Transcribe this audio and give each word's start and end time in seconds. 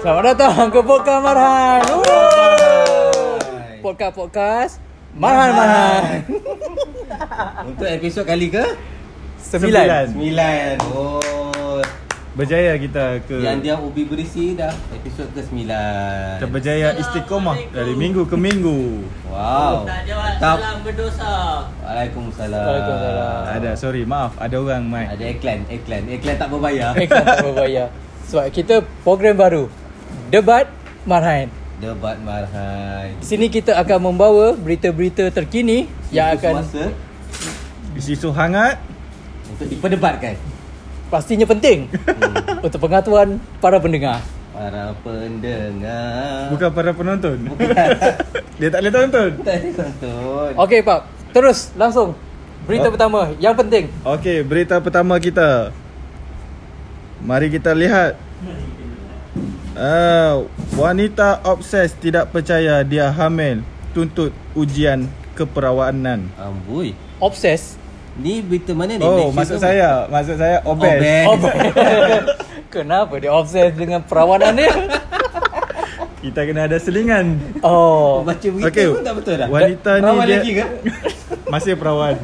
Selamat 0.00 0.32
datang 0.32 0.72
ke 0.72 0.80
Podcast 0.80 1.20
Marhan. 1.20 1.80
Podcast-podcast 3.84 4.72
Marhan 5.12 5.50
Marhan. 5.52 6.04
Untuk 7.68 7.84
episod 7.84 8.24
kali 8.24 8.48
ke? 8.48 8.64
Sembilan. 9.44 10.16
Sembilan. 10.16 10.74
Oh. 10.96 11.84
Berjaya 12.32 12.80
kita 12.80 13.20
ke 13.28 13.44
Yang 13.44 13.58
dia 13.60 13.76
ubi 13.76 14.08
berisi 14.08 14.56
dah 14.56 14.72
episod 14.96 15.28
ke 15.36 15.44
sembilan. 15.44 16.40
Kita 16.40 16.48
berjaya 16.48 16.96
istiqomah 16.96 17.68
dari 17.68 17.92
minggu 17.92 18.24
ke 18.24 18.40
minggu. 18.40 19.04
Wow. 19.28 19.84
Tak 19.84 20.08
salam 20.40 20.80
berdosa. 20.80 21.68
Waalaikumsalam. 21.84 22.56
Waalaikumsalam. 22.56 23.42
Ada 23.52 23.70
sorry 23.76 24.08
maaf 24.08 24.32
ada 24.40 24.56
orang 24.56 24.88
mic. 24.88 25.12
Ada 25.12 25.24
iklan, 25.28 25.60
iklan. 25.68 26.02
Iklan 26.08 26.34
tak 26.40 26.48
berbayar. 26.48 26.96
Kan 26.96 27.20
tak 27.20 27.44
berbayar. 27.44 27.86
Sebab 28.32 28.48
kita 28.48 28.80
program 29.04 29.36
baru. 29.36 29.68
Debat 30.30 30.70
Marhan. 31.02 31.50
Debat 31.80 32.14
marhai. 32.20 33.16
Di 33.18 33.26
sini 33.26 33.48
kita 33.48 33.72
akan 33.74 33.98
membawa 34.04 34.52
berita-berita 34.52 35.32
terkini 35.32 35.88
yang 36.10 36.36
akan 36.36 36.60
Semasa 36.62 36.92
Isu 37.96 38.30
hangat 38.30 38.76
untuk 39.48 39.66
diperdebatkan. 39.66 40.36
pastinya 41.08 41.42
penting 41.44 41.90
Hmm. 41.90 42.62
untuk 42.62 42.78
pengetahuan 42.78 43.28
para 43.58 43.76
pendengar. 43.76 44.22
Para 44.52 44.92
pendengar. 45.00 46.52
bukan 46.52 46.70
para 46.70 46.90
penonton. 46.92 47.38
Dia 48.60 48.68
tak 48.68 48.78
boleh 48.78 48.92
tonton. 48.92 49.30
Tak 49.40 49.54
ada 49.56 49.68
tonton. 49.74 50.50
Okey 50.60 50.80
Pak, 50.84 51.00
terus 51.32 51.74
langsung. 51.74 52.12
Berita 52.62 52.86
Oh. 52.86 52.92
pertama 52.92 53.32
yang 53.40 53.56
penting. 53.56 53.88
Okey, 54.04 54.44
berita 54.44 54.78
pertama 54.78 55.16
kita. 55.16 55.72
Mari 57.20 57.48
kita 57.48 57.72
lihat. 57.72 58.20
Uh, 59.70 60.50
wanita 60.74 61.38
obses 61.46 61.94
tidak 61.94 62.34
percaya 62.34 62.82
dia 62.82 63.06
hamil 63.14 63.62
tuntut 63.94 64.34
ujian 64.58 65.06
keperawanan. 65.38 66.26
Amboi. 66.34 66.94
Obses. 67.22 67.78
Ni 68.18 68.42
berita 68.42 68.74
mana 68.74 68.98
ni? 68.98 69.04
Oh, 69.06 69.30
maksud 69.30 69.62
ke? 69.62 69.70
saya, 69.70 70.10
maksud 70.10 70.36
saya 70.36 70.58
obes. 70.66 70.98
Obes. 70.98 71.24
Oh, 71.30 71.36
Kenapa 72.74 73.14
dia 73.22 73.30
obses 73.30 73.70
dengan 73.78 74.02
perawanan 74.02 74.58
dia? 74.58 74.70
Kita 76.22 76.44
kena 76.44 76.68
ada 76.68 76.76
selingan. 76.76 77.38
Oh. 77.64 78.20
Baca 78.26 78.44
berita 78.44 78.68
Okey. 78.68 78.86
pun 78.92 79.04
tak 79.06 79.14
betul 79.16 79.34
dah. 79.40 79.48
Wanita 79.48 79.90
ni 79.96 80.02
Perawan 80.04 80.26
dia 80.26 80.36
lagi 80.36 80.52
ke? 80.52 80.64
Masih 81.52 81.72
perawan. 81.80 82.14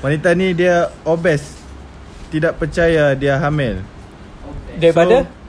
Wanita 0.00 0.28
ni 0.32 0.46
dia 0.56 0.88
obes. 1.04 1.60
Tidak 2.32 2.56
percaya 2.56 3.12
dia 3.12 3.36
hamil. 3.36 3.84
Daripada 4.80 5.26
So, 5.26 5.39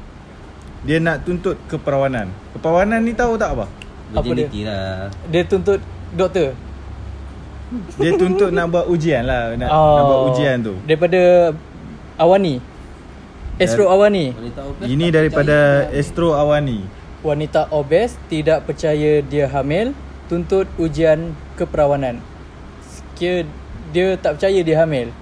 dia 0.82 0.98
nak 0.98 1.22
tuntut 1.22 1.58
keperawanan. 1.70 2.30
Keperawanan 2.58 3.00
ni 3.06 3.14
tahu 3.14 3.38
tak 3.38 3.54
apa? 3.54 3.66
Apa 4.12 4.32
dia? 4.34 4.48
Lah. 4.68 5.08
dia 5.30 5.42
tuntut 5.46 5.80
doktor. 6.12 6.58
Dia 7.96 8.12
tuntut 8.20 8.52
nak 8.52 8.68
buat 8.68 8.86
ujian 8.90 9.24
lah. 9.24 9.56
Nak, 9.56 9.70
Oh. 9.72 9.96
nak 9.96 10.04
buat 10.04 10.22
ujian 10.34 10.56
tu. 10.60 10.76
Daripada 10.84 11.54
Awani. 12.20 12.60
Astro 13.62 13.88
Awani. 13.88 14.34
Wanita 14.34 14.62
obes 14.66 14.86
Ini 14.90 15.06
tak 15.08 15.14
daripada. 15.16 15.58
Astro 15.94 16.30
Awani. 16.34 16.80
Wanita 17.22 17.62
obes 17.70 18.18
tidak 18.28 18.66
percaya 18.66 19.22
dia 19.22 19.46
hamil, 19.46 19.94
tuntut 20.26 20.66
ujian 20.82 21.38
keperawanan. 21.54 22.18
Sekira 22.82 23.46
dia 23.94 24.18
tak 24.18 24.42
percaya 24.42 24.60
dia 24.66 24.76
hamil. 24.82 25.14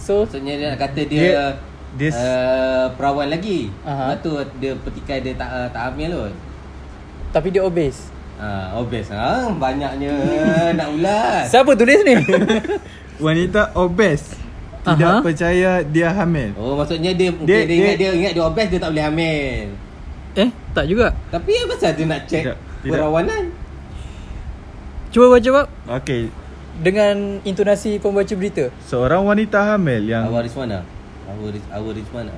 So, 0.00 0.24
Maksudnya 0.24 0.54
dia 0.56 0.66
nak 0.72 0.80
kata 0.80 1.00
dia, 1.04 1.20
Dia- 1.20 1.56
dia, 1.94 2.08
dia 2.08 2.10
s- 2.10 2.18
uh, 2.18 2.86
perawan 2.92 3.28
lagi. 3.28 3.68
Aha. 3.82 4.10
Lepas 4.10 4.18
tu 4.20 4.30
dia 4.58 4.72
petikai 4.74 5.18
dia 5.20 5.32
tak 5.34 5.48
uh, 5.48 5.68
tak 5.68 5.82
hamil 5.88 6.10
tu. 6.10 6.24
tapi 7.30 7.48
dia 7.48 7.60
obes. 7.60 8.08
Ha, 8.36 8.74
obes 8.74 9.06
ha, 9.08 9.46
banyaknya 9.50 10.12
nak 10.78 10.88
ulas. 10.90 11.46
Siapa 11.46 11.72
tulis 11.72 12.00
ni? 12.02 12.16
Wanita 13.22 13.70
obes. 13.72 14.34
Tidak 14.82 14.98
Aha. 15.06 15.22
percaya 15.22 15.70
dia 15.80 16.10
hamil. 16.10 16.50
Oh 16.54 16.74
maksudnya 16.74 17.12
dia 17.12 17.30
dia, 17.30 17.38
Dia- 17.38 17.62
dia, 17.62 17.64
dia, 17.64 17.76
ingat 17.78 17.94
dia- 17.94 18.10
dia 18.10 18.18
ingat 18.18 18.32
dia 18.32 18.42
obes 18.42 18.66
dia 18.66 18.78
tak 18.78 18.90
boleh 18.90 19.04
hamil. 19.04 19.64
eh, 20.34 20.50
tak 20.72 20.84
juga. 20.86 21.06
Tapi 21.28 21.50
apa 21.54 21.66
pasal 21.70 21.92
dia 21.92 22.04
nak 22.04 22.20
check 22.24 22.42
Tidak, 22.42 22.56
tidak. 22.82 22.90
perawanan? 22.90 23.42
Cuba 25.08 25.26
baca 25.30 25.48
Pak 25.52 25.66
Okey. 25.94 26.22
dengan 26.80 27.14
intonasi 27.42 27.96
pembaca 27.96 28.32
berita. 28.32 28.64
Seorang 28.82 29.22
wanita 29.22 29.60
hamil 29.70 30.02
yang 30.02 30.24
Awal 30.26 30.48
Rizwana. 30.48 30.80
Awal 31.32 31.48
Riz- 31.50 31.70
Awal 31.70 31.92
Rizwana. 31.96 32.34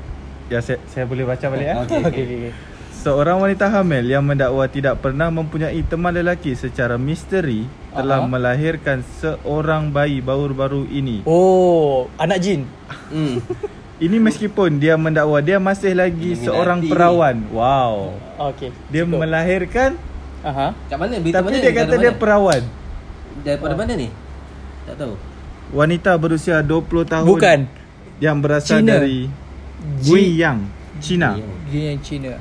ya 0.47 0.61
saya, 0.61 0.79
saya 0.87 1.05
boleh 1.05 1.25
baca 1.25 1.47
balik 1.49 1.67
ya. 1.67 1.75
Okey. 1.83 2.01
Okey, 2.01 2.23
okey, 2.23 2.37
okey. 2.41 2.53
Seorang 2.95 3.37
wanita 3.37 3.69
hamil 3.69 4.01
yang 4.07 4.25
mendakwa 4.25 4.65
tidak 4.65 4.97
pernah 4.99 5.29
mempunyai 5.29 5.77
teman 5.85 6.09
lelaki 6.11 6.57
secara 6.57 6.97
misteri 6.97 7.69
telah 7.93 8.25
Aha. 8.25 8.29
melahirkan 8.29 9.05
seorang 9.21 9.93
bayi 9.93 10.25
baru-baru 10.25 10.89
ini. 10.89 11.21
Oh, 11.25 12.09
anak 12.17 12.41
jin. 12.41 12.65
Hmm. 13.11 13.41
Ini 13.95 14.19
meskipun 14.19 14.83
dia 14.83 14.99
mendakwa 14.99 15.39
dia 15.39 15.63
masih 15.63 15.95
lagi 15.95 16.35
Illuminati 16.35 16.45
seorang 16.45 16.79
perawan. 16.83 17.37
Wow. 17.55 17.95
Okey. 18.51 18.75
Dia 18.91 19.07
cukup. 19.07 19.23
melahirkan 19.23 19.91
Aha. 20.43 20.75
Kat 20.91 20.97
mana 20.99 21.15
berita 21.23 21.39
tapi 21.39 21.47
mana? 21.47 21.57
dia 21.57 21.63
ni? 21.63 21.71
kata 21.71 21.79
Daripada 21.87 22.03
dia 22.03 22.11
mana? 22.11 22.21
perawan. 22.21 22.63
Daripada 23.41 23.75
mana 23.79 23.93
ni? 23.95 24.09
Tak 24.85 24.95
tahu. 24.99 25.15
Wanita 25.71 26.11
berusia 26.19 26.57
20 26.61 27.07
tahun 27.07 27.27
Bukan. 27.29 27.59
Yang 28.19 28.39
berasal 28.39 28.81
Cina. 28.81 28.99
dari 28.99 29.27
Guiyang, 30.01 30.65
China. 30.99 31.37
Guiyang. 31.67 31.99
Cina. 32.01 32.33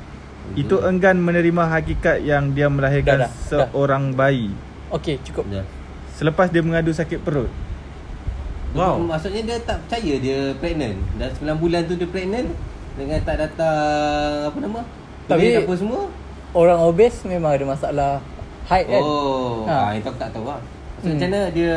Itu 0.54 0.78
enggan 0.78 1.16
menerima 1.16 1.64
hakikat 1.70 2.20
yang 2.20 2.52
dia 2.52 2.68
melahirkan 2.68 3.16
Dah, 3.18 3.26
dah, 3.26 3.30
dah. 3.30 3.48
seorang 3.48 4.12
bayi. 4.12 4.52
Okey, 4.90 5.18
cukup. 5.22 5.48
Dah. 5.50 5.64
Selepas 6.14 6.46
dia 6.48 6.60
mengadu 6.60 6.90
sakit 6.90 7.18
perut. 7.18 7.50
Wow. 8.72 8.98
Maksudnya 9.00 9.42
dia 9.44 9.56
tak 9.60 9.82
percaya 9.82 10.14
dia 10.16 10.38
pregnant. 10.54 10.98
Dah 11.14 11.30
9 11.32 11.56
bulan 11.56 11.86
tu 11.86 11.94
dia 11.94 12.06
pregnant 12.06 12.50
dengan 12.94 13.18
tak 13.22 13.36
datang 13.40 14.50
apa 14.50 14.58
nama? 14.58 14.80
Tapi- 15.26 15.58
apa 15.58 15.74
semua? 15.74 16.00
Orang 16.52 16.78
obes 16.84 17.18
memang 17.24 17.50
ada 17.50 17.64
masalah 17.64 18.12
height 18.64 18.86
kan? 18.88 19.02
Oh, 19.02 19.64
Ha. 19.64 19.74
ha. 19.80 19.88
itu 19.92 20.06
aku 20.06 20.18
tak 20.18 20.30
tahu 20.30 20.44
lah. 20.44 20.58
Maksud 20.96 21.02
Hmm. 21.04 21.14
macam 21.16 21.28
mana 21.28 21.40
dia 21.50 21.72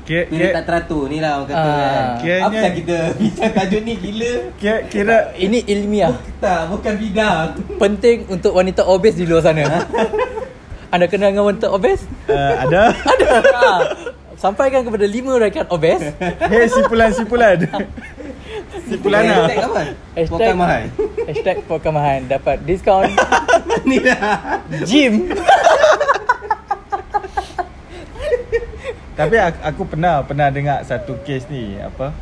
Kira, 0.00 0.22
kira, 0.26 0.46
tak 0.52 0.64
teratur 0.64 1.06
ni 1.06 1.18
lah 1.18 1.38
orang 1.38 1.48
kata 1.48 1.60
Ah. 1.60 1.70
kan. 1.70 2.04
Kiranya- 2.18 2.46
Apa 2.46 2.56
yang 2.60 2.76
kita 2.76 2.96
bincang 3.20 3.52
tajuk 3.52 3.80
ni 3.80 3.92
gila? 3.96 4.32
kira, 4.56 4.76
kira 4.84 5.16
Ini 5.34 5.58
ilmiah. 5.66 6.14
Tak, 6.36 6.60
bukan 6.68 6.94
bidang. 6.96 7.46
Penting 7.76 8.16
untuk 8.28 8.52
wanita 8.52 8.82
obes 8.84 9.14
di 9.14 9.24
luar 9.24 9.40
sana. 9.40 9.62
Anda 10.90 11.06
kenal 11.06 11.30
dengan 11.30 11.46
wanita 11.46 11.68
obes? 11.68 12.02
uh, 12.26 12.52
ada. 12.58 12.90
ha. 13.54 13.70
Sampaikan 14.34 14.82
kepada 14.82 15.04
lima 15.04 15.36
rakan 15.36 15.68
obes. 15.68 16.00
Hei 16.42 16.66
simpulan 16.66 17.12
simpulan. 17.12 17.60
simpulan 18.82 19.22
lah. 19.22 19.36
Hashtag 19.44 19.62
apa? 19.62 19.82
Hashtag- 20.10 20.30
Pokan 20.32 20.54
mahal. 20.56 20.82
Hashtag 21.22 21.56
Pokamahan 21.64 22.20
dapat 22.26 22.56
diskaun 22.64 23.12
ni 23.84 24.00
lah. 24.00 24.18
gym. 24.82 25.28
Tapi 29.20 29.36
aku, 29.36 29.58
aku 29.60 29.82
pernah 29.84 30.24
pernah 30.24 30.48
dengar 30.48 30.80
satu 30.88 31.20
kes 31.28 31.44
ni 31.52 31.76
apa? 31.76 32.16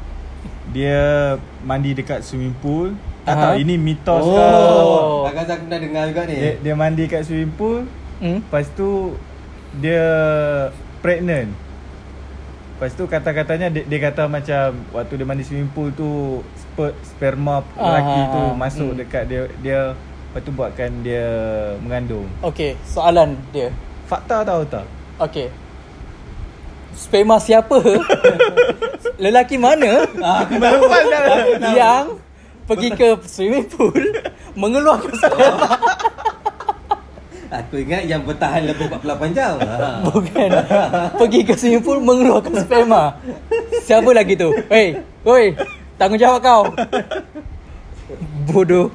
Dia 0.74 1.38
mandi 1.62 1.94
dekat 1.94 2.26
swimming 2.26 2.58
pool. 2.58 2.98
Tak 3.22 3.34
Aha. 3.38 3.42
tahu 3.44 3.54
ini 3.62 3.74
mitos 3.78 4.24
ke. 4.26 4.42
Oh. 4.42 5.22
Agak 5.30 5.46
aku 5.46 5.64
pernah 5.70 5.80
dengar 5.80 6.02
juga 6.10 6.22
ni. 6.26 6.34
Dia, 6.34 6.52
dia 6.58 6.74
mandi 6.74 7.04
kat 7.06 7.22
swimming 7.22 7.54
pool. 7.54 7.86
Hmm? 8.18 8.42
Lepas 8.42 8.66
tu 8.74 9.14
dia 9.78 10.06
pregnant. 10.98 11.54
Lepas 12.74 12.94
tu 12.94 13.04
kata-katanya 13.06 13.70
dia, 13.70 13.82
dia 13.86 13.98
kata 14.10 14.26
macam 14.26 14.82
waktu 14.90 15.12
dia 15.18 15.26
mandi 15.26 15.42
swimming 15.46 15.70
pool 15.70 15.94
tu 15.94 16.42
sper, 16.58 16.98
sperma 17.06 17.62
lelaki 17.78 18.18
Ah, 18.22 18.26
tu 18.34 18.42
masuk 18.58 18.90
hmm. 18.94 18.98
dekat 19.02 19.22
dia 19.30 19.40
dia 19.62 19.80
lepas 20.30 20.40
tu 20.42 20.50
buatkan 20.50 20.90
dia 21.06 21.26
mengandung. 21.78 22.26
Okey, 22.42 22.74
soalan 22.82 23.38
dia. 23.54 23.70
Fakta 24.10 24.42
tahu 24.42 24.62
tak? 24.66 24.86
Okey. 25.22 25.67
Sperma 26.98 27.38
siapa? 27.38 27.78
Lelaki 29.22 29.54
mana 29.54 30.02
Ah, 30.18 30.42
yang 31.70 32.18
pergi 32.66 32.90
ke 32.92 33.14
swimming 33.24 33.66
pool 33.66 33.94
mengeluarkan 34.52 35.14
sperma? 35.16 35.68
Aku 37.48 37.80
ingat 37.80 38.04
yang 38.04 38.20
bertahan 38.22 38.60
lebih 38.62 38.92
48 38.92 39.32
jam. 39.32 39.56
Ha. 39.56 40.04
Bukan. 40.04 40.50
Pergi 41.16 41.40
ke 41.42 41.54
swimming 41.54 41.80
pool 41.80 41.98
mengeluarkan 41.98 42.60
sperma. 42.60 43.16
Siapa 43.80 44.10
lagi 44.10 44.34
tu? 44.34 44.50
Hei, 44.68 44.98
oi, 45.24 45.54
tanggungjawab 45.96 46.40
kau. 46.40 46.62
Bodoh. 48.46 48.90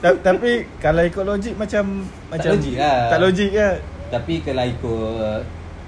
Ta- 0.00 0.16
tapi 0.16 0.64
kalau 0.78 1.02
ikut 1.02 1.24
logik 1.24 1.54
macam 1.54 2.08
Tak 2.28 2.40
macam 2.40 2.50
logik 2.52 2.74
lah. 2.76 2.98
Tak 3.08 3.18
logik 3.20 3.50
ke? 3.52 3.68
Tapi 4.10 4.34
kalau 4.40 4.64
ikut 4.64 5.40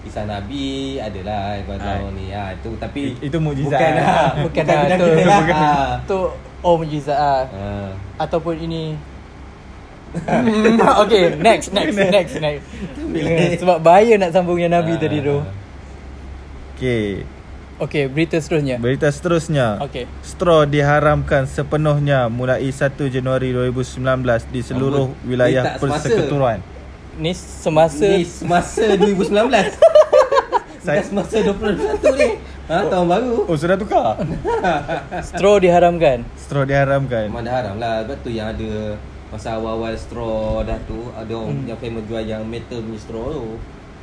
kisah 0.07 0.25
Nabi 0.25 0.67
adalah 0.97 1.59
tahu 1.67 2.07
Ah. 2.07 2.15
ni 2.15 2.31
ha 2.31 2.55
itu 2.55 2.71
tapi 2.79 3.01
I- 3.13 3.27
itu 3.27 3.37
mukjizat. 3.37 3.75
Bukan 3.75 3.93
lah. 3.93 4.31
Bukan 4.47 4.63
lah, 4.63 4.77
bidang 4.81 4.99
tu. 4.99 5.07
kita 5.09 5.23
lah. 5.25 5.39
Bukan. 5.43 5.55
Ha. 5.57 5.73
Tu 6.07 6.19
oh 6.63 6.75
mujizat 6.79 7.19
ah. 7.19 7.43
Ha. 7.45 7.67
Ataupun 8.17 8.55
ini 8.57 8.95
okay, 11.03 11.35
next, 11.37 11.75
next, 11.75 11.93
next, 11.93 12.35
next. 12.39 12.65
Sebab 13.59 13.83
bahaya 13.83 14.17
nak 14.17 14.31
sambung 14.31 14.57
yang 14.57 14.71
Nabi 14.71 14.95
Ah. 14.95 14.99
tadi 14.99 15.19
tu. 15.21 15.37
Okay 16.73 17.27
Okay, 17.77 18.09
berita 18.09 18.41
seterusnya. 18.41 18.81
Berita 18.81 19.05
seterusnya 19.07 19.77
Okay. 19.83 20.09
Straw 20.23 20.65
diharamkan 20.65 21.45
sepenuhnya 21.45 22.25
mulai 22.27 22.65
1 22.65 23.05
Januari 23.07 23.53
2019 23.53 24.01
di 24.49 24.65
seluruh 24.65 25.13
Amboi, 25.13 25.29
wilayah 25.29 25.77
tak 25.77 25.85
semasa. 25.85 26.09
Ni 27.17 27.33
semasa 27.33 28.05
Ni 28.07 28.23
semasa 28.23 28.85
2019 28.93 29.33
Saya 30.81 31.01
semasa 31.09 31.37
2021 31.41 32.13
ni 32.15 32.31
Ha, 32.67 32.83
tahun 32.85 33.07
baru 33.07 33.47
Oh, 33.47 33.55
sudah 33.55 33.79
tukar? 33.79 34.19
straw 35.31 35.57
diharamkan. 35.57 36.27
Straw 36.35 36.67
diharamkan. 36.67 37.31
Memang 37.31 37.47
dah 37.47 37.55
haram 37.55 37.79
lah 37.79 38.03
Sebab 38.03 38.19
tu 38.21 38.29
yang 38.29 38.51
ada 38.51 38.99
Masa 39.27 39.55
awal-awal 39.55 39.95
straw 39.95 40.61
dah 40.63 40.75
tu 40.83 41.11
Ada 41.13 41.31
orang 41.31 41.55
Hmm. 41.57 41.67
yang 41.67 41.79
famous 41.79 42.03
jual 42.05 42.21
yang 42.21 42.43
metal 42.43 42.79
punya 42.79 42.99
straw 42.99 43.27
tu 43.31 43.47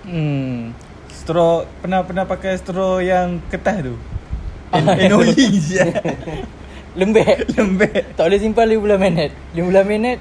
Hmm. 0.03 0.71
Straw 1.07 1.51
pernah 1.77 2.03
pernah 2.03 2.23
pakai 2.23 2.55
straw 2.55 2.99
yang 2.99 3.39
ketah 3.47 3.79
tu. 3.81 3.95
Ah, 4.67 4.83
Annoying 4.83 5.55
je. 5.55 5.79
Lembek. 6.99 7.47
Lembek. 7.53 8.11
Tak 8.11 8.25
boleh 8.25 8.35
simpan 8.37 8.65
15 8.65 8.99
minit. 8.99 9.31
15 9.53 9.63
minit 9.85 10.19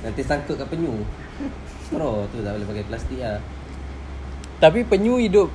Nanti 0.00 0.20
sangkut 0.20 0.54
kat 0.54 0.66
penyu 0.66 1.02
Straw 1.90 2.30
tu 2.30 2.38
tak 2.40 2.54
boleh 2.54 2.66
pakai 2.70 2.84
plastik 2.86 3.18
lah 3.18 3.42
tapi 4.60 4.84
penyu 4.84 5.16
hidup 5.16 5.48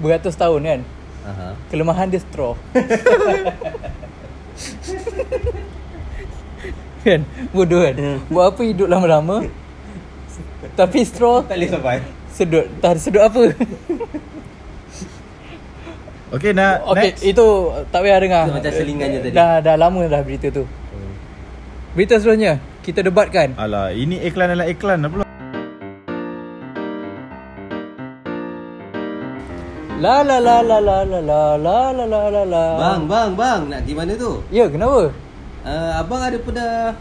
beratus 0.00 0.32
tahun 0.32 0.64
kan. 0.64 0.80
Aha. 1.28 1.52
Kelemahan 1.68 2.08
dia 2.08 2.24
straw. 2.24 2.56
kan? 7.04 7.20
Bodoh 7.52 7.84
kan? 7.84 8.24
Buat 8.32 8.56
apa 8.56 8.60
hidup 8.64 8.88
lama-lama? 8.88 9.44
Tapi 10.72 11.04
straw 11.04 11.44
Tak 11.44 11.60
boleh 11.60 11.68
sampai 11.68 12.00
sedut. 12.32 12.64
Tak 12.80 12.96
sedut 12.96 13.22
apa. 13.22 13.42
Okay, 16.30 16.54
nak 16.54 16.86
Okey, 16.94 17.10
next. 17.10 17.26
itu 17.26 17.46
tak 17.90 18.06
payah 18.06 18.22
dengar. 18.22 18.46
Itu 18.46 18.62
macam 18.62 18.70
selingan 18.70 19.10
je 19.10 19.18
tadi. 19.18 19.34
Dah 19.34 19.58
dah 19.58 19.74
lama 19.74 20.06
dah 20.06 20.22
berita 20.22 20.46
tu. 20.54 20.62
Berita 21.90 22.22
seterusnya, 22.22 22.62
kita 22.86 23.02
debatkan. 23.02 23.58
Alah, 23.58 23.90
ini 23.90 24.14
iklan 24.22 24.54
adalah 24.54 24.70
iklan 24.70 25.02
apa 25.02 25.10
pula? 25.10 25.29
La 30.00 30.24
la 30.24 30.40
la 30.40 30.64
la 30.64 30.80
la 30.80 31.04
la 31.04 31.20
la 31.20 31.60
la 31.60 31.92
la 31.92 32.04
la 32.08 32.22
la 32.32 32.42
la. 32.48 32.64
Bang, 32.80 33.04
bang, 33.04 33.36
bang 33.36 33.60
Nak 33.68 33.80
pergi 33.84 33.92
mana 33.92 34.12
tu? 34.16 34.40
Ya, 34.48 34.64
kenapa? 34.64 35.12
Uh, 35.60 35.90
abang 35.92 36.24
ada 36.24 36.40
pernah 36.40 36.96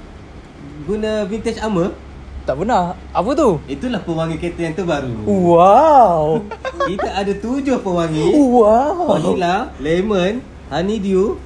Guna 0.83 1.23
vintage 1.23 1.63
armor? 1.63 1.95
Tak 2.43 2.59
pernah. 2.59 2.99
Apa 3.15 3.31
tu? 3.39 3.55
Itulah 3.71 4.03
pewangi 4.03 4.35
kereta 4.35 4.67
yang 4.67 4.75
terbaru 4.75 5.15
Wow. 5.23 6.43
Kita 6.91 7.23
ada 7.23 7.31
tujuh 7.39 7.79
pewangi 7.79 8.35
wow. 8.35 9.15
Vanilla, 9.15 9.71
lemon, 9.79 10.43
honeydew, 10.67 11.39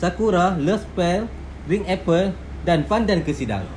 sakura, 0.00 0.56
love 0.56 0.80
spell, 0.80 1.28
ring 1.68 1.84
apple 1.84 2.32
dan 2.64 2.88
pandan 2.88 3.20
kesidang. 3.20 3.68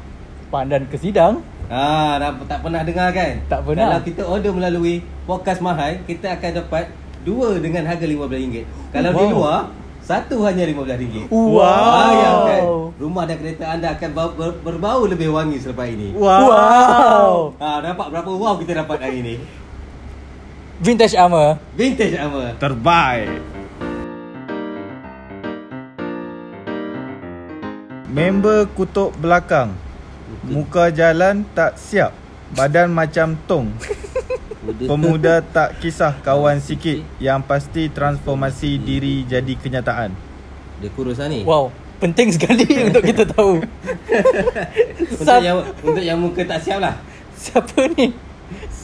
Pandan 0.47 0.87
ke 0.87 0.95
sidang. 0.95 1.43
Ah, 1.67 2.15
dah, 2.15 2.31
tak 2.47 2.63
pernah 2.63 2.81
dengar 2.87 3.11
kan? 3.11 3.43
Tak 3.51 3.67
pernah. 3.67 3.91
Kalau 3.91 4.01
kita 4.07 4.21
order 4.23 4.51
melalui 4.55 5.03
podcast 5.27 5.59
mahal, 5.59 5.99
kita 6.07 6.39
akan 6.39 6.63
dapat 6.63 6.89
dua 7.21 7.59
dengan 7.59 7.83
harga 7.85 8.05
RM15. 8.05 8.65
Kalau 8.89 9.11
di 9.11 9.23
Wow. 9.23 9.31
luar, 9.31 9.59
satu 9.99 10.41
hanya 10.47 10.65
RM15. 10.65 11.29
Wow. 11.29 11.93
Bayangkan, 11.93 12.61
rumah 12.97 13.23
dan 13.27 13.37
kereta 13.37 13.65
anda 13.69 13.87
akan 13.93 14.09
bau, 14.11 14.29
ber, 14.33 14.51
berbau 14.59 15.05
lebih 15.05 15.29
wangi 15.29 15.59
selepas 15.59 15.85
ini. 15.85 16.15
Wow. 16.17 17.53
Ah, 17.59 17.79
nampak 17.79 18.09
berapa 18.09 18.29
wow 18.29 18.57
kita 18.57 18.73
dapat 18.79 18.97
hari 18.99 19.21
ini. 19.21 19.35
Vintage 20.79 21.13
armor. 21.13 21.59
Vintage 21.75 22.15
armor. 22.15 22.55
Terbaik. 22.55 23.29
Member 28.09 28.65
kutub 28.73 29.13
belakang. 29.19 29.75
Muka 30.41 30.89
jalan 30.89 31.45
tak 31.53 31.77
siap. 31.77 32.15
Badan 32.55 32.89
macam 32.89 33.37
tong. 33.45 33.69
Pemuda 34.85 35.41
tak 35.55 35.77
kisah 35.77 36.13
kawan 36.19 36.57
sikit 36.57 37.01
yang 37.17 37.39
pasti 37.39 37.87
transformasi 37.87 38.77
diri 38.77 39.23
jadi 39.23 39.53
kenyataan. 39.53 40.11
Dia 40.79 40.89
kurus 40.91 41.17
lah 41.17 41.27
ni. 41.27 41.43
Wow. 41.43 41.69
Penting 41.99 42.31
sekali 42.31 42.63
untuk 42.87 43.03
kita 43.03 43.27
tahu. 43.27 43.59
Untuk 45.11 45.41
yang 45.41 45.59
untuk 45.83 45.99
yang 45.99 46.15
muka 46.15 46.41
tak 46.43 46.59
siap 46.59 46.79
lah. 46.79 46.95
Siapa 47.35 47.91
ni? 47.93 48.15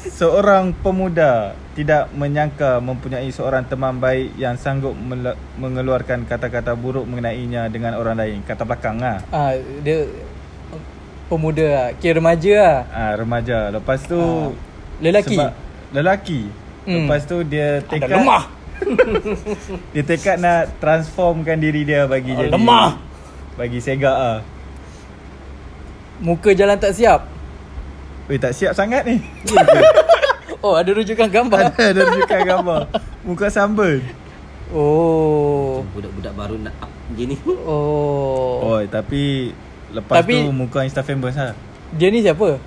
Seorang 0.05 0.71
pemuda 0.75 1.55
tidak 1.73 2.07
menyangka 2.11 2.79
mempunyai 2.79 3.27
seorang 3.29 3.65
teman 3.65 3.97
baik 3.97 4.35
yang 4.35 4.55
sanggup 4.55 4.93
mele- 4.93 5.35
mengeluarkan 5.55 6.23
kata-kata 6.23 6.71
buruk 6.71 7.03
mengenainya 7.03 7.67
dengan 7.67 7.95
orang 7.95 8.15
lain. 8.15 8.39
Kata 8.43 8.63
belakang 8.63 8.95
lah. 8.95 9.19
Ah, 9.29 9.55
dia 9.81 10.07
pemuda 11.25 11.65
lah. 11.65 11.88
Kira 11.97 12.19
remaja 12.19 12.51
lah. 12.53 12.77
Ah 12.88 13.11
remaja. 13.15 13.57
Lepas 13.71 14.05
tu 14.05 14.15
Ah, 14.15 14.51
lelaki? 15.01 15.35
Sebab 15.35 15.51
lelaki. 15.95 16.51
Hmm. 16.86 17.07
Lepas 17.07 17.24
tu 17.25 17.42
dia 17.42 17.80
Ada 17.80 17.88
tekad 17.88 18.09
lemah. 18.12 18.44
dia 19.95 20.03
tekad 20.03 20.38
nak 20.38 20.75
transformkan 20.77 21.56
diri 21.56 21.88
dia 21.88 22.03
bagi 22.06 22.36
Ah, 22.36 22.44
jadi 22.44 22.51
lemah. 22.51 22.89
Bagi 23.56 23.80
sega 23.80 24.12
ah. 24.12 24.38
Muka 26.19 26.51
jalan 26.51 26.75
tak 26.75 26.92
siap. 26.95 27.24
Weh 28.27 28.39
tak 28.39 28.51
siap 28.51 28.75
sangat 28.75 29.07
ni. 29.07 29.24
Oh, 30.65 30.74
ada 30.74 30.89
rujukan 30.97 31.30
gambar. 31.30 31.69
Ada 31.71 31.94
ada 31.94 32.01
tunjukkan 32.09 32.41
gambar. 32.41 32.80
Muka 33.21 33.53
sambal. 33.53 34.01
Oh. 34.74 35.86
Budak-budak 35.94 36.33
baru 36.33 36.57
nak 36.57 36.74
up 36.81 36.89
gini. 37.13 37.38
Oh. 37.45 38.65
Oh, 38.65 38.80
tapi 38.89 39.53
lepas 39.94 40.25
Tapi- 40.25 40.41
tu 40.41 40.50
muka 40.50 40.81
Insta 40.81 41.06
famous 41.06 41.38
lah. 41.38 41.53
Dia 41.94 42.09
ni 42.09 42.25
siapa? 42.25 42.57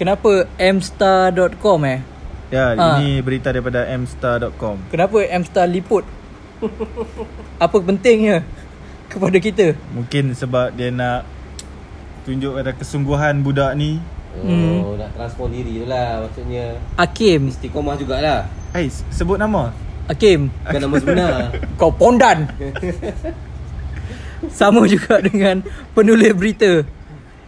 Kenapa 0.00 0.48
mstar.com 0.56 1.80
eh? 1.84 2.00
Ya, 2.48 2.74
Ah. 2.74 2.98
ini 2.98 3.20
berita 3.20 3.48
daripada 3.48 3.84
mstar.com. 3.88 4.76
Kenapa 4.88 5.16
mstar 5.34 5.64
liput? 5.64 6.04
Apa 7.56 7.76
pentingnya 7.78 8.42
kepada 9.06 9.36
kita? 9.36 9.74
Mungkin 9.90 10.32
sebab 10.32 10.72
dia 10.72 10.88
nak 10.88 11.24
tunjuk 12.24 12.54
pada 12.54 12.70
kesungguhan 12.72 13.40
budak 13.40 13.72
ni. 13.74 13.98
Oh, 14.34 14.42
Hmm. 14.42 14.98
nak 14.98 15.10
transform 15.14 15.52
diri 15.52 15.78
tu 15.78 15.84
lah 15.86 16.20
maksudnya. 16.20 16.64
Akim. 16.96 17.48
Istiqomah 17.48 17.94
jugalah. 17.94 18.50
Hai, 18.74 18.90
sebut 18.90 19.38
nama. 19.38 19.70
Akim. 20.04 20.50
Bukan 20.66 20.80
nama 20.80 20.94
sebenar. 20.98 21.34
Kau 21.80 21.88
pondan. 21.88 22.50
Sama 24.50 24.84
juga 24.84 25.24
dengan 25.24 25.64
penulis 25.96 26.36
berita 26.36 26.84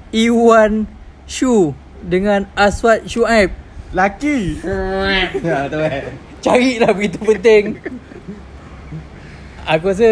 Iwan 0.08 0.88
Shu 1.28 1.76
dengan 2.00 2.48
Aswad 2.56 3.04
Shuaib. 3.04 3.52
Laki. 3.94 4.38
ha, 4.62 5.66
tu 5.68 5.78
eh. 5.78 6.02
Carilah 6.40 6.90
berita 6.90 7.18
penting. 7.20 7.64
Aku 9.66 9.90
rasa 9.90 10.06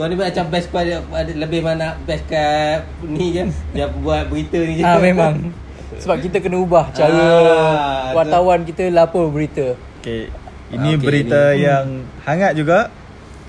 Kau 0.00 0.08
ni 0.08 0.16
macam 0.16 0.44
best 0.48 0.72
kau 0.72 0.80
lebih 1.12 1.60
mana 1.60 1.92
best 2.08 2.24
kat 2.24 2.88
ni 3.04 3.36
je. 3.36 3.44
Yang 3.76 3.92
buat 4.00 4.32
berita 4.32 4.56
ni 4.56 4.80
je. 4.80 4.84
ah 4.84 4.96
memang 4.96 5.52
sebab 5.94 6.24
kita 6.24 6.40
kena 6.40 6.56
ubah 6.58 6.88
cara 6.90 7.12
Ah, 7.12 8.16
wartawan 8.16 8.64
kita 8.64 8.88
lapor 8.88 9.28
berita. 9.28 9.76
Okay. 10.00 10.32
Ini 10.72 10.88
Ah, 10.90 10.96
okey, 10.96 11.04
berita 11.04 11.42
ini. 11.52 11.68
yang 11.68 11.86
hangat 12.24 12.56
juga. 12.56 12.88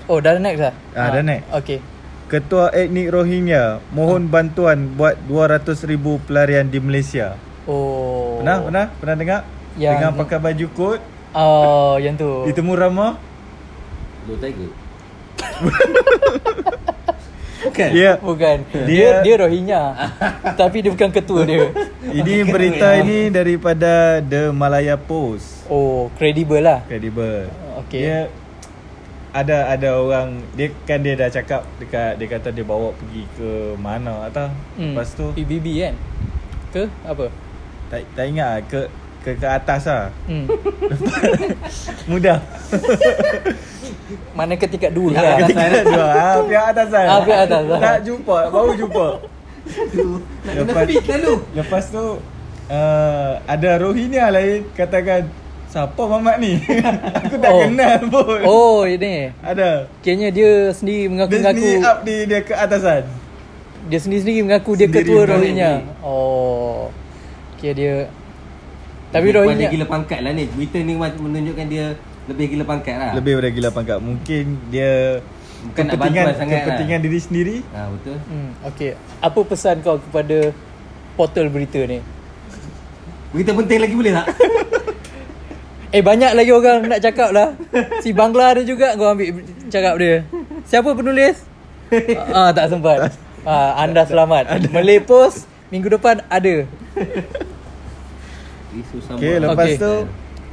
Oh, 0.06 0.20
dah 0.20 0.36
next 0.36 0.60
lah? 0.60 0.74
Ah, 0.92 1.08
dah 1.10 1.24
next. 1.24 1.48
Okay. 1.56 1.80
Ketua 2.28 2.70
etnik 2.70 3.08
Rohingya 3.08 3.80
mohon 3.90 4.28
bantuan 4.28 4.92
buat 4.92 5.16
200,000 5.24 5.96
pelarian 6.22 6.68
di 6.68 6.78
Malaysia. 6.78 7.34
Oh. 7.64 8.38
Pernah? 8.38 8.58
Pernah? 8.62 8.86
Pernah 9.00 9.16
dengar? 9.16 9.40
Yang- 9.76 9.94
Dengan 9.94 10.12
pakai 10.14 10.38
baju 10.38 10.66
kot, 10.70 11.00
Oh, 11.32 11.94
yang 11.96 12.14
tu. 12.14 12.30
ditemu 12.48 12.72
ramah. 12.74 13.20
Blue 14.24 14.36
Tiger. 14.36 14.72
Bukan. 17.58 17.88
Ya. 17.92 18.12
Bukan. 18.16 18.56
Dia 18.72 18.86
Dia- 18.86 19.20
dia 19.22 19.34
Rohingya. 19.38 19.82
Tapi 20.60 20.80
dia 20.80 20.90
bukan 20.90 21.10
ketua 21.10 21.42
dia. 21.42 21.66
Ini 22.04 22.46
berita 22.46 22.94
ini 22.96 23.26
daripada 23.28 24.22
The 24.22 24.48
Malaya 24.50 24.94
Post. 24.94 25.66
Oh, 25.66 26.08
kredibel 26.14 26.62
lah. 26.62 26.86
Credible. 26.86 27.50
Okey. 27.82 28.00
Dia 28.00 28.18
ada 29.28 29.68
ada 29.68 29.88
orang 29.94 30.40
dia 30.56 30.72
kan 30.82 30.96
dia 30.96 31.12
dah 31.12 31.28
cakap 31.28 31.60
dekat 31.76 32.16
dia 32.16 32.24
kata 32.26 32.48
dia 32.48 32.64
bawa 32.64 32.88
pergi 32.94 33.28
ke 33.36 33.50
mana 33.76 34.24
atau 34.24 34.48
Hmm. 34.74 34.96
lepas 34.96 35.12
tu 35.12 35.28
PBB 35.34 35.66
kan? 35.82 35.94
Ke 36.70 36.82
apa? 37.02 37.28
tak 37.86 38.02
tak 38.14 38.24
ingat 38.26 38.48
lah, 38.48 38.60
ke 38.64 38.80
ke 39.26 39.34
ke 39.34 39.48
atas 39.48 39.82
lah. 39.84 40.06
Hmm. 40.24 40.46
Mudah. 42.10 42.38
Mana 44.38 44.54
ketika 44.54 44.86
dua 44.86 45.10
Ya, 45.10 45.18
lah. 45.18 45.32
atas. 45.32 45.40
Ketika 45.42 45.64
dua 45.84 46.06
ah 46.22 46.34
pihak 46.40 46.64
atas 46.70 46.88
lah. 46.88 47.04
Ah, 47.04 47.20
pihak 47.20 47.40
atas 47.42 47.62
lah. 47.66 47.80
Tak 47.80 47.98
jumpa, 48.04 48.36
baru 48.46 48.72
jumpa. 48.76 49.06
Aduh, 49.66 50.22
Nak 50.46 50.52
kena 50.54 50.62
Lepas- 50.62 50.86
fit 50.86 51.04
lalu 51.10 51.34
Lepas 51.50 51.84
tu 51.90 52.04
uh, 52.70 53.32
Ada 53.44 53.82
Rohingya 53.82 54.30
lain 54.30 54.62
Katakan 54.70 55.26
Siapa 55.66 55.98
Mamat 55.98 56.38
ni 56.38 56.62
Aku 57.18 57.34
tak 57.34 57.50
Oh. 57.50 57.66
kenal 57.66 57.98
pun 58.06 58.40
Oh 58.46 58.86
ini 58.86 59.34
Ada 59.42 59.90
Kayaknya 59.98 60.28
dia 60.30 60.50
sendiri 60.70 61.02
Dia 61.02 61.10
mengaku-ngaku 61.10 61.58
sendiri 61.58 61.82
up 61.82 61.98
di 62.00 62.16
dia 62.24 62.40
ke 62.40 62.54
atasan 62.54 63.10
Dia 63.90 63.98
sendiri-sendiri 63.98 64.46
mengaku 64.46 64.70
dia 64.72 64.86
Sendiri 64.86 65.02
ketua 65.02 65.20
berani. 65.20 65.34
Rohingya 65.34 65.72
Oh 65.98 66.94
Kira 67.58 67.72
dia 67.74 67.94
Tapi 69.14 69.26
Dia 69.30 69.36
Rohingya 69.38 69.68
Dia 69.68 69.74
gila 69.74 69.86
pangkat 69.86 70.18
lah 70.22 70.32
ni. 70.34 70.44
Berita 70.50 70.78
ni 70.82 70.92
macam 70.98 71.20
menunjukkan 71.30 71.66
dia 71.70 71.86
Lebih 72.26 72.46
gila 72.54 72.64
pangkat 72.66 72.94
lah. 72.98 73.10
Lebih 73.14 73.32
daripada 73.38 73.50
gila 73.54 73.70
pangkat. 73.70 73.98
Mungkin 74.02 74.44
dia 74.68 74.92
Bukan 75.66 75.82
nak 75.82 75.92
Kepentingan 75.96 76.24
sangat 76.36 76.58
Kepentingan 76.62 76.98
diri 77.02 77.18
sendiri. 77.22 77.56
Ha, 77.70 77.80
Betul. 77.90 78.16
Hmm, 78.26 78.50
Okay 78.66 78.90
Apa 79.22 79.40
pesan 79.46 79.76
kau 79.82 79.96
kepada 79.98 80.50
Portal 81.14 81.48
berita 81.48 81.80
ni? 81.86 82.02
Berita 83.32 83.50
penting 83.56 83.80
lagi 83.80 83.94
boleh 83.94 84.12
tak? 84.14 84.26
Eh 85.94 86.02
banyak 86.02 86.34
lagi 86.34 86.50
orang 86.50 86.82
nak 86.90 87.00
cakap 87.00 87.30
lah. 87.30 87.54
Si 88.02 88.10
Bangla 88.10 88.52
ada 88.52 88.60
juga 88.66 88.98
Kau 88.98 89.06
ambil 89.06 89.40
cakap 89.70 89.94
dia. 89.96 90.26
Siapa 90.66 90.92
penulis? 90.92 91.46
ah 92.34 92.50
tak 92.50 92.74
sempat. 92.74 93.14
Ah, 93.46 93.78
Anda 93.78 94.02
selamat. 94.02 94.50
Malay 94.74 94.98
Post 94.98 95.46
Minggu 95.70 95.86
depan 95.86 96.20
ada 96.26 96.66
Isu 98.76 98.96
sama. 99.00 99.16
Okay 99.16 99.36
lepas 99.38 99.66
Okay. 99.66 99.76
tu 99.76 99.94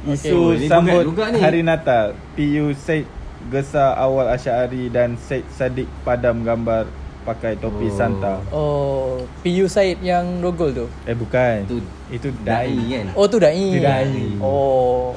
Okay. 0.04 0.12
Isu 0.20 0.38
ni 0.54 0.66
sambut. 0.66 1.04
Hari 1.16 1.60
Natal. 1.60 2.12
PU 2.32 2.72
Said 2.74 3.08
Gesar 3.44 3.92
Awal 3.94 4.32
Asyari 4.32 4.88
Dan 4.88 5.16
Said 5.18 5.44
Sadiq 5.48 5.88
Padam 6.00 6.40
gambar 6.40 6.84
Pakai 7.22 7.56
topi 7.56 7.88
Oh. 7.88 7.92
Santa. 7.94 8.34
Oh 8.50 9.08
PU 9.40 9.64
Said 9.64 9.96
yang 10.00 10.40
rogol 10.40 10.72
tu? 10.72 10.84
Eh 11.04 11.12
bukan. 11.12 11.64
Itu 11.64 11.76
Itu 12.10 12.28
Dai 12.40 12.68
kan? 12.68 13.06
Oh 13.12 13.24
tu 13.24 13.36
Dai. 13.36 13.56
Tu 13.70 13.80
Dai. 13.80 14.12
Oh. 14.38 15.16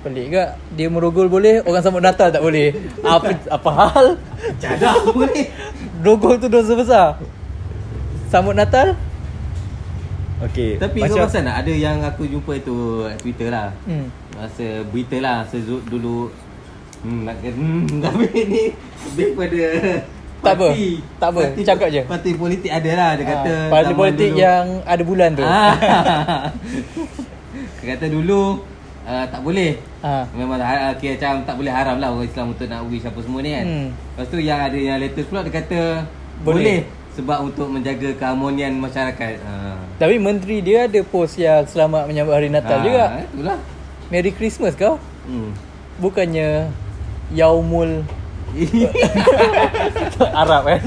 Pelik 0.00 0.32
ke 0.32 0.44
Dia 0.72 0.86
merogol 0.86 1.26
boleh 1.26 1.60
Orang 1.60 1.82
sambut 1.82 1.98
Natal 2.00 2.30
tak 2.30 2.40
boleh. 2.40 2.70
Apa 3.02 3.34
apa 3.50 3.70
hal? 3.90 4.06
Jadah 4.56 5.02
boleh. 5.04 5.50
Rogol 6.00 6.38
tu 6.38 6.46
dosa 6.46 6.72
besar. 6.72 7.08
Sambut 8.26 8.54
Natal 8.54 8.94
Okay 10.42 10.76
Tapi 10.76 10.98
kau 11.02 11.20
pasal 11.20 11.42
nak 11.42 11.60
Ada 11.60 11.72
yang 11.72 12.00
aku 12.00 12.24
jumpa 12.24 12.52
itu 12.54 12.76
Twitter 13.16 13.48
lah 13.48 13.68
hmm. 13.84 14.06
Masa 14.32 14.66
berita 14.86 15.16
lah 15.18 15.44
Sezut 15.44 15.84
dulu 15.84 16.32
Hmm, 17.00 17.24
nak 17.24 17.36
kata 17.38 17.52
hmm, 17.54 17.84
Tapi 18.04 18.26
ni 18.44 18.64
Lebih 19.06 19.28
pada 19.32 19.60
Tak 20.40 20.52
apa. 20.54 20.66
parti. 20.68 20.90
Tak 21.16 21.28
apa. 21.30 21.40
Parti- 21.42 21.64
Cakap 21.66 21.88
je. 21.90 22.02
Parti 22.04 22.30
politik 22.34 22.68
ada 22.70 22.90
lah 22.94 23.10
Dia 23.14 23.24
kata 23.26 23.52
Ah, 23.54 23.68
Parti 23.70 23.84
zaman 23.86 23.96
politik 23.98 24.28
dulu- 24.30 24.40
yang 24.42 24.64
ada 24.84 25.02
bulan 25.02 25.30
tu 25.30 25.40
ah. 25.42 25.72
Dia 27.76 27.86
kata 27.90 28.06
dulu 28.06 28.60
uh, 29.02 29.24
Tak 29.26 29.40
boleh 29.40 29.72
Ah. 30.00 30.24
Memang 30.32 30.56
ha- 30.56 30.92
kira 30.94 31.12
macam 31.14 31.44
tak 31.44 31.54
boleh 31.54 31.68
haram 31.68 31.96
lah 31.96 32.08
orang 32.08 32.24
Islam 32.24 32.52
untuk 32.52 32.64
nak 32.66 32.88
wish 32.88 33.04
apa 33.04 33.20
semua 33.20 33.40
ni 33.40 33.52
kan. 33.52 33.64
Hmm. 33.66 33.88
Lepas 33.92 34.26
tu 34.26 34.38
yang 34.38 34.56
ada 34.58 34.78
yang 34.78 34.96
latest 34.96 35.28
pula 35.28 35.40
dia 35.40 35.52
kata 35.54 35.80
Boleh. 36.40 36.56
boleh, 36.56 36.78
sebab 37.20 37.38
untuk 37.52 37.68
menjaga 37.68 38.16
keharmonian 38.16 38.72
masyarakat. 38.80 39.36
Ha. 39.44 39.76
Tapi 40.00 40.16
menteri 40.16 40.64
dia 40.64 40.88
ada 40.88 41.00
post 41.04 41.36
yang 41.36 41.68
selamat 41.68 42.08
menyambut 42.08 42.32
hari 42.32 42.48
Natal 42.48 42.80
Ha, 42.80 42.84
juga 42.88 43.04
Itulah. 43.28 43.58
Merry 44.08 44.32
Christmas 44.32 44.72
kau 44.72 44.96
Hmm. 45.20 45.52
Bukannya 46.00 46.72
Yaumul 47.30 48.08
Arab 50.42 50.64
kan 50.66 50.80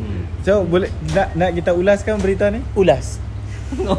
hmm. 0.00 0.24
So 0.40 0.64
boleh 0.64 0.88
nak 1.12 1.36
nak 1.36 1.50
kita 1.52 1.76
ulaskan 1.76 2.16
berita 2.18 2.48
ni? 2.48 2.64
Ulas 2.72 3.20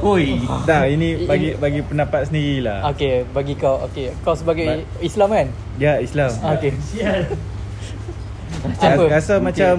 Oi. 0.03 0.41
Dah 0.67 0.83
ini 0.89 1.23
bagi 1.23 1.55
bagi 1.55 1.79
pendapat 1.79 2.27
sendirilah. 2.27 2.91
Okay 2.91 3.23
bagi 3.29 3.55
kau 3.55 3.79
Okay 3.87 4.11
Kau 4.25 4.35
sebagai 4.35 4.83
Islam 4.99 5.31
kan 5.31 5.47
Dia 5.79 6.01
Islam. 6.01 6.33
Okay 6.57 6.75
Saya 8.77 8.95
Apa? 8.97 9.03
rasa 9.09 9.33
Okay. 9.37 9.45
macam 9.45 9.75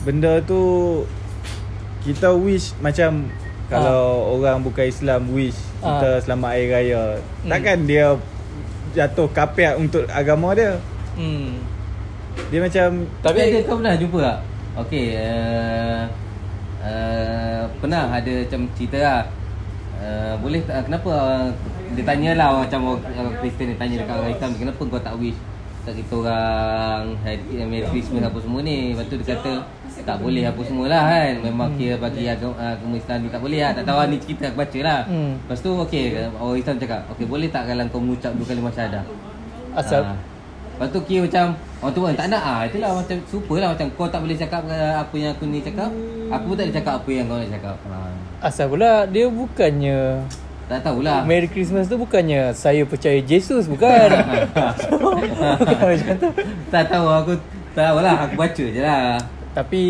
benda 0.00 0.32
tu 0.48 0.62
kita 2.00 2.32
wish 2.32 2.72
macam 2.80 3.28
kalau 3.68 4.34
orang 4.40 4.64
bukan 4.64 4.88
Islam 4.88 5.28
wish 5.36 5.56
kita 5.78 6.24
selamat 6.24 6.50
hari 6.56 6.66
raya. 6.72 7.02
Hmm. 7.20 7.50
Takkan 7.52 7.78
dia 7.84 8.06
jatuh 8.96 9.28
kapiat 9.30 9.78
untuk 9.78 10.02
agama 10.10 10.56
dia. 10.56 10.80
hmm. 11.14 11.60
Dia 12.50 12.60
macam 12.62 12.88
Tapi 13.20 13.38
ada 13.38 13.58
kau 13.68 13.76
pernah 13.78 13.94
jumpa 13.94 14.18
tak? 14.22 14.38
Okey, 14.86 15.06
uh, 15.18 16.02
uh, 16.80 17.62
pernah 17.82 18.08
ada 18.10 18.32
macam 18.46 18.60
cerita 18.78 18.98
lah. 18.98 19.22
Uh, 20.00 20.34
boleh 20.40 20.64
tak 20.64 20.88
kenapa 20.88 21.10
uh, 21.12 21.46
dia 21.92 22.04
tanyalah 22.06 22.64
macam 22.64 22.80
orang, 22.96 23.02
orang 23.12 23.34
Kristian 23.44 23.74
dia 23.74 23.76
tanya 23.76 23.94
dekat 24.00 24.16
orang 24.16 24.32
Islam 24.32 24.50
kenapa 24.56 24.80
kau 24.88 25.02
tak 25.02 25.14
wish 25.20 25.36
tak 25.80 25.94
kita 25.96 26.12
orang 26.20 27.16
Merry 27.68 27.86
Christmas 27.88 28.28
apa 28.28 28.38
semua 28.40 28.60
ni. 28.60 28.92
Lepas 28.92 29.06
tu 29.08 29.16
dia 29.16 29.36
kata 29.36 29.52
Tak 30.04 30.16
boleh 30.20 30.44
apa 30.44 30.60
semualah 30.60 31.04
kan. 31.08 31.32
Memang 31.40 31.68
kira 31.76 31.96
bagi 31.96 32.28
agama, 32.28 32.56
agama 32.56 32.94
Islam 32.96 33.18
ni 33.24 33.28
tak 33.32 33.40
boleh 33.40 33.60
lah. 33.60 33.72
Tak 33.76 33.84
tahu 33.88 33.98
lah, 33.98 34.06
ni 34.08 34.16
cerita 34.20 34.44
aku 34.52 34.58
baca 34.60 34.78
lah. 34.84 35.00
Hmm. 35.08 35.32
Lepas 35.40 35.58
tu 35.60 35.70
okey 35.88 36.04
Orang 36.36 36.58
Islam 36.60 36.76
cakap 36.80 37.00
Okey 37.16 37.26
boleh 37.26 37.48
tak 37.48 37.62
kalau 37.68 37.84
kau 37.88 38.00
mengucap 38.00 38.32
dua 38.36 38.46
kalimah 38.46 38.72
syahadah? 38.72 39.04
Asal? 39.76 40.02
Ah. 40.04 40.18
Lepas 40.76 40.88
tu 40.96 41.00
kira 41.04 41.20
macam 41.28 41.44
Orang 41.80 41.94
tua 41.96 42.06
tak 42.16 42.26
nak 42.32 42.42
ah 42.44 42.60
Itulah 42.64 42.90
macam 42.96 43.16
super 43.28 43.56
lah 43.60 43.68
Macam 43.76 43.86
kau 43.96 44.08
tak 44.08 44.20
boleh 44.24 44.36
cakap 44.36 44.62
uh, 44.64 44.94
Apa 45.00 45.14
yang 45.16 45.30
aku 45.36 45.44
ni 45.44 45.60
cakap? 45.60 45.92
Aku 46.32 46.44
pun 46.52 46.54
tak 46.56 46.64
boleh 46.68 46.76
cakap 46.80 46.94
Apa 47.00 47.08
yang 47.12 47.24
kau 47.28 47.36
nak 47.36 47.50
cakap. 47.52 47.76
Ah. 47.88 48.12
Asal 48.40 48.66
pula 48.72 49.04
Dia 49.08 49.28
bukannya 49.28 50.24
Tak 50.70 50.86
tahulah. 50.86 51.26
Merry 51.26 51.50
Christmas 51.50 51.90
tu 51.90 51.98
bukannya 51.98 52.54
Saya 52.54 52.86
percaya 52.86 53.18
Jesus 53.18 53.66
Bukan? 53.66 54.06
Bukan 55.58 55.82
macam 55.82 56.14
tu 56.14 56.30
Tak 56.70 56.84
tahu 56.86 57.06
aku 57.10 57.32
Tak 57.74 57.90
tahu 57.90 57.98
lah 57.98 58.16
Aku 58.22 58.34
baca 58.38 58.64
je 58.64 58.78
lah. 58.78 59.18
Tapi 59.50 59.82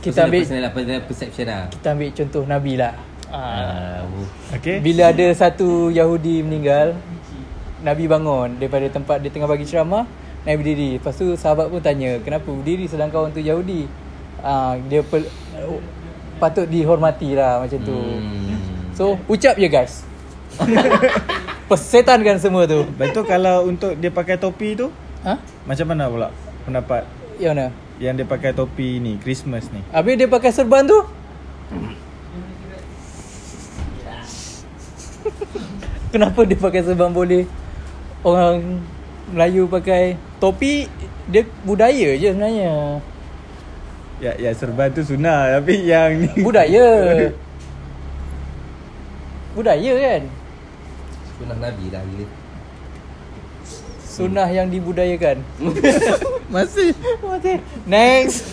Kita 0.00 0.24
ambil 0.24 0.40
personal, 0.40 0.72
personal 0.72 1.00
perception 1.04 1.44
lah. 1.44 1.62
Kita 1.68 1.92
ambil 1.92 2.08
contoh 2.08 2.42
Nabi 2.48 2.72
lah. 2.80 2.94
Ah. 3.28 3.36
Ah, 3.36 4.00
okay. 4.56 4.80
Bila 4.80 5.12
ada 5.12 5.26
satu 5.36 5.92
Yahudi 5.92 6.40
meninggal 6.40 6.96
Nabi 7.84 8.08
bangun 8.08 8.56
Daripada 8.56 8.88
tempat 8.88 9.20
dia 9.20 9.28
tengah 9.28 9.44
bagi 9.44 9.68
ceramah 9.68 10.08
Nabi 10.48 10.56
berdiri. 10.56 10.90
Lepas 10.96 11.20
tu 11.20 11.36
sahabat 11.36 11.68
pun 11.68 11.84
tanya 11.84 12.16
Kenapa 12.24 12.48
berdiri 12.48 12.88
sedangkan 12.88 13.28
orang 13.28 13.34
tu 13.36 13.44
Yahudi? 13.44 13.84
Ah, 14.40 14.80
Dia 14.88 15.04
pel- 15.04 15.28
Patut 16.36 16.64
dihormati 16.64 17.32
lah 17.32 17.64
macam 17.64 17.80
tu. 17.80 17.96
Hmm. 17.96 18.45
So 18.96 19.20
ucap 19.28 19.60
je 19.60 19.68
guys. 19.68 20.00
Persetankan 21.70 22.40
semua 22.40 22.64
tu. 22.64 22.80
Lepas 22.88 23.12
tu 23.12 23.20
kalau 23.28 23.68
untuk 23.68 23.92
dia 24.00 24.08
pakai 24.08 24.40
topi 24.40 24.72
tu 24.72 24.88
Ha? 25.26 25.34
macam 25.66 25.90
mana 25.90 26.06
pula 26.06 26.30
pendapat? 26.62 27.02
Yang 27.42 27.52
mana? 27.58 27.66
yang 27.98 28.14
dia 28.14 28.22
pakai 28.28 28.54
topi 28.54 29.02
ni 29.02 29.18
Christmas 29.18 29.66
ni? 29.74 29.82
Habis 29.90 30.14
dia 30.20 30.28
pakai 30.30 30.54
serban 30.54 30.86
tu? 30.86 30.94
Kenapa 36.14 36.46
dia 36.46 36.54
pakai 36.54 36.86
serban 36.86 37.10
boleh? 37.10 37.42
Orang 38.22 38.80
Melayu 39.34 39.66
pakai 39.66 40.14
topi 40.38 40.86
Dia 41.26 41.42
budaya 41.66 42.14
je 42.14 42.30
sebenarnya. 42.30 43.02
Ya 44.22 44.32
ya 44.38 44.54
serban 44.54 44.94
tu 44.94 45.02
sunnah 45.02 45.58
tapi 45.58 45.84
yang 45.90 46.22
ni 46.22 46.30
Budaya 46.40 46.86
Budaya 49.56 49.92
kan? 49.96 50.22
Sunnah 51.40 51.56
Nabi 51.56 51.84
dah 51.88 52.04
gila. 52.04 52.26
Sunnah 54.04 54.48
yang 54.52 54.68
dibudayakan. 54.68 55.40
Masih. 56.52 56.92
Mati. 57.24 57.56
Next. 57.88 58.52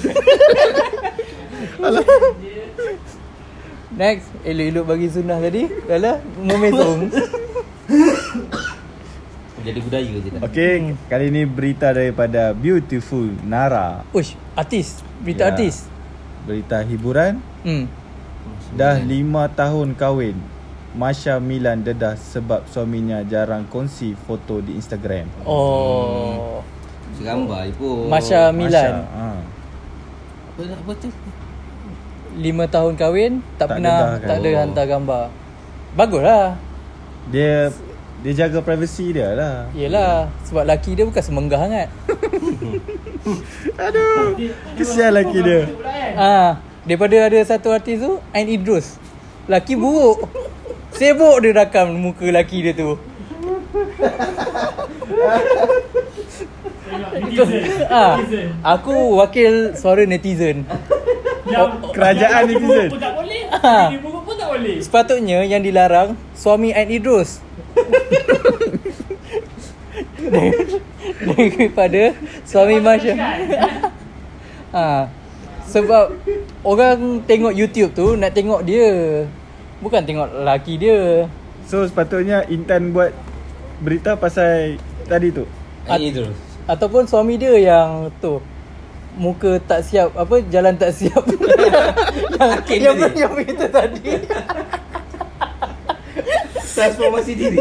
Next. 4.00 4.28
Elok-elok 4.48 4.86
bagi 4.88 5.08
sunnah 5.12 5.44
tadi. 5.44 5.68
Dah 5.88 6.24
Memesong 6.40 7.12
Jadi 9.64 9.80
budaya 9.80 10.12
je 10.20 10.30
dah. 10.32 10.40
Okey, 10.44 10.76
kali 11.08 11.26
ni 11.32 11.48
berita 11.48 11.96
daripada 11.96 12.52
Beautiful 12.52 13.32
Nara. 13.48 14.04
Uish 14.12 14.36
Artis. 14.60 15.00
Berita 15.24 15.48
Ya. 15.48 15.56
artis. 15.56 15.88
Berita 16.44 16.84
hiburan. 16.84 17.40
Hmm. 17.64 17.88
Dah 18.76 19.00
5 19.00 19.08
tahun 19.56 19.96
kahwin. 19.96 20.36
Masha 20.94 21.42
Milan 21.42 21.82
dedah 21.82 22.14
sebab 22.14 22.70
suaminya 22.70 23.22
jarang 23.24 23.66
kongsi 23.66 24.14
foto 24.16 24.62
di 24.62 24.78
Instagram. 24.78 25.26
Oh 25.44 26.62
Segambar 27.14 27.66
je 27.66 27.74
pun 27.74 28.10
Masya 28.10 28.50
Milan 28.50 28.94
Masha, 28.96 29.14
ha. 29.14 29.28
Apa 30.50 30.62
nak 30.66 30.80
apa 30.80 30.92
tu? 30.98 31.08
Lima 32.34 32.66
tahun 32.66 32.94
kahwin 32.94 33.46
Tak, 33.54 33.58
Tak 33.60 33.68
pernah 33.72 33.98
dedahkan. 34.18 34.26
Tak 34.26 34.36
ada 34.36 34.48
Oh. 34.48 34.58
hantar 34.60 34.86
gambar 34.88 35.24
Baguslah 35.94 36.46
Dia 37.30 37.70
dia 38.24 38.34
jaga 38.40 38.64
privasi 38.64 39.12
dia 39.12 39.36
lah. 39.36 39.68
Yelah 39.74 40.26
Sebab 40.42 40.64
laki 40.64 40.96
dia 40.96 41.06
bukan 41.06 41.22
semenggah 41.22 41.60
sangat 41.60 41.88
Aduh. 43.84 44.34
Kesian 44.74 45.12
lelaki 45.12 45.40
dia. 45.40 45.62
Ah, 46.14 46.50
daripada 46.84 47.16
ada 47.20 47.40
satu 47.42 47.70
artis 47.70 48.00
tu 48.00 48.18
Ain 48.32 48.48
Idrus. 48.48 48.98
Laki 49.46 49.76
buruk. 49.76 50.24
Sibuk 51.04 51.44
dia 51.44 51.52
rakam 51.52 52.00
muka 52.00 52.24
laki 52.32 52.64
dia 52.64 52.72
tu. 52.72 52.96
ah, 57.92 58.16
aku 58.64 59.20
wakil 59.20 59.76
suara 59.76 60.08
netizen. 60.08 60.64
Kerajaan 61.92 62.48
netizen. 62.48 62.88
pun 62.88 63.04
tak 63.04 63.20
boleh. 63.20 63.42
Ini 63.52 64.00
buruk 64.00 64.24
pun 64.24 64.36
tak 64.40 64.48
boleh. 64.56 64.80
Sepatutnya 64.80 65.44
yang 65.44 65.60
dilarang 65.60 66.16
suami 66.40 66.72
Ain 66.72 66.88
Idrus. 66.88 67.44
Daripada 71.28 72.16
suami 72.48 72.80
Masya. 72.80 73.16
ha. 74.72 75.12
Sebab 75.68 76.16
orang 76.64 77.28
tengok 77.28 77.52
YouTube 77.52 77.92
tu 77.92 78.16
nak 78.16 78.32
tengok 78.32 78.64
dia. 78.64 79.28
Bukan 79.84 80.02
tengok 80.08 80.32
lelaki 80.32 80.80
dia. 80.80 81.28
So 81.68 81.84
sepatutnya 81.84 82.48
Intan 82.48 82.96
buat 82.96 83.12
berita 83.84 84.16
pasal 84.16 84.80
tadi 85.12 85.36
tu. 85.36 85.44
At- 85.84 86.00
terus. 86.00 86.32
Ataupun 86.64 87.04
suami 87.04 87.36
dia 87.36 87.52
yang 87.60 88.08
tu 88.24 88.40
muka 89.20 89.60
tak 89.68 89.84
siap 89.84 90.16
apa 90.16 90.40
jalan 90.48 90.80
tak 90.80 90.96
siap. 90.96 91.20
Hakim 92.40 92.80
yang 92.80 92.96
tadi. 92.96 93.20
yang 93.20 93.32
berita 93.36 93.68
tadi. 93.68 94.24
Transformasi 96.74 97.32
diri. 97.38 97.60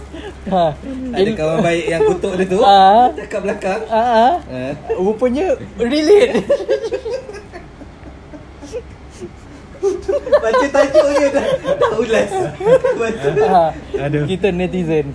ha. 0.54 0.72
Ada 1.12 1.30
kawan 1.36 1.58
baik 1.60 1.84
yang 1.92 2.02
kutuk 2.08 2.32
dia 2.40 2.46
tu. 2.48 2.58
Ah. 2.66 3.12
Dekat 3.12 3.40
belakang. 3.44 3.80
Ah, 3.92 3.98
ah. 3.98 4.32
Eh. 4.48 4.72
Rupanya 4.96 5.58
relate. 5.76 6.40
Baca 10.36 10.66
tajuk 10.66 11.06
je 11.12 11.26
dah, 11.28 11.46
dah 11.74 11.92
ulas. 11.96 12.30
Baca. 12.96 13.28
ha. 13.44 13.64
Aduh. 14.00 14.24
Kita 14.24 14.48
netizen. 14.50 15.06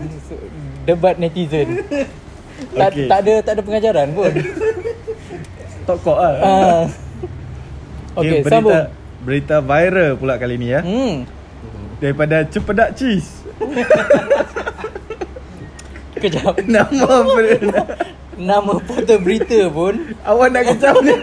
Debat 0.84 1.16
netizen. 1.16 1.68
Tak, 2.72 2.90
Okey. 2.90 3.08
tak 3.08 3.20
ada 3.22 3.34
tak 3.42 3.54
ada 3.54 3.62
pengajaran 3.62 4.08
pun. 4.12 4.32
Tok 5.84 5.98
kok 6.00 6.18
ah. 6.18 6.36
Ah. 6.44 6.84
Okey, 8.14 8.42
berita, 8.42 8.50
sambung. 8.52 8.82
Berita 9.22 9.56
viral 9.60 10.12
pula 10.16 10.36
kali 10.36 10.56
ni 10.56 10.68
ya. 10.70 10.82
Hmm. 10.82 11.24
Daripada 11.98 12.44
Cepedak 12.44 12.94
Cheese. 12.94 13.30
Kejap. 16.18 16.54
Nama 16.66 17.08
ber- 17.26 17.62
Nama 18.42 18.74
portal 18.80 19.22
berita 19.22 19.70
pun 19.70 20.18
Awak 20.22 20.48
nak 20.50 20.64
kecam 20.66 20.96
dia. 21.02 21.18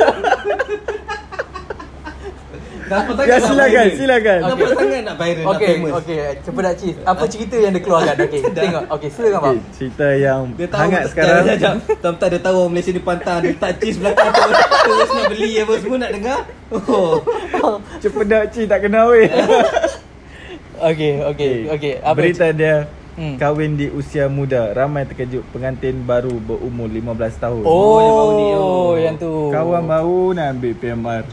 Kenapa 2.89 3.11
Ya 3.21 3.37
nak 3.37 3.41
silakan, 3.45 3.87
silakan. 3.93 4.39
Kenapa 4.41 4.65
sangat 4.73 5.01
nak 5.03 5.15
viral, 5.15 5.37
nak 5.39 5.51
Okey, 5.53 5.69
famous? 5.71 5.93
okey, 5.95 6.19
cepat 6.41 6.63
dak 6.63 6.75
cheese. 6.75 6.99
Apa 7.03 7.25
cerita 7.25 7.57
yang 7.57 7.71
dia 7.71 7.83
keluarkan? 7.83 8.15
Okey, 8.25 8.41
tengok. 8.51 8.85
Okey, 8.89 9.09
silakan 9.11 9.39
bang. 9.39 9.53
Okay, 9.55 9.73
cerita 9.73 10.07
yang 10.11 10.41
Dia 10.51 10.67
tahu 10.67 10.81
hangat 10.81 10.99
tak- 10.99 11.11
sekarang. 11.11 11.37
Jap, 11.39 11.45
jap, 11.45 11.59
jap. 11.61 11.77
Tak 12.01 12.13
tak 12.17 12.29
dia 12.29 12.41
tahu 12.41 12.59
Malaysia 12.67 12.91
ni 12.91 13.01
pantang 13.01 13.39
Dia 13.39 13.51
letak 13.51 13.73
cheese 13.79 13.99
belakang 13.99 14.31
tu 14.31 14.41
Terus 14.49 15.11
nak 15.11 15.25
beli 15.29 15.51
apa 15.59 15.73
semua 15.77 15.97
nak 15.99 16.11
dengar 16.11 16.39
Oh 16.71 17.13
Cepedak 18.03 18.45
Cheese 18.51 18.67
tak 18.67 18.81
kenal 18.83 19.11
weh. 19.11 19.29
Okey, 20.89 21.13
okey, 21.27 21.53
okey. 21.69 21.93
Apa 21.99 22.17
Berita 22.17 22.49
dia 22.51 22.87
Hmm. 23.13 23.35
kahwin 23.35 23.75
di 23.75 23.91
usia 23.91 24.31
muda. 24.31 24.71
Ramai 24.71 25.03
terkejut 25.03 25.43
pengantin 25.51 26.07
baru 26.07 26.39
berumur 26.39 26.87
15 26.87 27.03
tahun. 27.37 27.63
Oh, 27.63 27.67
Oh, 27.67 27.99
yang 27.99 28.15
baru 28.15 28.31
ni, 28.31 28.47
oh. 28.55 28.93
yang 28.97 29.17
tu. 29.19 29.33
Kawan 29.51 29.83
baru 29.85 30.21
nak 30.33 30.47
ambil 30.55 30.73
PMR. 30.73 31.25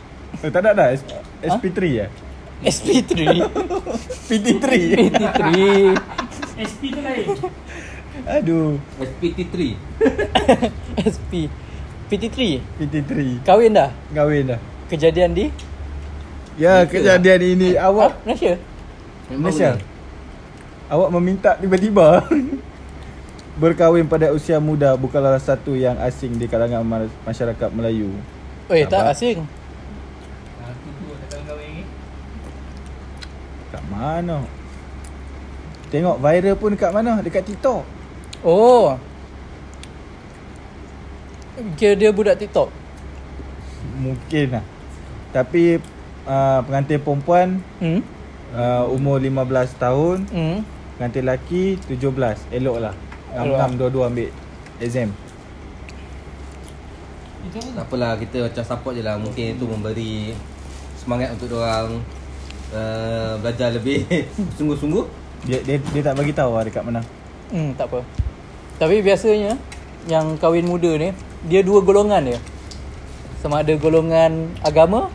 Eh, 0.46 0.52
tak 0.52 0.62
ada 0.62 0.72
dah 0.76 0.88
S- 0.92 1.02
SP3 1.42 1.80
ya? 1.90 2.08
SP3. 2.62 3.14
PT3. 4.26 4.66
PT3. 4.96 5.42
SP 6.56 6.82
tu 6.88 7.02
lain. 7.02 7.26
Aduh, 8.26 8.78
SPT3 8.96 9.56
SP. 10.96 11.32
PT3. 12.08 12.38
PT3. 12.78 13.12
Kahwin 13.42 13.74
dah? 13.74 13.90
Kahwin 14.12 14.46
dah. 14.48 14.60
Kejadian 14.86 15.34
di 15.34 15.50
Ya, 16.56 16.80
Malaysia 16.80 16.92
kejadian 16.94 17.42
ini 17.44 17.70
Ah, 17.74 17.90
awak 17.90 18.16
Malaysia. 18.24 18.56
Malaysia. 19.28 19.76
Awak 20.88 21.10
meminta 21.12 21.52
tiba-tiba 21.56 22.24
berkahwin 23.60 24.06
pada 24.06 24.32
usia 24.32 24.56
muda 24.58 24.94
bukanlah 24.94 25.36
satu 25.38 25.74
yang 25.74 25.98
asing 25.98 26.32
di 26.34 26.46
kalangan 26.46 26.80
ma- 26.82 27.12
masyarakat 27.24 27.70
Melayu. 27.70 28.14
Oi, 28.68 28.86
tak 28.86 29.02
Sabar. 29.02 29.12
asing. 29.12 29.44
Aku 30.62 30.88
tu 30.94 31.12
tak 31.28 31.42
kahwin 31.44 31.70
ni. 31.74 31.84
Mana? 34.06 34.46
Tengok 35.90 36.22
viral 36.22 36.56
pun 36.62 36.78
dekat 36.78 36.94
mana? 36.94 37.26
Dekat 37.26 37.42
TikTok. 37.42 37.82
Oh. 38.46 38.94
Kira 41.74 41.98
dia 41.98 42.14
budak 42.14 42.38
TikTok. 42.38 42.70
Mungkin 43.98 44.62
lah. 44.62 44.66
Tapi 45.34 45.82
uh, 46.30 46.60
pengantin 46.70 47.02
perempuan 47.02 47.48
Hmm. 47.82 48.06
uh, 48.54 48.86
umur 48.94 49.18
15 49.18 49.74
tahun, 49.82 50.18
Hmm. 50.30 50.62
pengantin 51.02 51.26
lelaki 51.26 51.82
17. 51.90 52.38
Elok 52.54 52.78
lah. 52.78 52.94
Ngam-ngam 53.34 53.72
dua-dua 53.74 54.14
ambil 54.14 54.30
exam. 54.78 55.10
Tak 57.56 57.88
apalah 57.90 58.20
kita 58.20 58.52
macam 58.52 58.64
support 58.68 58.94
je 59.00 59.04
lah 59.06 59.16
Mungkin 59.16 59.56
itu 59.56 59.64
memberi 59.64 60.36
semangat 61.00 61.32
untuk 61.38 61.56
orang 61.56 62.04
uh, 62.76 63.40
Belajar 63.40 63.72
lebih 63.72 64.04
sungguh-sungguh 64.60 65.06
Dia, 65.48 65.64
dia, 65.64 65.80
dia 65.80 66.02
tak 66.04 66.20
bagi 66.20 66.34
tahu 66.34 66.58
lah 66.58 66.66
dekat 66.66 66.82
mana. 66.82 67.06
Hmm, 67.54 67.78
tak 67.78 67.86
apa. 67.94 68.02
Tapi 68.82 69.06
biasanya 69.06 69.54
yang 70.10 70.38
kahwin 70.42 70.66
muda 70.66 70.98
ni 70.98 71.14
dia 71.46 71.62
dua 71.62 71.86
golongan 71.86 72.34
dia. 72.34 72.40
Sama 73.40 73.62
ada 73.62 73.74
golongan 73.78 74.50
agama 74.66 75.14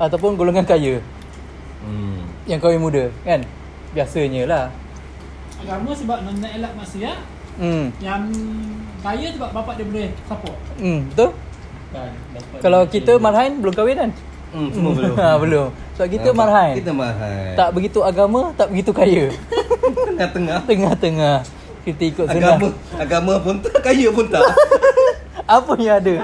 ataupun 0.00 0.40
golongan 0.40 0.64
kaya 0.64 1.04
hmm. 1.84 2.48
yang 2.48 2.56
kahwin 2.56 2.80
muda 2.80 3.12
kan. 3.22 3.44
Biasanya 3.92 4.48
lah. 4.48 4.64
Agama 5.60 5.92
sebab 5.92 6.24
nak 6.24 6.34
nak 6.40 6.52
elak 6.56 6.72
maksiat. 6.80 7.18
Hmm. 7.60 7.92
Yang 8.00 8.22
kaya 9.04 9.28
sebab 9.36 9.50
bapak 9.52 9.74
dia 9.76 9.84
boleh 9.84 10.08
support. 10.24 10.56
Hmm, 10.80 11.04
betul? 11.12 11.30
Kan. 11.92 12.12
Kalau 12.64 12.80
kita 12.88 13.12
marhain 13.20 13.60
belum 13.60 13.74
kahwin 13.76 13.98
kan? 14.08 14.10
Hmm, 14.50 14.68
semua 14.74 14.92
belum 14.98 15.14
ha, 15.22 15.28
belum. 15.38 15.68
Sebab 15.94 16.08
kita 16.10 16.28
Nampak? 16.34 16.40
marhain. 16.42 16.74
Kita 16.74 16.92
marhain 16.92 17.54
Tak 17.54 17.68
begitu 17.70 17.98
agama, 18.02 18.40
tak 18.58 18.66
begitu 18.74 18.90
kaya. 18.90 19.24
Tengah-tengah 20.10 20.58
Tengah-tengah. 20.66 21.36
Kita 21.80 22.02
ikut 22.04 22.26
Agama 22.28 22.66
sunnah. 22.68 23.00
Agama 23.00 23.32
pun 23.40 23.54
tak 23.64 23.80
Kaya 23.80 24.08
pun 24.12 24.26
tak 24.28 24.44
Apa 25.58 25.72
yang 25.80 25.98
ada? 25.98 26.14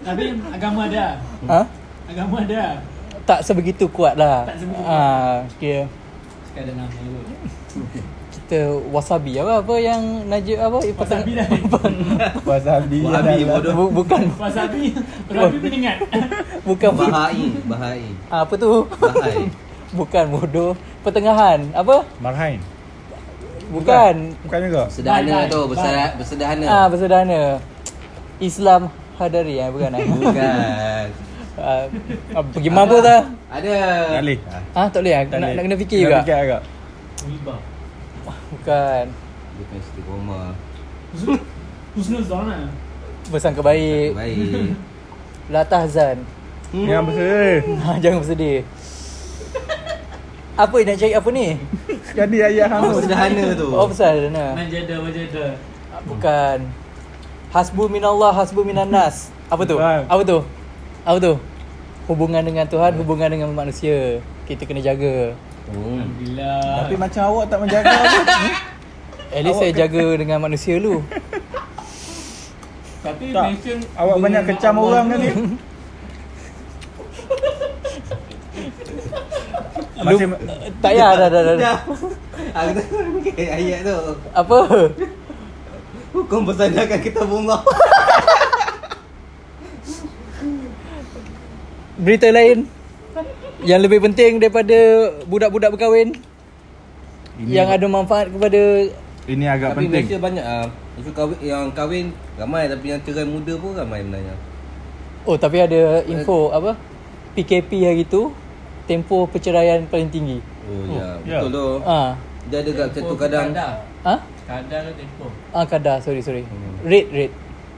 Tapi 0.00 0.24
agama 0.48 0.80
ada. 0.88 1.06
Ha? 1.44 1.60
Agama 2.08 2.36
ada. 2.40 2.80
Tak 3.22 3.40
sebegitu 3.44 3.84
kuat 3.88 4.16
lah. 4.16 4.48
Tak 4.48 4.56
sebegitu 4.56 4.84
ha, 4.88 5.44
kira 5.60 5.84
Sekadar 6.48 6.74
nama 6.76 6.88
tu. 6.92 7.20
Kita 8.52 8.68
wasabi 8.92 9.40
apa 9.40 9.64
apa 9.64 9.74
yang 9.80 10.28
Najib 10.28 10.60
apa 10.60 10.76
Wasabi 11.00 11.32
dah. 11.32 11.48
Wasabi 12.44 13.00
adalah- 13.00 13.48
bodoh. 13.48 13.72
Bu, 13.72 14.04
bukan 14.04 14.28
Wasabi. 14.36 14.92
Wasabi 15.32 15.56
peningat. 15.56 15.96
bukan 16.68 16.90
Bahai 16.92 17.48
Bahai 17.64 18.04
Ah, 18.28 18.44
apa 18.44 18.52
tu? 18.54 18.84
Bahai 18.92 19.48
bukan 19.96 20.24
bodoh. 20.28 20.76
Pertengahan. 21.00 21.64
Apa? 21.72 22.04
Marhain. 22.20 22.60
Bukan. 23.72 24.36
Bukan 24.44 24.58
juga. 24.68 24.82
Sederhana 24.92 25.48
tu 25.48 25.60
bersedar- 25.64 26.12
Bersederhana 26.20 26.64
Ah, 26.68 26.86
bersederhana. 26.86 27.42
Islam 28.36 28.92
hadari 29.16 29.64
eh 29.64 29.68
bukan 29.72 29.96
eh. 29.96 30.04
Bukan 30.04 31.06
Ah, 31.54 31.84
ah, 32.36 32.44
pergi 32.52 32.68
mampus 32.68 33.00
dah. 33.00 33.22
Ada 33.48 33.72
Tak 34.10 34.20
boleh. 34.20 34.38
Ah, 34.76 34.86
tak 34.88 35.00
boleh 35.00 35.12
ah. 35.14 35.24
Tak 35.24 35.36
Nak, 35.38 35.48
nak 35.50 35.62
kena 35.64 35.76
fikir 35.78 35.96
Kena 35.96 36.04
juga. 36.04 36.18
fikir 36.20 36.36
agak. 36.38 36.62
Bukan. 38.52 39.04
Bukan 39.52 39.76
istiqomah 39.78 40.52
Husnul 41.92 42.24
Zona. 42.24 42.68
Bersangka 43.28 43.60
baik. 43.60 44.16
Baik 44.16 44.72
La 45.52 45.62
tahzan. 45.64 46.24
Yang 46.72 47.02
bersedih. 47.12 47.56
Ha, 47.84 47.90
jangan 48.02 48.18
bersedih. 48.24 48.58
Apa 50.52 50.74
nak 50.84 50.96
cari 50.96 51.12
apa 51.12 51.28
ni? 51.32 51.48
Jadi 52.12 52.36
ayah 52.44 52.68
Apa 52.68 52.92
hang. 52.92 53.00
sederhana 53.00 53.44
tu 53.56 53.68
Oh, 53.72 53.88
besar 53.88 54.12
sana. 54.16 54.52
Manjada 54.52 54.94
wajada. 55.00 55.46
Bukan. 56.04 56.58
Hasbu 57.52 57.82
minallah, 57.88 58.32
hasbu 58.32 58.64
minan 58.64 58.88
nas. 58.88 59.28
Apa 59.48 59.64
tu? 59.64 59.76
Bukan. 59.76 60.00
Apa 60.08 60.22
tu? 60.24 60.38
Apa 61.04 61.18
tu? 61.20 61.32
Hubungan 62.08 62.40
dengan 62.44 62.64
Tuhan, 62.64 62.96
hubungan 62.96 63.28
dengan 63.28 63.48
manusia. 63.52 64.20
Kita 64.44 64.64
kena 64.64 64.80
jaga. 64.80 65.36
Hmm. 65.72 65.98
Alhamdulillah. 65.98 66.60
Tapi 66.78 66.94
macam 66.96 67.22
awak 67.26 67.44
tak 67.48 67.58
menjaga 67.58 67.88
apa? 67.90 68.20
At 69.32 69.40
least 69.40 69.56
Awak 69.56 69.62
saya 69.62 69.72
ke- 69.72 69.78
jaga 69.78 70.04
dengan 70.14 70.38
manusia 70.38 70.74
lu. 70.76 71.00
Tapi 73.02 73.24
Tak. 73.32 73.44
mention 73.50 73.78
Awak 73.92 74.16
banyak 74.20 74.42
kecam 74.46 74.74
Allah 74.76 74.90
orang 74.92 75.06
tadi. 75.10 75.28
Lu, 80.02 80.18
Masih 80.18 80.26
tak 80.82 80.92
payah 80.92 81.10
dah, 81.14 81.28
dah, 81.30 81.42
dah. 81.54 81.78
Aku 82.58 82.70
tak 82.74 82.84
fikir 83.22 83.46
ayat 83.46 83.86
tu. 83.86 83.98
Apa? 84.34 84.58
Hukum 86.10 86.42
bersandarkan 86.42 86.98
kitab 86.98 87.30
Allah. 87.30 87.62
Berita 91.94 92.28
lain 92.28 92.66
yang 93.62 93.80
lebih 93.80 94.02
penting 94.02 94.42
daripada 94.42 94.78
budak-budak 95.26 95.70
berkahwin 95.74 96.14
ini, 97.38 97.54
yang 97.54 97.70
ada 97.70 97.86
manfaat 97.86 98.28
kepada 98.28 98.90
ini 99.22 99.44
agak 99.46 99.72
Tapi 99.72 99.86
penting. 99.86 100.02
Malaysia 100.02 100.18
banyak 100.18 100.44
ah. 100.44 100.66
Malaysia 100.98 101.12
kahwin 101.14 101.38
yang 101.40 101.64
kahwin 101.72 102.06
ramai 102.34 102.66
tapi 102.66 102.90
yang 102.90 103.00
cerai 103.06 103.24
muda 103.24 103.54
pun 103.56 103.72
ramai 103.72 104.02
sebenarnya. 104.02 104.34
Oh 105.22 105.36
tapi 105.38 105.62
ada 105.62 106.02
info 106.04 106.50
apa? 106.50 106.74
PKP 107.32 107.70
hari 107.86 108.04
tu 108.04 108.34
tempoh 108.84 109.30
perceraian 109.30 109.86
paling 109.86 110.10
tinggi. 110.10 110.42
Oh 110.66 110.98
ya, 110.98 111.08
Ya. 111.22 111.38
betul 111.38 111.50
tu. 111.54 111.66
Ah. 111.86 112.18
Dia 112.50 112.58
ada 112.66 112.70
kat 112.74 112.88
satu 112.98 113.14
kadang. 113.14 113.54
Kadar 113.54 113.72
Ha? 114.02 114.14
Kadar 114.50 114.90
tempoh 114.98 115.30
Ah 115.54 115.62
kadar, 115.62 116.02
sorry 116.02 116.18
sorry. 116.18 116.42
Hmm. 116.42 116.82
Rate 116.82 117.10
rate. 117.14 117.34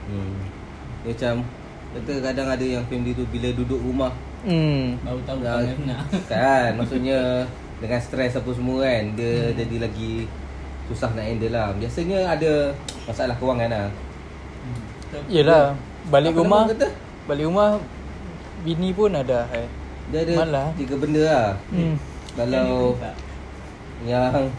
Hmm. 0.09 0.41
Dia 1.05 1.13
macam 1.13 1.33
kata 1.95 2.13
kadang 2.19 2.47
ada 2.49 2.65
yang 2.65 2.83
family 2.89 3.13
tu 3.13 3.23
bila 3.29 3.53
duduk 3.53 3.77
rumah 3.79 4.11
Hmm. 4.45 5.01
Baru 5.01 5.21
tahu 5.25 5.39
dah, 5.41 5.57
nak 5.89 6.05
kan 6.31 6.77
maksudnya 6.77 7.41
dengan 7.81 7.99
stres 7.99 8.37
apa 8.37 8.49
semua 8.53 8.85
kan 8.85 9.03
dia 9.17 9.51
hmm. 9.51 9.55
jadi 9.57 9.75
lagi 9.89 10.13
susah 10.85 11.09
nak 11.17 11.25
handle 11.25 11.53
lah. 11.53 11.73
Biasanya 11.73 12.19
ada 12.29 12.69
masalah 13.09 13.35
kewangan 13.41 13.69
lah. 13.73 13.87
Yelah, 15.31 15.73
balik 16.11 16.35
Apa 16.35 16.39
rumah 16.43 16.61
kata? 16.69 16.87
balik 17.25 17.45
rumah 17.49 17.81
bini 18.61 18.93
pun 18.93 19.09
ada 19.13 19.49
eh. 19.49 19.65
Dia 20.13 20.21
ada 20.21 20.33
Malah. 20.45 20.67
tiga 20.77 20.95
benda 21.01 21.21
lah. 21.25 21.47
Hmm. 21.73 21.95
Kalau 22.37 22.93
yang 24.05 24.51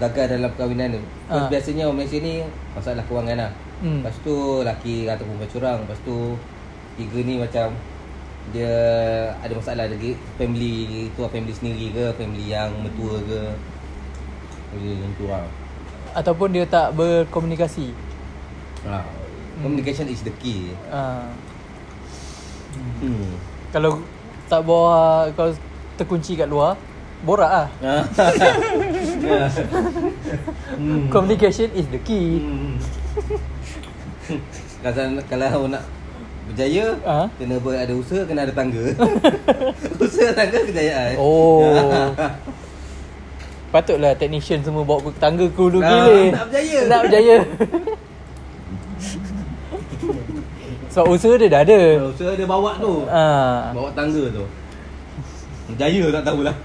gagal 0.00 0.38
dalam 0.38 0.48
perkahwinan 0.56 0.96
tu. 0.96 1.02
Because 1.28 1.50
biasanya 1.52 1.82
orang 1.90 1.96
Malaysia 2.00 2.18
ni 2.24 2.34
masalah 2.72 3.04
kewangan 3.04 3.36
lah. 3.36 3.52
Hmm. 3.84 4.00
Lepas 4.00 4.16
tu 4.24 4.36
laki 4.64 5.10
ataupun 5.10 5.36
curang. 5.52 5.84
Lepas 5.84 6.00
tu 6.06 6.38
tiga 6.96 7.18
ni 7.20 7.36
macam 7.36 7.76
dia 8.50 8.74
ada 9.38 9.54
masalah 9.54 9.86
lagi 9.86 10.18
family 10.34 11.06
tu 11.14 11.22
family 11.30 11.54
sendiri 11.54 11.86
ke 11.94 12.04
family 12.18 12.50
yang 12.50 12.74
mentua 12.82 13.22
ke 13.22 13.40
yang 14.82 15.14
tu 15.14 15.30
lah 15.30 15.46
Ataupun 16.12 16.52
dia 16.52 16.68
tak 16.68 16.92
berkomunikasi. 16.92 17.94
ha. 18.84 19.00
communication 19.62 20.10
is 20.10 20.20
the 20.26 20.34
key 20.42 20.74
Ah. 20.90 21.30
hmm. 22.98 23.30
Kalau 23.70 24.02
tak 24.50 24.60
bawa 24.66 25.30
kalau 25.32 25.56
terkunci 25.96 26.36
kat 26.36 26.50
luar, 26.50 26.76
borak 27.24 27.48
ah. 27.48 27.68
hmm. 30.76 31.08
Communication 31.08 31.72
is 31.72 31.88
the 31.88 32.00
key. 32.04 32.42
Hmm. 32.44 32.76
kalau, 34.84 35.20
kalau 35.30 35.64
nak 35.68 35.84
berjaya 36.44 36.86
Ha? 37.00 37.20
kena 37.34 37.56
ber, 37.56 37.72
ada 37.74 37.92
usaha 37.92 38.22
kena 38.22 38.42
ada 38.42 38.52
tangga 38.52 38.82
usaha 40.02 40.30
tangga 40.32 40.58
kejayaan 40.64 41.14
Oh. 41.16 42.10
Patutlah 43.72 44.12
technician 44.12 44.60
semua 44.60 44.84
bawa 44.84 45.00
ke 45.02 45.16
tangga 45.16 45.46
ke 45.46 45.56
hulu 45.56 45.80
Nah, 45.80 46.04
gila. 46.04 46.28
nak 46.30 46.44
berjaya. 46.46 46.78
Nak 46.84 47.00
berjaya. 47.02 47.36
Sebab 50.92 51.06
usaha 51.08 51.34
dia 51.34 51.48
dah 51.48 51.62
ada. 51.62 51.80
usaha 52.04 52.36
dia 52.36 52.44
bawa 52.44 52.76
tu 52.76 53.08
Ah. 53.08 53.72
bawa 53.72 53.88
tangga 53.92 54.28
tu 54.28 54.44
berjaya 55.66 56.04
tak 56.12 56.24
tahulah 56.26 56.56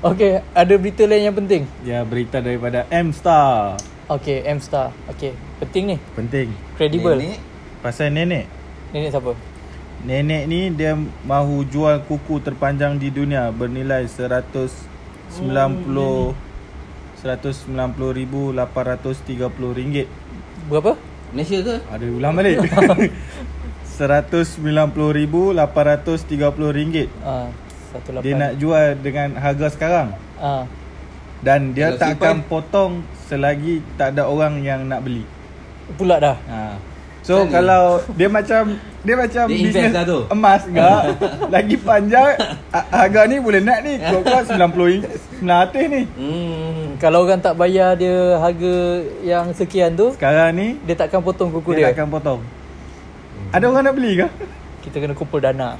Okay, 0.00 0.38
ada 0.52 0.74
berita 0.74 1.02
lain 1.04 1.26
yang 1.26 1.34
penting. 1.36 1.62
Ya, 1.82 2.02
berita 2.02 2.38
daripada 2.38 2.86
M-Star. 2.88 3.74
Okay, 4.08 4.46
M-Star. 4.48 4.94
Okay, 5.08 5.34
penting 5.58 5.84
ni. 5.84 5.96
Penting. 6.14 6.54
Credible. 6.72 7.18
Nenek 7.18 7.42
Pasal 7.82 8.14
nenek. 8.14 8.46
Nenek 8.94 9.10
siapa? 9.10 9.34
Nenek 10.06 10.46
ni 10.46 10.70
dia 10.70 10.94
mahu 11.26 11.66
jual 11.66 11.98
kuku 12.06 12.38
terpanjang 12.38 12.94
di 12.98 13.10
dunia 13.10 13.50
bernilai 13.50 14.06
190 14.06 15.42
190,830 17.22 19.78
ringgit. 19.78 20.06
Berapa? 20.70 20.94
Malaysia 21.34 21.58
ke? 21.62 21.78
Ada 21.90 22.06
ulang 22.06 22.34
balik. 22.34 22.58
190,830 23.98 26.78
ringgit. 26.78 27.08
Ah, 27.22 27.46
satu 27.94 28.10
lapan. 28.14 28.24
Dia 28.26 28.34
nak 28.34 28.52
jual 28.58 28.94
dengan 28.98 29.38
harga 29.38 29.66
sekarang. 29.70 30.08
Ah, 30.38 30.66
Dan 31.42 31.74
dia 31.74 31.90
Kalau 31.94 31.98
tak 31.98 32.10
akan 32.22 32.36
potong 32.46 33.02
selagi 33.26 33.82
tak 33.98 34.14
ada 34.14 34.30
orang 34.30 34.62
yang 34.62 34.86
nak 34.86 35.02
beli. 35.02 35.26
pula 35.98 36.22
dah. 36.22 36.38
Ha. 36.46 36.78
So 37.22 37.46
Kan 37.46 37.54
kalau 37.56 37.82
dia 38.12 38.26
macam 38.26 38.74
dia 39.00 39.14
macam 39.14 39.44
Dia 39.46 39.54
invest 39.56 39.74
bisnes 39.74 39.92
dah 39.92 40.04
tu. 40.04 40.18
emas 40.28 40.62
enggak 40.64 41.02
lagi 41.54 41.76
panjang 41.76 42.34
ha- 42.68 42.88
harga 42.92 43.20
ni 43.24 43.38
boleh 43.38 43.60
nak 43.60 43.78
ni 43.80 43.94
kuat-kuat 43.96 44.44
90 44.50 45.06
900 45.40 45.86
ni. 45.88 46.02
Hmm. 46.12 46.98
Kalau 46.98 47.22
orang 47.22 47.38
tak 47.38 47.54
bayar 47.54 47.94
dia 47.94 48.14
harga 48.36 48.74
yang 49.22 49.50
sekian 49.50 49.90
tu, 49.92 50.10
Sekarang 50.12 50.50
ni 50.52 50.78
dia 50.82 50.94
takkan 50.94 51.18
potong 51.18 51.50
kuku 51.52 51.72
dia 51.72 51.78
dia. 51.80 51.86
tak 51.88 51.94
akan 51.96 52.08
potong. 52.12 52.40
Ada 53.50 53.64
orang 53.64 53.84
nak 53.84 53.94
beli 53.94 54.12
ke? 54.16 54.26
Kita 54.82 54.96
kena 54.98 55.14
kumpul 55.14 55.38
dana. 55.38 55.74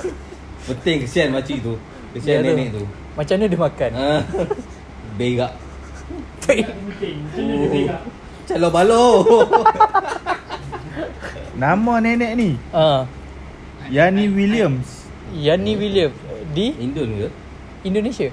Penting 0.66 1.04
kesian 1.04 1.28
makcik 1.30 1.60
tu. 1.60 1.76
Kesian 2.12 2.40
Ya 2.40 2.40
tu. 2.42 2.48
nenek 2.50 2.68
tu. 2.72 2.84
Macam 3.14 3.34
mana 3.34 3.44
dia 3.46 3.60
makan? 3.62 3.90
Ha. 3.94 4.08
Berak. 5.18 5.52
Penting 6.40 7.16
Macam 7.24 7.44
berak 7.70 8.02
Calo 8.44 8.68
balo. 8.68 9.04
Nama 11.54 11.94
nenek 11.98 12.32
ni 12.34 12.50
Ah, 12.70 13.06
Yani 13.86 14.26
Williams. 14.28 15.06
Yani 15.30 15.74
William 15.74 16.10
di 16.50 16.72
Indon 16.76 17.08
ke? 17.16 17.28
Indonesia. 17.82 18.30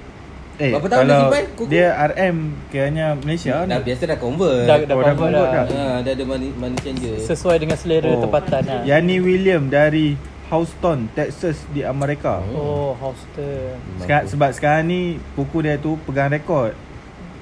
Eh, 0.54 0.70
Berapa 0.70 0.86
tahun 0.86 1.02
dia 1.02 1.10
kalau 1.10 1.22
simpan 1.24 1.44
kuku? 1.50 1.64
dia 1.66 1.88
RM 2.06 2.36
kiranya 2.68 3.06
Malaysia 3.16 3.52
Dah 3.58 3.72
ni. 3.72 3.84
biasa 3.84 4.02
dah 4.06 4.18
convert. 4.18 4.62
Dah 4.62 4.76
dah 4.78 4.94
Oh, 4.94 5.00
dah 5.00 5.12
convert 5.12 5.16
convert 5.18 5.48
dah. 5.48 5.64
dah. 5.64 5.64
Ha, 5.66 5.96
dah 5.98 6.12
ada 6.12 6.24
money, 6.24 6.48
money 6.52 6.78
changer. 6.78 7.14
Sesuai 7.18 7.56
dengan 7.58 7.74
selera 7.74 8.06
Oh. 8.06 8.20
tempatan 8.20 8.62
lah. 8.62 8.82
Yani 8.84 9.14
William 9.18 9.62
dari 9.66 10.14
Houston, 10.48 11.08
Texas 11.10 11.64
di 11.72 11.80
Amerika. 11.82 12.44
Oh, 12.46 12.92
Houston. 12.94 13.72
Sekarang, 13.98 14.24
sebab 14.26 14.50
sekarang 14.52 14.84
ni 14.86 15.00
kuku 15.32 15.58
dia 15.60 15.76
tu 15.76 15.96
pegang 16.02 16.28
rekod 16.28 16.76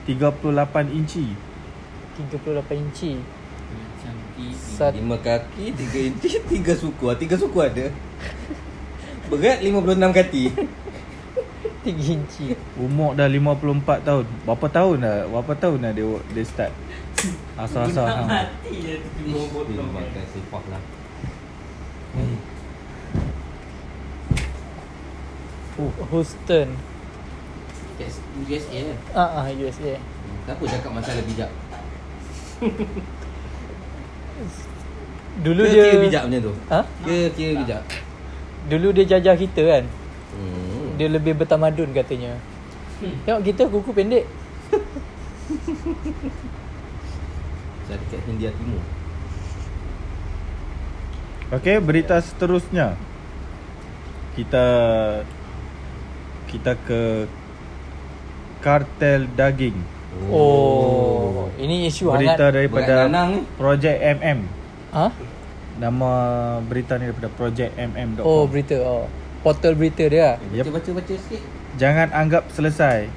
38 0.06 0.88
inci. 0.88 1.26
38 2.16 2.78
inci. 2.78 3.12
Sat, 4.54 4.92
Lima 4.96 5.16
kaki, 5.20 5.76
tiga 5.76 5.98
inci, 6.08 6.28
tiga 6.52 6.72
suku. 6.74 7.04
Ah, 7.10 7.16
Tiga 7.16 7.36
suku 7.36 7.58
ada. 7.60 7.86
Berat 9.30 9.62
56 9.62 10.18
kaki. 10.18 10.44
3 11.80 11.96
inci. 11.96 12.52
Umur 12.76 13.16
dah 13.16 13.24
54 13.24 14.04
tahun. 14.04 14.24
Berapa 14.44 14.66
tahun 14.68 14.96
dah? 15.00 15.16
Berapa 15.32 15.52
tahun 15.56 15.78
dah 15.80 15.92
dia 15.96 16.04
dia 16.36 16.44
start? 16.44 16.72
Asal-asal 17.56 18.04
Nak 18.04 18.16
hang. 18.16 18.28
mati 18.28 18.72
je 18.80 18.94
tu 19.00 19.08
Tiba 19.20 19.40
potong 19.52 19.68
Terima 19.68 20.00
kan 20.00 20.08
kasih 20.16 20.42
Pak 20.48 20.64
lah. 20.68 20.82
Houston. 26.12 26.68
Yes, 27.96 28.20
USA 28.44 28.78
lah. 28.92 28.98
Ah, 29.16 29.30
ah 29.44 29.46
USA. 29.52 29.96
Kenapa 30.44 30.62
cakap 30.68 30.90
masalah 30.92 31.24
bijak? 31.24 31.50
Dulu 35.40 35.62
Ke 35.64 35.70
dia 35.72 35.82
kira 35.82 36.02
bijak 36.04 36.22
macam 36.28 36.40
tu? 36.42 36.52
Ha? 36.68 36.80
Ke 37.06 37.16
kira 37.32 37.52
bijak? 37.64 37.82
Dulu 38.68 38.86
dia 38.92 39.04
jajah 39.16 39.36
kita 39.38 39.62
kan. 39.64 39.84
Hmm. 40.36 41.00
Dia 41.00 41.08
lebih 41.08 41.32
bertamadun 41.38 41.90
katanya. 41.96 42.36
Tengok 43.00 43.42
kita 43.46 43.62
kuku 43.72 43.90
pendek. 43.96 44.24
Saya 47.88 47.96
dekat 47.96 48.20
Hindia 48.28 48.52
Timur. 48.54 48.84
Okey, 51.50 51.82
berita 51.82 52.20
seterusnya. 52.22 52.94
Kita 54.38 54.66
kita 56.46 56.78
ke 56.86 57.26
kartel 58.62 59.26
daging. 59.34 59.74
Oh, 60.30 61.46
ini 61.54 61.86
isu 61.86 62.10
Berita 62.10 62.34
hangat. 62.36 62.54
daripada 62.54 62.92
nanang 63.06 63.28
ni. 63.32 63.40
Projek 63.54 63.96
MM. 64.18 64.38
Ha? 64.90 65.06
Nama 65.78 66.10
berita 66.60 66.98
ni 66.98 67.06
daripada 67.06 67.30
projecmm.com. 67.30 68.22
Oh, 68.22 68.44
berita. 68.44 68.76
Oh. 68.80 69.06
Portal 69.40 69.72
berita 69.72 70.04
dia. 70.04 70.36
lah. 70.36 70.36
Yep. 70.52 70.64
Baca-baca 70.68 70.90
baca 70.98 71.14
sikit. 71.14 71.40
Jangan 71.78 72.08
anggap 72.12 72.44
selesai. 72.50 73.08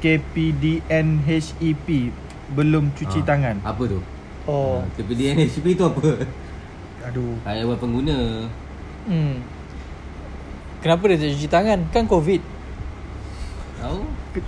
KPDNHEP 0.00 1.88
E 1.88 2.10
belum 2.48 2.90
cuci 2.92 3.20
Ah. 3.20 3.26
tangan. 3.26 3.56
Apa 3.62 3.82
tu? 3.86 3.98
Oh. 4.46 4.82
KPDNHP 4.94 5.74
tu 5.74 5.84
apa? 5.84 6.26
Aduh. 7.06 7.38
Karyawan 7.42 7.78
pengguna. 7.78 8.18
Hmm. 9.06 9.38
Kenapa 10.80 11.02
dia 11.06 11.18
tak 11.18 11.30
cuci 11.34 11.48
tangan? 11.48 11.78
Kan 11.90 12.06
COVID. 12.06 12.42
Tahu? 13.76 14.00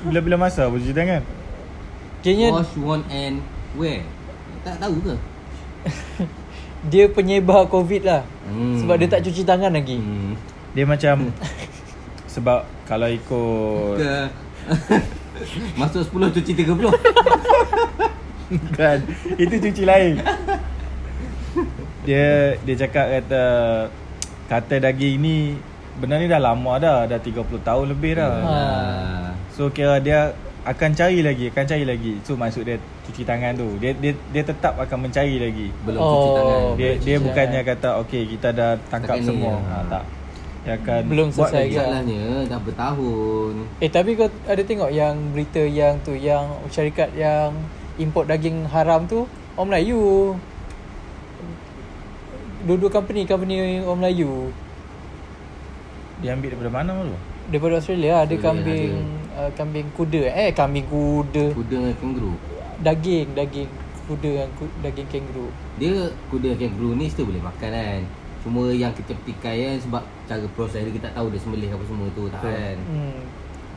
Bila-bila 0.07 0.37
masa 0.38 0.66
bercuci 0.66 0.90
tangan? 0.90 1.22
Kayaknya 2.22 2.48
Wash, 2.50 2.74
one 2.78 3.04
and 3.11 3.42
wear. 3.78 4.02
Tak 4.66 4.83
tahu 4.83 4.96
ke? 5.02 5.14
dia 6.92 7.04
penyebar 7.11 7.70
COVID 7.70 8.02
lah. 8.02 8.22
Hmm. 8.46 8.83
Sebab 8.83 8.94
dia 8.98 9.09
tak 9.09 9.22
cuci 9.22 9.42
tangan 9.46 9.70
lagi. 9.70 9.98
Hmm. 9.98 10.35
Dia 10.74 10.85
macam 10.85 11.31
sebab 12.35 12.66
kalau 12.85 13.09
ikut 13.09 13.96
Ke 13.98 14.16
Masuk 15.81 16.02
10 16.02 16.35
cuci 16.35 16.52
30 16.66 16.78
kan 18.74 18.98
itu 19.37 19.54
cuci 19.61 19.83
lain. 19.85 20.24
Dia 22.09 22.57
dia 22.64 22.74
cakap 22.81 23.07
kata 23.12 23.44
kata 24.48 24.74
daging 24.88 25.20
ni 25.20 25.37
benda 26.00 26.16
ni 26.16 26.31
dah 26.31 26.40
lama 26.40 26.81
dah, 26.81 26.98
dah 27.04 27.20
30 27.20 27.44
tahun 27.61 27.87
lebih 27.92 28.16
dah. 28.16 28.35
Ha. 28.40 28.59
So 29.52 29.68
kira 29.68 30.00
dia 30.00 30.33
akan 30.68 30.90
cari 30.92 31.18
lagi, 31.20 31.48
akan 31.48 31.64
cari 31.64 31.85
lagi. 31.85 32.12
So 32.22 32.37
maksud 32.37 32.62
dia 32.62 32.76
cuci 33.02 33.24
tangan 33.24 33.57
tu. 33.57 33.68
Dia 33.81 33.96
dia 33.96 34.12
dia 34.28 34.42
tetap 34.42 34.76
akan 34.76 35.09
mencari 35.09 35.40
lagi. 35.40 35.72
Belum 35.83 35.96
Oh. 35.98 36.12
cuci 36.12 36.31
tangan 36.35 36.61
Dia 36.74 36.90
cuci 36.92 37.04
dia 37.04 37.16
bukannya 37.18 37.61
kata 37.64 37.88
okey 38.04 38.22
kita 38.28 38.48
dah 38.52 38.70
tangkap 38.87 39.16
Setakat 39.16 39.24
ni, 39.24 39.28
semua. 39.33 39.52
ya. 39.54 39.64
Ha, 39.64 39.76
tak. 39.88 40.04
Dia 40.59 40.72
akan 40.76 41.00
Belum 41.09 41.28
buat 41.33 41.48
selesai? 41.48 41.68
Masalahnya 41.72 42.22
dah 42.44 42.61
bertahun 42.61 43.52
Eh 43.78 43.88
tapi 43.88 44.11
kau 44.12 44.28
ada 44.44 44.62
tengok 44.62 44.90
yang 44.90 45.14
berita 45.33 45.62
yang 45.62 45.94
tu 46.02 46.12
yang 46.12 46.44
syarikat 46.68 47.09
yang 47.16 47.57
import 47.96 48.28
daging 48.28 48.68
haram 48.68 49.07
tu 49.07 49.24
orang 49.54 49.72
Melayu. 49.72 50.37
Dua-dua 52.61 52.90
company 52.90 53.24
company 53.24 53.81
orang 53.81 54.00
Melayu. 54.02 54.50
Dia 56.18 56.35
ambil 56.35 56.50
daripada 56.52 56.70
mana 56.74 56.92
tu? 57.00 57.16
Daripada 57.48 57.72
Australia 57.78 58.12
ada 58.12 58.26
Australia 58.26 58.42
kambing 58.44 58.92
uh, 59.38 59.51
kambing 59.55 59.87
kuda 59.94 60.27
eh 60.27 60.51
kambing 60.51 60.87
kuda. 60.90 61.55
Kuda 61.55 61.77
dengan 61.79 61.94
kangaroo. 62.03 62.37
Daging 62.83 63.29
daging 63.38 63.70
kuda 64.11 64.29
dengan 64.35 64.51
ku, 64.59 64.64
daging 64.83 65.09
kangaroo. 65.09 65.51
Dia 65.79 66.11
kuda 66.29 66.59
kangaroo 66.59 66.98
ni 66.98 67.07
still 67.07 67.31
boleh 67.31 67.42
makan 67.42 67.70
kan? 67.70 68.03
Cuma 68.38 68.70
yang 68.70 68.94
kita 68.94 69.18
petikai 69.18 69.66
kan 69.66 69.77
Sebab 69.83 70.03
cara 70.31 70.46
proses 70.55 70.87
dia 70.87 70.94
kita 70.94 71.11
tahu 71.11 71.27
dia 71.35 71.42
sembelih 71.42 71.74
apa 71.74 71.85
semua 71.87 72.07
tu 72.14 72.31
tak 72.31 72.42
kan? 72.42 72.77
Hmm. 72.87 73.20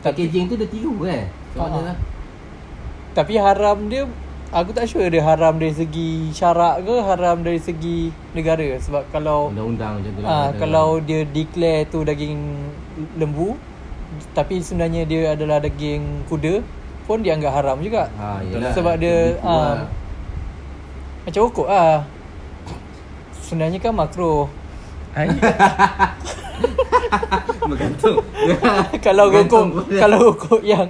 Packaging 0.01 0.45
tu 0.49 0.55
dia 0.57 0.69
tiru 0.69 0.93
kan? 1.05 1.25
Macam 1.53 1.61
mana? 1.61 1.77
Ha. 1.77 1.85
lah 1.93 1.97
Tapi 3.13 3.33
haram 3.37 3.77
dia 3.89 4.05
Aku 4.51 4.75
tak 4.75 4.83
sure 4.83 5.07
dia 5.07 5.23
haram 5.23 5.55
dari 5.55 5.71
segi 5.71 6.27
syarak 6.35 6.83
ke 6.83 6.95
haram 7.07 7.39
dari 7.39 7.55
segi 7.55 8.11
negara. 8.35 8.75
Sebab 8.83 9.07
kalau 9.07 9.47
Undang-undang 9.47 10.03
macam 10.03 10.11
tu 10.11 10.19
lah 10.19 10.27
ah 10.27 10.47
kalau 10.59 10.99
dia 10.99 11.23
declare 11.23 11.87
tu 11.87 12.03
daging 12.03 12.35
lembu 13.15 13.55
tapi 14.31 14.59
sebenarnya 14.59 15.03
dia 15.03 15.33
adalah 15.33 15.57
daging 15.57 16.01
kuda 16.25 16.61
pun 17.03 17.19
dianggap 17.19 17.51
haram 17.53 17.77
juga. 17.77 18.07
ha, 18.13 18.39
yelah, 18.41 18.71
Sebab 18.71 18.95
dia, 18.95 19.35
ah, 19.41 19.51
lah. 19.51 19.89
Macam 21.21 21.41
okok 21.45 21.67
ah. 21.67 22.05
Sebenarnya 23.41 23.77
kan 23.77 23.93
makro. 23.93 24.47
Bergantung 27.61 28.23
kalau 29.05 29.25
pada- 29.27 29.67
kalau 29.97 30.19
okok 30.31 30.61
yang 30.61 30.87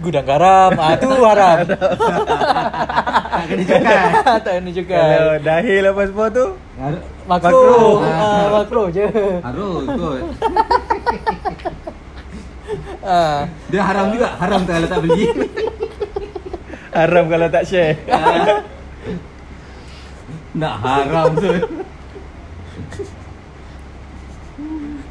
gudang 0.00 0.24
garam 0.24 0.72
ah 0.74 0.92
tu 0.94 1.08
haram. 1.08 1.56
Tak 3.38 3.46
kena 3.46 3.62
cakap 3.62 4.40
tak 4.42 4.52
kena 4.58 4.70
juga. 4.72 4.98
kalau 4.98 5.36
dahil 5.38 5.82
apa 5.84 6.02
semua 6.04 6.26
tu 6.28 6.46
Makro. 7.24 7.54
Makro. 7.54 8.02
Ah 8.02 8.44
makro 8.52 8.82
je. 8.88 9.06
Harus 9.38 9.84
kot 9.86 10.20
Ah. 13.00 13.48
Dia 13.72 13.80
haram 13.80 14.12
juga 14.12 14.36
Haram 14.36 14.60
tak 14.68 14.74
kalau 14.80 14.88
tak 14.88 15.00
beli 15.04 15.24
haram 16.98 17.24
kalau 17.30 17.46
tak 17.48 17.64
share. 17.68 17.94
Ah. 18.10 18.60
Nak 20.56 20.74
haram 20.82 21.28
tu 21.36 21.52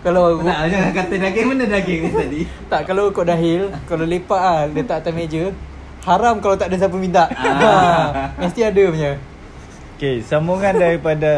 Kalau 0.03 0.21
aku 0.35 0.43
Nak 0.43 0.57
jangan 0.67 0.91
kata 0.91 1.13
daging 1.17 1.45
Mana 1.47 1.65
daging 1.65 1.99
ni 2.03 2.11
tadi 2.11 2.41
tak 2.67 2.81
kalau 2.83 3.09
kau 3.15 3.23
dahil, 3.23 3.71
kalau 3.87 4.03
lepak 4.03 4.41
ah 4.41 4.67
letak 4.67 4.99
atas 4.99 5.13
meja, 5.15 5.55
haram 6.03 6.39
kalau 6.43 6.55
tak 6.59 6.67
ada 6.71 6.75
siapa 6.79 6.95
minta. 6.99 7.27
Ah. 7.31 7.55
Ha, 7.63 8.43
mesti 8.43 8.63
ada 8.63 8.83
punya. 8.91 9.11
Okey, 9.97 10.21
sambungan 10.21 10.75
daripada 10.77 11.31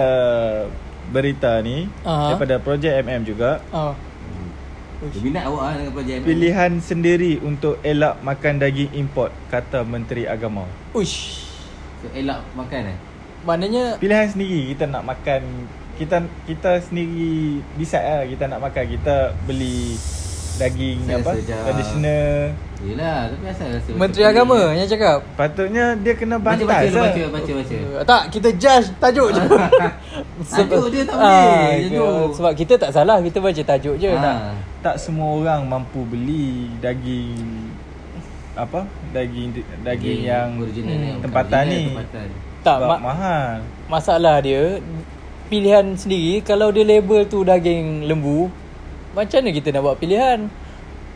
berita 1.09 1.57
ni 1.61 1.89
Aha. 2.05 2.33
daripada 2.33 2.57
projek 2.61 3.01
MM 3.05 3.21
juga. 3.25 3.61
Ah. 3.69 3.93
Dia 4.99 5.21
minat 5.23 5.43
awak 5.47 5.61
lah 5.63 5.73
dengan 5.79 6.19
ni. 6.19 6.25
Pilihan 6.27 6.71
sendiri 6.83 7.31
untuk 7.39 7.79
elak 7.81 8.19
makan 8.19 8.59
daging 8.59 8.91
import 8.93 9.31
kata 9.47 9.87
Menteri 9.87 10.27
Agama. 10.27 10.67
Uish. 10.91 11.47
So, 11.99 12.07
elak 12.11 12.43
makan 12.55 12.95
eh 12.95 12.97
Maknanya 13.43 13.99
Pilihan 13.99 14.27
sendiri 14.27 14.71
kita 14.71 14.87
nak 14.87 15.03
makan 15.03 15.67
kita 15.95 16.15
kita 16.47 16.79
sendiri 16.79 17.59
decide 17.75 18.03
lah 18.03 18.23
kita 18.23 18.47
nak 18.47 18.59
makan 18.63 18.83
kita 18.87 19.35
beli 19.43 19.99
daging 20.55 20.99
Saya 21.03 21.19
apa 21.19 21.31
sejak- 21.35 21.63
tradisional 21.63 22.55
Yelah 22.79 23.27
Tapi 23.27 23.45
asal 23.45 23.67
rasa 23.69 23.89
Menteri 23.91 24.23
Agama 24.23 24.55
ni? 24.71 24.79
yang 24.79 24.87
cakap. 24.87 25.19
patutnya 25.35 25.85
dia 25.95 26.13
kena 26.13 26.35
Baca 26.37 26.55
bantas 26.55 26.63
baca 26.65 26.87
lah. 26.89 27.03
baca 27.05 27.21
baca 27.29 27.51
baca 27.53 27.75
Uh, 27.91 28.03
tak, 28.09 28.23
kita 28.29 28.49
judge 28.55 28.87
tajuk 28.97 29.29
je. 29.29 29.41
Tajuk 30.55 30.85
dia 30.87 31.03
tak 31.03 31.15
boleh, 31.15 31.67
tajuk. 31.83 32.27
Sebab 32.33 32.51
kita 32.55 32.73
tak 32.77 32.91
salah, 32.91 33.17
kita 33.19 33.37
baca 33.37 33.61
tajuk 33.65 33.95
je. 33.95 34.09
Ha. 34.09 34.23
Tak. 34.23 34.39
tak 34.79 34.95
semua 34.97 35.27
orang 35.35 35.61
mampu 35.65 36.01
beli 36.03 36.71
daging 36.79 37.35
apa 38.55 38.83
daging 39.09 39.55
daging 39.81 40.19
yang 40.21 40.47
original 40.55 40.87
Hmm. 40.89 40.99
ni 41.01 41.09
bukan 41.09 41.23
tempatan 41.25 41.63
ni. 41.65 41.81
tempatan. 41.89 42.27
Tak, 42.59 42.75
sebab 42.77 42.89
mak, 42.89 42.99
mahal 43.01 43.55
masalah 43.87 44.35
dia 44.39 44.63
pilihan 45.47 45.95
sendiri 45.95 46.39
kalau 46.41 46.67
dia 46.69 46.83
label 46.83 47.23
tu 47.25 47.39
daging 47.41 48.03
lembu 48.03 48.51
macam 49.11 49.37
mana 49.37 49.49
kita 49.49 49.67
nak 49.69 49.81
buat 49.81 49.95
pilihan 49.95 50.47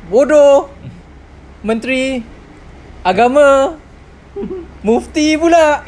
bodoh 0.06 0.72
menteri 1.64 2.20
agama 3.02 3.80
mufti 4.84 5.40
pula. 5.40 5.88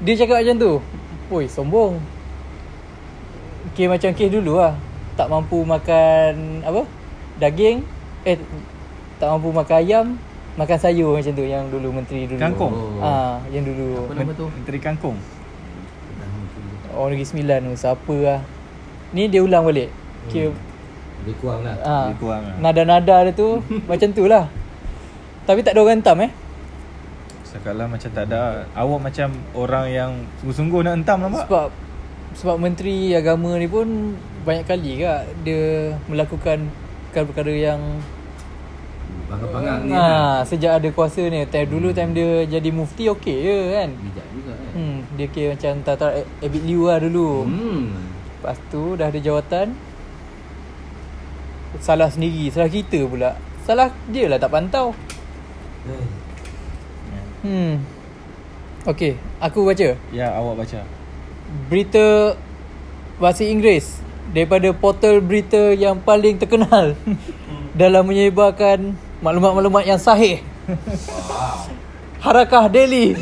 Dia 0.00 0.14
cakap 0.16 0.40
macam 0.40 0.56
tu. 0.56 0.72
Oi 1.30 1.44
sombong. 1.46 2.00
Kes 3.76 3.86
macam 3.86 4.10
kes 4.16 4.32
dulu 4.32 4.56
lah. 4.58 4.74
Tak 5.14 5.28
mampu 5.28 5.60
makan 5.62 6.64
Apa? 6.64 6.88
Daging. 7.36 7.84
Eh 8.24 8.40
Tak 9.20 9.28
mampu 9.36 9.52
makan 9.52 9.76
ayam. 9.76 10.06
Makan 10.56 10.78
sayur 10.80 11.14
macam 11.14 11.32
tu 11.36 11.44
Yang 11.44 11.68
dulu 11.68 11.88
menteri 11.92 12.24
dulu. 12.24 12.40
Kangkung? 12.40 12.72
Oh. 12.72 13.04
Ah, 13.04 13.44
Yang 13.52 13.76
dulu. 13.76 13.88
Apa 14.08 14.12
nama 14.16 14.32
tu? 14.32 14.46
menteri 14.48 14.78
kangkung. 14.80 15.16
Orang 16.96 17.14
Negeri 17.14 17.28
Sembilan 17.28 17.58
tu 17.68 17.72
Siapa 17.76 18.16
lah. 18.16 18.40
Ni 19.12 19.28
dia 19.28 19.44
ulang 19.44 19.68
balik. 19.68 19.92
Kira 20.32 20.50
Lebih 21.20 21.34
kurang 21.38 21.60
lah. 21.62 21.74
Ah, 21.84 22.04
Lebih 22.08 22.18
kurang 22.20 22.42
lah. 22.44 22.54
Nada-nada 22.58 23.16
dia 23.28 23.32
tu 23.32 23.60
Macam 23.90 24.08
tu 24.10 24.24
lah. 24.24 24.44
Tapi 25.44 25.60
tak 25.60 25.76
ada 25.76 25.80
orang 25.84 26.00
entam 26.00 26.16
eh? 26.20 26.30
Sekarang 27.44 27.90
macam 27.90 28.10
tak 28.14 28.24
ada. 28.30 28.64
Awak 28.72 29.00
macam 29.02 29.28
orang 29.52 29.86
yang 29.90 30.10
Sungguh-sungguh 30.40 30.80
nak 30.86 30.94
entam 31.02 31.18
nampak? 31.20 31.44
Sebab 31.44 31.68
Sebab 32.38 32.56
Menteri 32.56 33.12
Agama 33.12 33.58
ni 33.58 33.66
pun 33.66 34.14
Banyak 34.46 34.64
kali 34.64 35.02
kak 35.02 35.26
Dia 35.42 35.92
melakukan 36.06 36.70
Perkara-perkara 37.10 37.52
yang 37.52 37.80
Bangang-bangang 39.26 39.86
ni 39.86 39.94
ha, 39.94 40.42
Sejak 40.42 40.82
ada 40.82 40.88
kuasa 40.90 41.26
ni. 41.26 41.42
Time 41.46 41.66
dulu 41.70 41.90
time 41.90 42.14
dia 42.14 42.46
jadi 42.46 42.70
mufti 42.70 43.06
okey 43.10 43.38
je 43.42 43.58
kan? 43.74 43.90
Bijak 43.94 44.26
juga 44.30 44.52
kan? 44.54 44.70
Hmm, 44.74 44.98
Dia 45.14 45.26
kira 45.30 45.46
macam 45.54 45.72
Tata 45.82 46.06
Abid 46.42 46.62
Liu 46.66 46.86
lah 46.90 46.98
dulu. 46.98 47.46
Hmm. 47.46 47.94
Lepas 48.38 48.58
tu 48.70 48.94
dah 48.98 49.06
ada 49.10 49.20
jawatan 49.20 49.74
Salah 51.78 52.10
sendiri 52.10 52.50
Salah 52.50 52.66
kita 52.66 53.06
pula. 53.06 53.38
Salah 53.62 53.94
dia 54.10 54.26
lah 54.26 54.42
tak 54.42 54.50
pantau. 54.50 54.90
Hmm. 57.40 57.80
Okay 58.82 59.14
Aku 59.38 59.62
baca. 59.62 59.94
Ya 60.10 60.34
awak 60.34 60.66
baca. 60.66 60.82
Berita 61.70 62.34
Bahasa 63.22 63.46
Inggeris 63.46 64.02
Daripada 64.34 64.70
portal 64.74 65.22
berita 65.22 65.74
yang 65.74 66.02
paling 66.02 66.38
terkenal 66.38 66.98
Dalam 67.80 68.06
menyebarkan 68.06 68.94
Maklumat-maklumat 69.20 69.84
yang 69.84 70.00
sahih. 70.00 70.40
Harakah 72.20 72.72
Delhi 72.72 73.16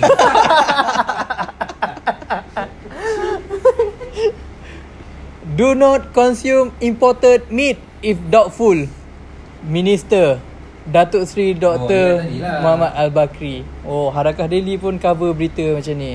Do 5.58 5.74
not 5.74 6.14
consume 6.14 6.70
imported 6.78 7.50
meat 7.50 7.82
if 7.98 8.14
doubtful. 8.30 8.78
Minister 9.66 10.38
Datuk 10.86 11.26
Seri 11.26 11.50
Dr. 11.50 12.22
Oh, 12.22 12.38
lah. 12.38 12.62
Muhammad 12.62 12.94
Al-Bakri. 12.94 13.66
Oh, 13.82 14.06
Harakah 14.14 14.46
Daily 14.46 14.78
pun 14.78 15.02
cover 15.02 15.34
berita 15.34 15.74
macam 15.74 15.98
ni. 15.98 16.14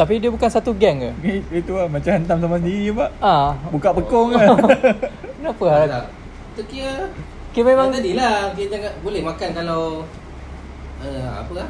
Tapi 0.00 0.24
dia 0.24 0.32
bukan 0.32 0.48
satu 0.48 0.72
gang 0.72 1.04
ke? 1.04 1.10
Itu 1.52 1.76
lah 1.76 1.84
macam 1.84 2.16
hantam 2.16 2.40
sama 2.40 2.56
sendiri 2.56 2.96
pak. 2.96 3.10
Ah, 3.20 3.60
Buka 3.68 3.92
pekong 3.92 4.32
lah. 4.32 4.56
kenapa. 5.36 5.66
Harakah? 5.68 6.04
Itu 6.56 6.62
kira 6.64 7.12
Kira 7.52 7.76
memang 7.76 7.92
Yang 7.92 7.98
tadi 8.00 8.12
lah 8.14 8.34
Kita 8.54 8.66
jangan 8.78 8.92
Boleh 9.02 9.20
makan 9.26 9.48
kalau 9.52 9.82
uh, 11.02 11.30
Apa 11.44 11.52
lah 11.60 11.68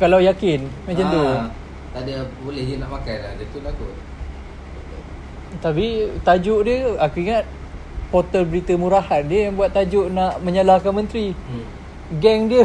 kalau 0.00 0.18
yakin 0.18 0.66
macam 0.88 1.04
tu. 1.14 1.24
Ah, 1.24 1.46
Tak 1.94 2.00
ada 2.08 2.14
Boleh 2.42 2.62
je 2.64 2.74
nak 2.80 2.90
makan 2.90 3.16
lah 3.16 3.32
Dia 3.36 3.46
tu 3.48 3.58
lah 3.64 3.72
kot 3.76 4.11
Tapi 5.60 6.08
tajuk 6.22 6.64
dia 6.64 6.96
aku 6.96 7.16
ingat 7.20 7.44
portal 8.08 8.44
berita 8.44 8.72
murahan 8.76 9.24
dia 9.24 9.48
yang 9.48 9.54
buat 9.56 9.72
tajuk 9.72 10.08
nak 10.08 10.40
menyalahkan 10.40 10.92
menteri. 10.92 11.32
hmm. 11.36 11.64
Geng 12.20 12.48
dia. 12.48 12.64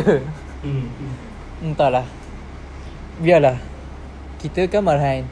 Hmm. 0.63 0.87
Entahlah. 1.63 2.03
Biarlah. 3.17 3.57
Kita 4.37 4.67
kan 4.69 4.83
marhain. 4.83 5.23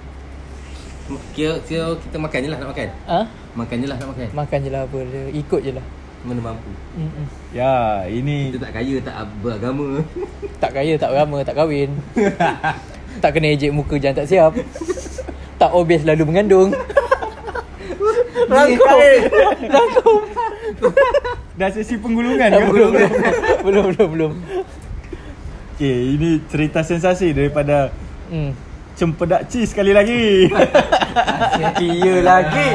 Kira, 1.37 1.61
kira 1.69 1.93
kita 2.01 2.17
makan 2.17 2.39
je 2.41 2.49
lah 2.49 2.57
nak 2.57 2.69
makan 2.73 2.87
Ha? 3.05 3.19
Makan 3.53 3.75
je 3.77 3.85
lah 3.85 3.97
nak 4.01 4.09
makan 4.09 4.27
Makan 4.33 4.57
je 4.65 4.69
lah 4.73 4.81
apa 4.89 4.97
dia. 5.05 5.23
Ikut 5.37 5.61
je 5.61 5.71
lah. 5.77 5.85
Mana 6.25 6.41
mampu 6.41 6.73
Mm-mm. 6.97 7.29
ya, 7.53 8.01
ini 8.09 8.49
Kita 8.49 8.65
tak 8.65 8.81
kaya 8.81 8.95
tak 8.97 9.29
beragama 9.45 10.01
Tak 10.63 10.71
kaya, 10.73 10.97
tak 10.97 11.13
berama, 11.13 11.37
tak 11.45 11.53
kahwin. 11.53 11.93
tak 13.21 13.29
kena 13.29 13.53
ejek 13.53 13.69
muka 13.69 14.01
jangan 14.01 14.25
tak 14.25 14.27
siap. 14.33 14.51
tak 15.61 15.69
obes 15.69 16.01
lalu 16.01 16.25
mengandung. 16.25 16.73
Rangkum. 18.45 18.99
Rangkum. 19.65 20.19
dah 21.59 21.69
sesi 21.71 21.95
penggulungan 21.95 22.49
ke? 22.49 22.63
belum, 22.67 22.89
belum, 22.91 23.11
belum, 23.63 23.83
belum, 23.89 24.09
belum. 24.11 24.33
Okey, 25.73 25.97
ini 26.13 26.39
cerita 26.45 26.79
sensasi 26.81 27.31
daripada 27.31 27.91
Hmm. 28.25 28.57
Cempedak 28.95 29.45
Cheese 29.45 29.69
sekali 29.69 29.91
lagi. 29.91 30.49
Kira 31.77 32.23
lagi. 32.23 32.69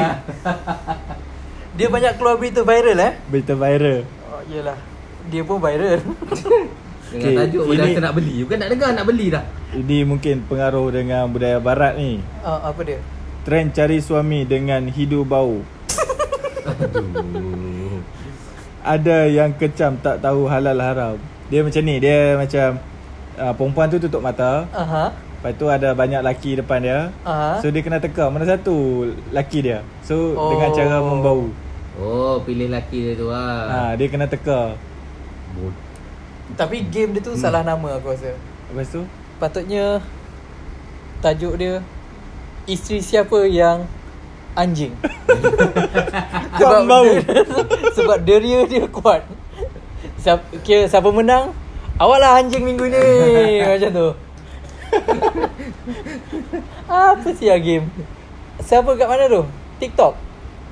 Dia 1.73 1.87
banyak 1.89 2.13
keluar 2.15 2.37
berita 2.37 2.61
viral 2.61 2.93
eh? 2.95 3.11
Berita 3.25 3.51
viral. 3.51 4.05
Oh, 4.29 4.41
yelah. 4.47 4.77
Dia 5.27 5.41
pun 5.41 5.57
viral. 5.57 5.99
Dengan 7.11 7.27
Okey, 7.27 7.35
tajuk 7.35 7.61
dah 7.67 7.75
ini- 7.83 7.99
nak 7.99 8.13
beli 8.15 8.35
Bukan 8.39 8.55
nak 8.55 8.69
dengar 8.71 8.89
nak 8.95 9.03
beli 9.03 9.27
dah 9.27 9.43
Ini 9.75 10.07
mungkin 10.07 10.47
pengaruh 10.47 10.95
dengan 10.95 11.27
budaya 11.27 11.59
barat 11.59 11.99
ni. 11.99 12.23
uh, 12.39 12.63
apa 12.63 12.79
dia? 12.87 13.03
Trend 13.41 13.71
cari 13.71 13.97
suami 13.97 14.45
dengan 14.45 14.85
hidu 14.85 15.21
bau. 15.23 15.65
Ada 18.81 19.25
yang 19.25 19.53
kecam 19.53 19.97
tak 19.97 20.21
tahu 20.21 20.45
halal 20.45 20.77
haram. 20.77 21.15
Dia 21.47 21.61
macam 21.61 21.81
ni, 21.81 21.97
dia 21.97 22.33
macam 22.33 22.77
uh, 23.35 23.53
perempuan 23.53 23.87
tu 23.87 23.97
tutup 23.97 24.21
mata. 24.21 24.65
Aha. 24.71 25.09
Lepas 25.11 25.53
tu 25.55 25.65
ada 25.65 25.89
banyak 25.91 26.21
laki 26.21 26.51
depan 26.55 26.79
dia. 26.79 26.99
Aha. 27.21 27.57
So 27.57 27.69
dia 27.69 27.81
kena 27.81 27.97
teka 27.97 28.29
mana 28.29 28.45
satu 28.45 29.09
laki 29.29 29.59
dia. 29.63 29.81
So 30.01 30.33
Oh. 30.33 30.53
dengan 30.53 30.69
cara 30.71 30.97
membau. 30.99 31.49
Oh 31.97 32.39
pilih 32.39 32.69
laki 32.69 33.03
dia 33.03 33.13
tu 33.15 33.27
lah 33.27 33.67
Ha, 33.67 33.79
dia 33.93 34.07
kena 34.07 34.23
teka. 34.23 34.77
Bod- 35.51 35.77
Tapi 36.53 36.87
game 36.87 37.11
dia 37.11 37.21
tu 37.21 37.33
Hmm. 37.33 37.41
salah 37.41 37.61
nama 37.61 37.97
aku 37.97 38.09
rasa. 38.09 38.31
Lepas 38.69 38.87
tu 38.87 39.01
Patutnya 39.37 39.97
tajuk 41.19 41.57
dia 41.57 41.81
isteri 42.65 42.99
siapa 42.99 43.43
yang 43.43 43.85
anjing. 44.53 44.93
Kuat 46.57 46.83
bau. 46.83 47.07
sebab 47.95 48.17
deria 48.21 48.65
dia 48.65 48.85
kuat. 48.85 49.23
Siapa, 50.17 50.43
kira 50.61 50.85
siapa 50.85 51.09
menang? 51.09 51.55
Awaklah 51.95 52.37
anjing 52.37 52.61
minggu 52.61 52.85
ni. 52.85 53.01
Macam 53.69 53.89
tu. 53.91 54.09
Apa 56.85 57.29
sih 57.31 57.47
ya 57.47 57.57
game? 57.57 57.87
Siapa 58.59 58.93
kat 58.93 59.07
mana 59.07 59.25
tu? 59.25 59.41
TikTok. 59.79 60.13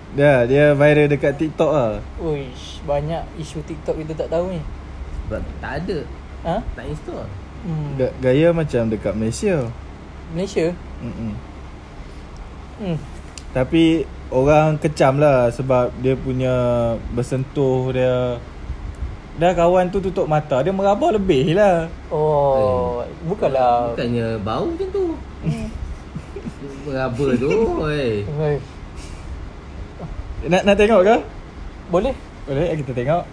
Dah, 0.09 0.43
dia 0.43 0.73
viral 0.73 1.05
dekat 1.07 1.37
TikTok 1.37 1.69
lah. 1.69 2.01
Uish, 2.17 2.81
banyak 2.83 3.21
isu 3.37 3.61
TikTok 3.61 4.01
kita 4.01 4.25
tak 4.25 4.33
tahu 4.33 4.51
ni. 4.51 4.61
Sebab 5.25 5.41
tak 5.61 5.73
ada 5.85 5.99
Ha? 6.39 6.55
Tak 6.73 6.85
install 6.87 7.27
Hmm. 7.59 7.99
Ga- 7.99 8.15
Gaya 8.23 8.55
macam 8.55 8.87
dekat 8.87 9.11
Malaysia. 9.11 9.67
Malaysia? 10.31 10.71
Mm-mm. 11.03 11.35
Hmm. 12.79 12.97
Tapi 13.51 14.07
orang 14.31 14.79
kecam 14.79 15.19
lah 15.19 15.51
sebab 15.51 15.91
dia 15.99 16.15
punya 16.15 16.53
bersentuh 17.11 17.91
dia 17.91 18.39
Dah 19.39 19.55
kawan 19.55 19.87
tu 19.87 20.03
tutup 20.03 20.27
mata 20.27 20.59
Dia 20.63 20.71
meraba 20.75 21.15
lebih 21.15 21.55
lah 21.55 21.87
Oh, 22.11 23.03
bukanlah. 23.27 23.95
Bukannya 23.95 24.39
bau 24.43 24.67
macam 24.67 24.87
tu 24.91 25.05
Meraba 26.87 27.25
tu. 27.39 27.51
Oi, 27.83 28.55
Nak, 30.47 30.61
nak 30.63 30.75
tengok 30.75 31.01
ke? 31.03 31.15
Boleh? 31.91 32.15
Boleh 32.47 32.75
kita 32.79 32.91
tengok 32.95 33.23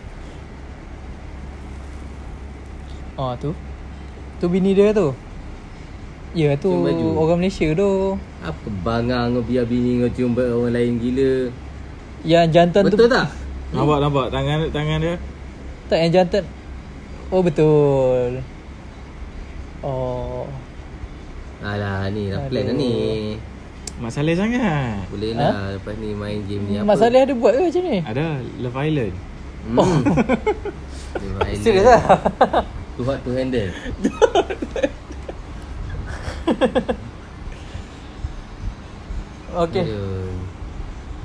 Oh, 3.16 3.32
tu. 3.40 3.56
Tu 4.36 4.44
bini 4.44 4.76
dia 4.76 4.92
tu. 4.92 5.16
Ya, 6.36 6.52
tu 6.52 6.68
Cium 6.68 6.84
baju. 6.84 7.06
orang 7.16 7.38
Malaysia 7.40 7.68
tu. 7.72 7.90
Apa 8.44 8.66
bangang 8.84 9.32
kau 9.32 9.40
biar 9.40 9.64
bini 9.64 10.04
kau 10.04 10.10
cium 10.12 10.36
orang 10.36 10.68
lain 10.76 11.00
gila 11.00 11.48
Yang 12.28 12.46
jantan 12.52 12.82
Betul 12.84 13.08
tu. 13.08 13.16
tak? 13.16 13.26
Nampak 13.72 13.98
nampak 14.04 14.26
tangan 14.28 14.58
tangan 14.68 14.98
dia 15.00 15.16
Tak, 15.88 15.96
yang 15.96 16.12
jantan. 16.12 16.44
Oh, 17.32 17.40
betul. 17.40 18.44
Oh. 19.80 20.44
Alah 21.64 22.12
ni 22.12 22.28
dah 22.28 22.44
plan 22.52 22.68
dah 22.68 22.76
Aduh. 22.76 22.78
ni 22.78 22.94
Mak 23.96 24.12
Saleh 24.12 24.36
sangat 24.36 25.08
Boleh 25.08 25.32
lah 25.32 25.72
lepas 25.72 25.96
ni 25.96 26.12
main 26.12 26.44
game 26.44 26.68
ni 26.68 26.74
apa 26.76 26.84
Mak 26.84 26.96
Saleh 27.00 27.24
ada 27.24 27.32
buat 27.32 27.56
ke 27.56 27.60
macam 27.64 27.82
ni? 27.82 27.98
Ada 28.04 28.24
Love 28.60 28.76
Island 28.76 29.14
hmm. 29.64 29.78
Oh. 29.80 29.88
Serius 31.64 31.88
lah? 31.88 32.02
Tu 32.92 33.02
hot 33.02 33.18
to 33.24 33.30
handle 33.32 33.72
Okay. 39.56 39.82
Aduh. 39.82 40.36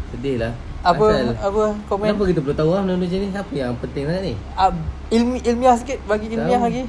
Sedih 0.10 0.36
lah 0.38 0.54
Apa 0.82 1.06
Asal- 1.06 1.36
apa 1.38 1.64
komen? 1.86 2.06
Kenapa 2.06 2.24
kita 2.26 2.40
perlu 2.40 2.56
tahu 2.56 2.70
lah 2.70 2.82
benda-benda 2.82 3.08
macam 3.08 3.20
ni 3.20 3.30
Apa 3.34 3.52
yang 3.54 3.74
penting 3.78 4.04
sangat 4.06 4.24
ni 4.24 4.34
Uh, 4.54 4.72
ilmi, 5.10 5.38
ilmiah 5.42 5.76
sikit 5.76 6.00
bagi 6.06 6.28
ilmiah 6.30 6.56
Tahu. 6.56 6.66
lagi. 6.66 6.84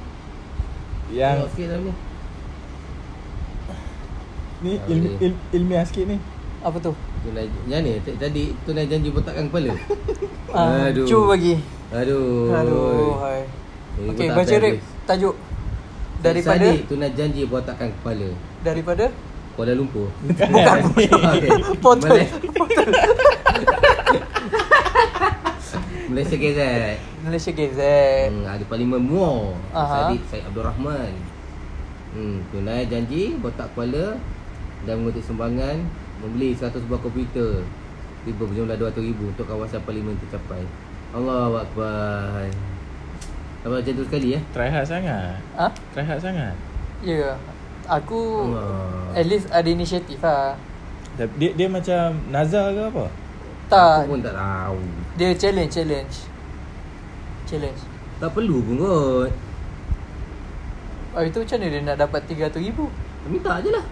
Yang 1.11 1.35
Tengok 1.35 1.51
sikit 1.51 1.67
dalam 1.69 1.83
ni 1.83 1.93
boleh. 4.79 5.19
il, 5.19 5.33
ilmiah 5.53 5.83
sikit 5.83 6.05
ni 6.07 6.17
Apa 6.61 6.79
tu? 6.79 6.93
Tunai, 7.23 7.47
yang 7.67 7.83
ni 7.83 7.99
t- 7.99 8.15
tadi 8.15 8.55
tunai 8.63 8.87
janji 8.87 9.11
botakkan 9.11 9.47
kepala 9.47 9.75
Ah, 10.55 10.87
Aduh. 10.87 11.03
Cuba 11.03 11.33
bagi. 11.33 11.59
Aduh 11.91 12.53
Aduh, 12.53 13.19
hai. 13.19 13.43
Okey, 14.05 14.27
botak 14.27 14.37
baca 14.39 14.55
rap 14.59 14.75
tajuk 15.05 15.35
daripada 16.23 16.65
Sadik 16.65 16.87
tunai 16.87 17.11
janji 17.13 17.43
botakkan 17.45 17.91
kepala. 17.93 18.31
Daripada? 18.63 19.07
Kuala 19.53 19.75
Lumpur. 19.75 20.09
Bukan. 20.25 20.79
Malay- 22.01 22.31
Malaysia 26.05 26.37
KZ 26.37 26.61
Malaysia 27.23 27.51
KZ. 27.51 27.81
hmm, 28.29 28.45
Ada 28.47 28.65
Parlimen 28.67 29.01
Muar. 29.01 29.57
Aha. 29.73 30.09
Sadik 30.09 30.21
Syed 30.27 30.45
Abdul 30.45 30.63
Rahman. 30.63 31.13
Hmm, 32.13 32.45
Tunai 32.47 32.85
janji 32.85 33.41
botak 33.41 33.73
kepala 33.73 34.21
Dan 34.83 35.01
mengutip 35.01 35.25
sumbangan 35.25 35.81
Membeli 36.21 36.53
100 36.53 36.85
buah 36.85 37.01
komputer. 37.01 37.65
Tiba 38.23 38.45
berjumlah 38.45 38.77
RM200,000 38.77 39.21
Untuk 39.27 39.47
kawasan 39.47 39.81
Parlimen 39.83 40.15
tercapai. 40.19 40.63
Allah 41.13 41.59
Akbar 41.59 42.49
Apa 43.63 43.79
macam 43.79 43.93
tu 43.93 44.05
sekali 44.05 44.29
eh 44.35 44.43
Try 44.51 44.69
hard 44.69 44.85
sangat 44.85 45.39
Ha? 45.55 45.67
Try 45.93 46.03
hard 46.03 46.21
sangat 46.21 46.55
Ya. 47.03 47.35
Aku 47.85 48.47
Allah. 48.47 49.11
at 49.13 49.27
least 49.27 49.51
ada 49.51 49.67
inisiatif 49.67 50.19
lah. 50.19 50.55
Dia, 51.35 51.51
dia 51.53 51.67
macam 51.67 52.15
Nazar 52.29 52.71
ke 52.71 52.83
apa? 52.89 53.05
Tak, 53.67 53.97
Aku 54.03 54.15
pun 54.15 54.21
tak 54.21 54.33
tahu 54.33 54.79
dia 55.13 55.29
challenge, 55.33 55.73
challenge. 55.73 56.15
Challenge. 57.45 57.81
Tak 58.17 58.31
perlu 58.33 58.63
pun 58.63 58.77
kot 58.79 59.31
Oh, 61.13 61.21
itu 61.21 61.37
macam 61.37 61.57
mana 61.59 61.69
dia 61.69 61.81
nak 61.83 61.97
dapat 61.99 62.21
RM300,000? 62.25 62.79
Minta 63.29 63.61
je 63.61 63.69
lah 63.69 63.85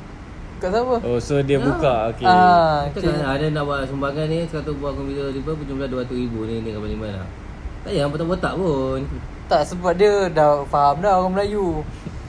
Kat 0.56 0.68
siapa? 0.70 0.96
Oh 1.02 1.18
so 1.18 1.34
dia 1.40 1.56
Ya. 1.56 1.62
buka 1.62 1.94
okay. 2.08 2.24
Ah, 2.24 2.88
Kita 2.88 3.10
kan 3.10 3.26
ada 3.28 3.46
nak 3.50 3.64
buat 3.64 3.84
sumbangan 3.84 4.24
ni 4.24 4.40
100 4.44 4.64
buah 4.72 4.92
komputer 4.92 5.28
tiba 5.30 5.50
berjumlah 5.52 5.86
RM200,000 5.86 6.32
ni 6.46 6.54
ni 6.62 6.70
Parlimen 6.72 7.12
lah 7.12 7.28
Tak 7.82 7.90
payah 7.90 8.06
botak-botak 8.06 8.52
pun 8.54 9.02
Tak, 9.50 9.66
sebab 9.66 9.98
dia 9.98 10.30
dah 10.30 10.62
faham 10.70 11.02
dah 11.02 11.18
orang 11.18 11.34
Melayu. 11.34 11.82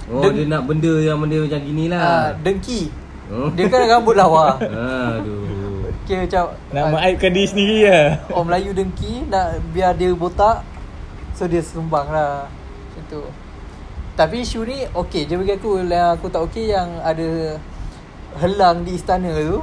Oh 0.10 0.22
Deng- 0.26 0.42
dia 0.42 0.50
nak 0.50 0.66
benda 0.66 0.94
yang 0.98 1.22
benda 1.22 1.38
macam 1.38 1.62
gini 1.62 1.86
Ah, 1.88 1.94
lah 1.94 2.22
dengki. 2.42 2.90
Oh. 3.30 3.48
Dia 3.54 3.70
kan 3.70 3.86
rambut 3.86 4.18
lawa. 4.18 4.58
Aduh 4.60 5.52
Kira 6.04 6.26
macam 6.26 6.44
Nak 6.74 6.84
ah, 6.84 6.90
mengaibkan 6.92 7.30
diri 7.32 7.48
sendiri 7.48 7.78
lah 7.88 8.06
Orang 8.34 8.46
Melayu 8.52 8.72
dengki 8.74 9.24
nak 9.30 9.62
biar 9.72 9.94
dia 9.94 10.12
botak 10.12 10.66
So 11.38 11.46
dia 11.46 11.62
sumbang 11.62 12.10
lah 12.10 12.50
Macam 12.50 13.04
tu 13.08 13.22
Tapi 14.18 14.42
isu 14.42 14.66
ni 14.66 14.84
okey 14.84 15.30
je 15.30 15.38
bagi 15.38 15.56
aku 15.56 15.80
Yang 15.80 16.10
aku 16.18 16.26
tak 16.28 16.42
okey 16.50 16.74
yang 16.74 16.90
ada 17.00 17.56
Helang 18.42 18.84
di 18.84 18.98
istana 18.98 19.32
tu 19.32 19.62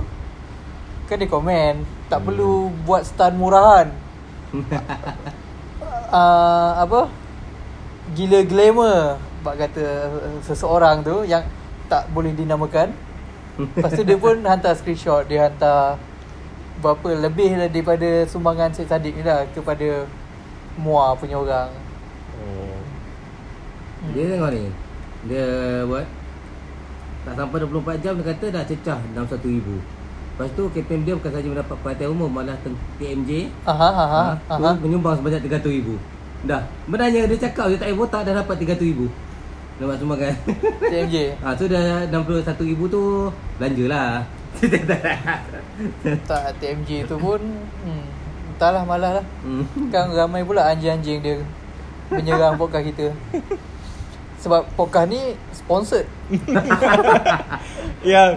Kan 1.05 1.21
dia 1.21 1.29
komen 1.29 1.83
Tak 2.07 2.23
perlu 2.23 2.71
buat 2.87 3.03
stand 3.05 3.37
murahan 3.37 3.91
uh, 6.09 6.71
Apa 6.87 7.28
Gila 8.17 8.41
glamour 8.45 9.21
Bak 9.45 9.55
kata 9.59 9.85
seseorang 10.45 11.05
tu 11.05 11.25
Yang 11.25 11.49
tak 11.89 12.09
boleh 12.13 12.33
dinamakan 12.33 12.93
Lepas 13.59 13.93
tu 13.97 14.05
dia 14.07 14.17
pun 14.17 14.39
hantar 14.51 14.73
screenshot 14.77 15.27
Dia 15.27 15.49
hantar 15.51 15.99
Berapa 16.79 17.11
lebih 17.11 17.59
lah 17.59 17.67
daripada 17.67 18.23
sumbangan 18.25 18.71
Syed 18.71 18.87
Saddiq 18.87 19.19
ni 19.19 19.25
lah 19.27 19.45
Kepada 19.51 20.07
Mua 20.79 21.13
punya 21.19 21.37
orang 21.37 21.69
Oh. 22.39 22.79
Dia 24.15 24.31
tengok 24.31 24.51
ni. 24.55 24.71
Dia 25.27 25.47
buat 25.91 26.07
tak 27.27 27.35
sampai 27.35 27.59
24 27.67 27.99
jam 27.99 28.13
dia 28.17 28.25
kata 28.31 28.47
dah 28.49 28.63
cecah 28.65 28.99
dalam 29.13 29.27
1000. 29.27 29.43
Lepas 30.39 30.49
tu 30.55 30.63
kempen 30.71 31.03
dia 31.03 31.19
bukan 31.19 31.33
saja 31.35 31.47
mendapat 31.51 31.77
perhatian 31.83 32.15
umum 32.15 32.31
malah 32.31 32.55
TMJ 32.97 33.51
Aha, 33.67 33.75
aha, 33.91 34.07
ha, 34.07 34.55
aha. 34.55 34.71
menyumbang 34.79 35.19
sebanyak 35.19 35.51
300,000. 35.51 35.99
Dah. 36.47 36.63
Benarnya 36.87 37.27
dia 37.27 37.39
cakap 37.39 37.73
dia 37.73 37.79
tak 37.81 37.91
payah 37.91 37.99
votak 37.99 38.21
dah 38.29 38.35
dapat 38.45 38.57
300,000. 38.63 39.09
Dapat 39.79 39.97
sumbangan. 40.03 40.35
TMJ 40.91 41.17
ha, 41.43 41.55
so 41.55 41.65
dah 41.71 42.07
61,000 42.11 42.75
tu 42.91 43.03
belanjalah. 43.59 44.27
Tak 46.29 46.45
TMJ 46.59 47.07
tu 47.07 47.15
pun 47.21 47.39
hmm, 47.39 48.05
Entahlah 48.55 48.83
malah 48.83 49.23
lah 49.23 49.27
hmm. 49.47 49.93
Kan 49.93 50.11
ramai 50.11 50.43
pula 50.43 50.67
anjing-anjing 50.67 51.23
dia 51.23 51.39
Menyerang 52.11 52.59
podcast 52.59 52.91
kita 52.91 53.07
Sebab 54.43 54.67
podcast 54.75 55.07
ni 55.11 55.39
Sponsored 55.55 56.07
Yang 58.03 58.31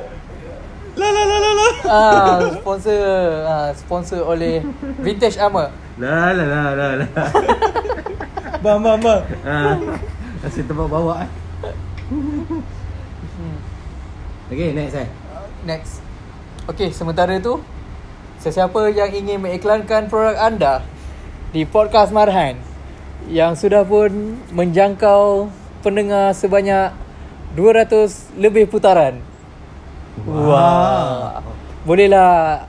La 1.00 1.08
la 1.08 1.24
la 1.24 1.38
la 1.40 1.52
la 1.56 1.68
ah, 1.88 2.38
Sponsor 2.60 3.00
ah, 3.48 3.70
Sponsor 3.72 4.22
oleh 4.28 4.60
Vintage 5.00 5.40
Armor 5.40 5.72
Lah 5.96 6.36
lah 6.36 6.48
lah 6.48 6.68
lah 6.76 6.92
lah. 7.00 7.10
Bang 8.60 8.84
bang 8.84 9.00
bang 9.00 9.22
ha. 9.48 9.80
Asyik 10.44 10.68
tempat 10.68 10.88
bawa 10.92 11.24
eh. 11.24 11.30
hmm. 12.12 13.58
Okay 14.52 14.76
next 14.76 15.00
eh. 15.00 15.08
Next 15.64 16.04
Okay 16.68 16.92
sementara 16.92 17.40
tu 17.40 17.64
Sesiapa 18.44 18.92
yang 18.92 19.16
ingin 19.16 19.40
mengiklankan 19.40 20.12
produk 20.12 20.36
anda 20.44 20.84
Di 21.56 21.64
podcast 21.64 22.12
Marhan 22.12 22.60
Yang 23.32 23.64
sudah 23.64 23.88
pun 23.88 24.44
menjangkau 24.52 25.48
pendengar 25.80 26.36
sebanyak 26.36 26.92
200 27.56 28.36
lebih 28.36 28.68
putaran 28.68 29.31
Wah. 30.28 31.40
Bolehlah 31.88 32.68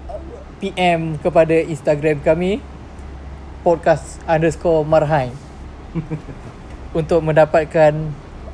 PM 0.62 1.18
kepada 1.18 1.59
Instagram 1.59 2.22
kami 2.22 2.62
Podcast 3.66 4.22
underscore 4.30 4.86
Marhain 4.86 5.34
Untuk 6.99 7.20
mendapatkan 7.20 7.93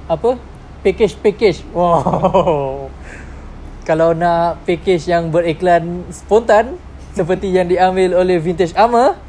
Apa? 0.09 0.41
Package-package 0.81 1.69
Wow. 1.77 2.89
Kalau 3.89 4.17
nak 4.17 4.65
package 4.65 5.05
yang 5.07 5.29
beriklan 5.29 6.09
spontan 6.09 6.81
Seperti 7.13 7.53
yang 7.53 7.69
diambil 7.69 8.17
oleh 8.17 8.41
Vintage 8.41 8.73
Armor 8.73 9.21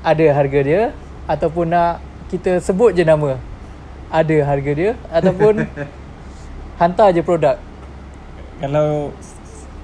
Ada 0.00 0.32
harga 0.32 0.60
dia. 0.64 0.82
Ataupun 1.28 1.68
nak 1.68 2.00
kita 2.32 2.64
sebut 2.64 2.96
je 2.96 3.04
nama 3.04 3.36
Ada 4.08 4.40
harga 4.48 4.72
dia. 4.72 4.90
Ataupun 5.12 5.68
Hantar 6.80 7.12
je 7.12 7.20
produk 7.20 7.69
Kalau 8.60 9.10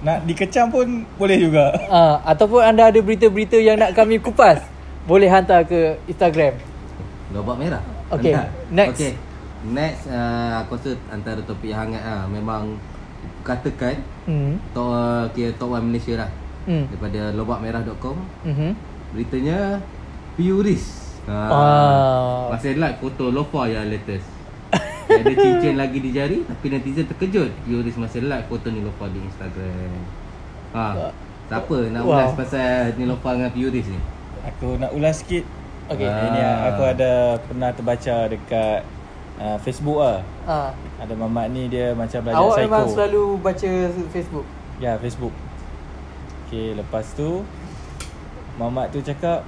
Nak 0.04 0.28
dikecam 0.28 0.68
pun 0.68 1.08
Boleh 1.16 1.40
juga 1.40 1.72
uh, 1.88 2.20
Ataupun 2.22 2.60
anda 2.60 2.92
ada 2.92 3.00
berita-berita 3.00 3.56
yang 3.56 3.80
nak 3.80 3.96
kami 3.96 4.20
kupas 4.20 4.60
Boleh 5.08 5.26
hantar 5.32 5.64
ke 5.64 5.96
Instagram 6.06 6.76
Lobak 7.34 7.56
merah. 7.58 7.82
Okay, 8.12 8.32
Hantar. 8.34 8.48
next. 8.70 8.98
Okay. 9.02 9.12
Next 9.66 10.06
uh, 10.06 10.62
aku 10.62 10.78
rasa 10.78 10.94
antara 11.10 11.40
topik 11.42 11.74
yang 11.74 11.90
hangat 11.90 12.02
lah. 12.06 12.22
Memang 12.30 12.78
katakan 13.42 13.98
hmm. 14.30 14.58
top 14.70 14.94
uh, 14.94 15.26
kira 15.34 15.50
top 15.58 15.74
one 15.74 15.90
Malaysia 15.90 16.22
lah. 16.22 16.30
Hmm. 16.66 16.86
Daripada 16.90 17.30
lobakmerah.com. 17.34 18.16
Mm-hmm. 18.42 18.70
Beritanya 19.14 19.58
Puris. 20.34 21.14
Ha. 21.30 21.34
Ah. 21.34 22.42
Masih 22.54 22.78
like 22.78 22.98
foto 22.98 23.30
Lofa 23.30 23.70
yang 23.70 23.86
latest. 23.86 24.26
Dia 25.06 25.22
ada 25.22 25.34
cincin 25.34 25.74
lagi 25.74 25.98
di 25.98 26.10
jari 26.10 26.38
tapi 26.42 26.66
netizen 26.68 27.06
terkejut. 27.06 27.50
Puris 27.62 27.96
masih 27.96 28.26
like 28.26 28.46
foto 28.46 28.66
ni 28.68 28.82
Lofa 28.82 29.06
di 29.08 29.22
Instagram. 29.22 29.94
Ha. 30.74 31.10
Siapa 31.46 31.76
nak 31.88 32.02
Wow. 32.02 32.12
ulas 32.12 32.32
pasal 32.34 32.90
ni 32.98 33.06
Lofa 33.06 33.30
dengan 33.32 33.50
Puris 33.50 33.86
ni? 33.86 34.00
Aku 34.44 34.76
nak 34.76 34.90
ulas 34.92 35.22
sikit 35.22 35.46
Okay. 35.86 36.02
Ah. 36.02 36.18
Ini 36.18 36.42
aku 36.66 36.82
ada 36.82 37.38
Pernah 37.46 37.70
terbaca 37.70 38.26
dekat 38.26 38.82
uh, 39.38 39.54
Facebook 39.62 40.02
lah 40.02 40.18
Ah. 40.42 40.74
Ada 40.98 41.14
mamat 41.14 41.54
ni 41.54 41.70
dia 41.70 41.94
macam 41.94 42.26
belajar 42.26 42.42
Awak 42.42 42.50
psycho 42.50 42.66
memang 42.66 42.86
selalu 42.90 43.22
baca 43.38 43.70
Facebook. 44.10 44.46
Ya 44.82 44.98
Facebook 44.98 45.30
Okay 46.46 46.74
lepas 46.74 47.06
tu 47.14 47.46
Mamat 48.58 48.90
tu 48.90 48.98
cakap 48.98 49.46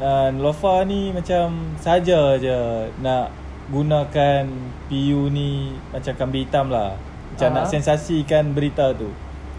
uh, 0.00 0.28
Lofa 0.34 0.82
ni 0.82 1.12
macam 1.12 1.52
saja 1.76 2.34
je 2.34 2.58
nak 2.98 3.30
gunakan 3.70 4.44
PU 4.86 5.28
ni 5.28 5.50
macam 5.88 6.12
kambing 6.16 6.42
hitam 6.42 6.66
lah 6.68 6.98
Macam 7.30 7.48
Aha. 7.48 7.56
nak 7.56 7.66
sensasikan 7.66 8.50
berita 8.50 8.90
tu 8.92 9.06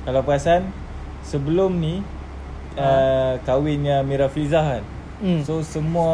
Kalau 0.02 0.22
perasan 0.22 0.68
sebelum 1.22 1.78
ni 1.78 2.04
uh, 2.76 3.40
kahwinnya 3.42 4.02
Mira 4.02 4.28
Filzah 4.28 4.66
kan 4.72 4.86
Hmm. 5.22 5.38
So 5.40 5.62
semua 5.62 6.10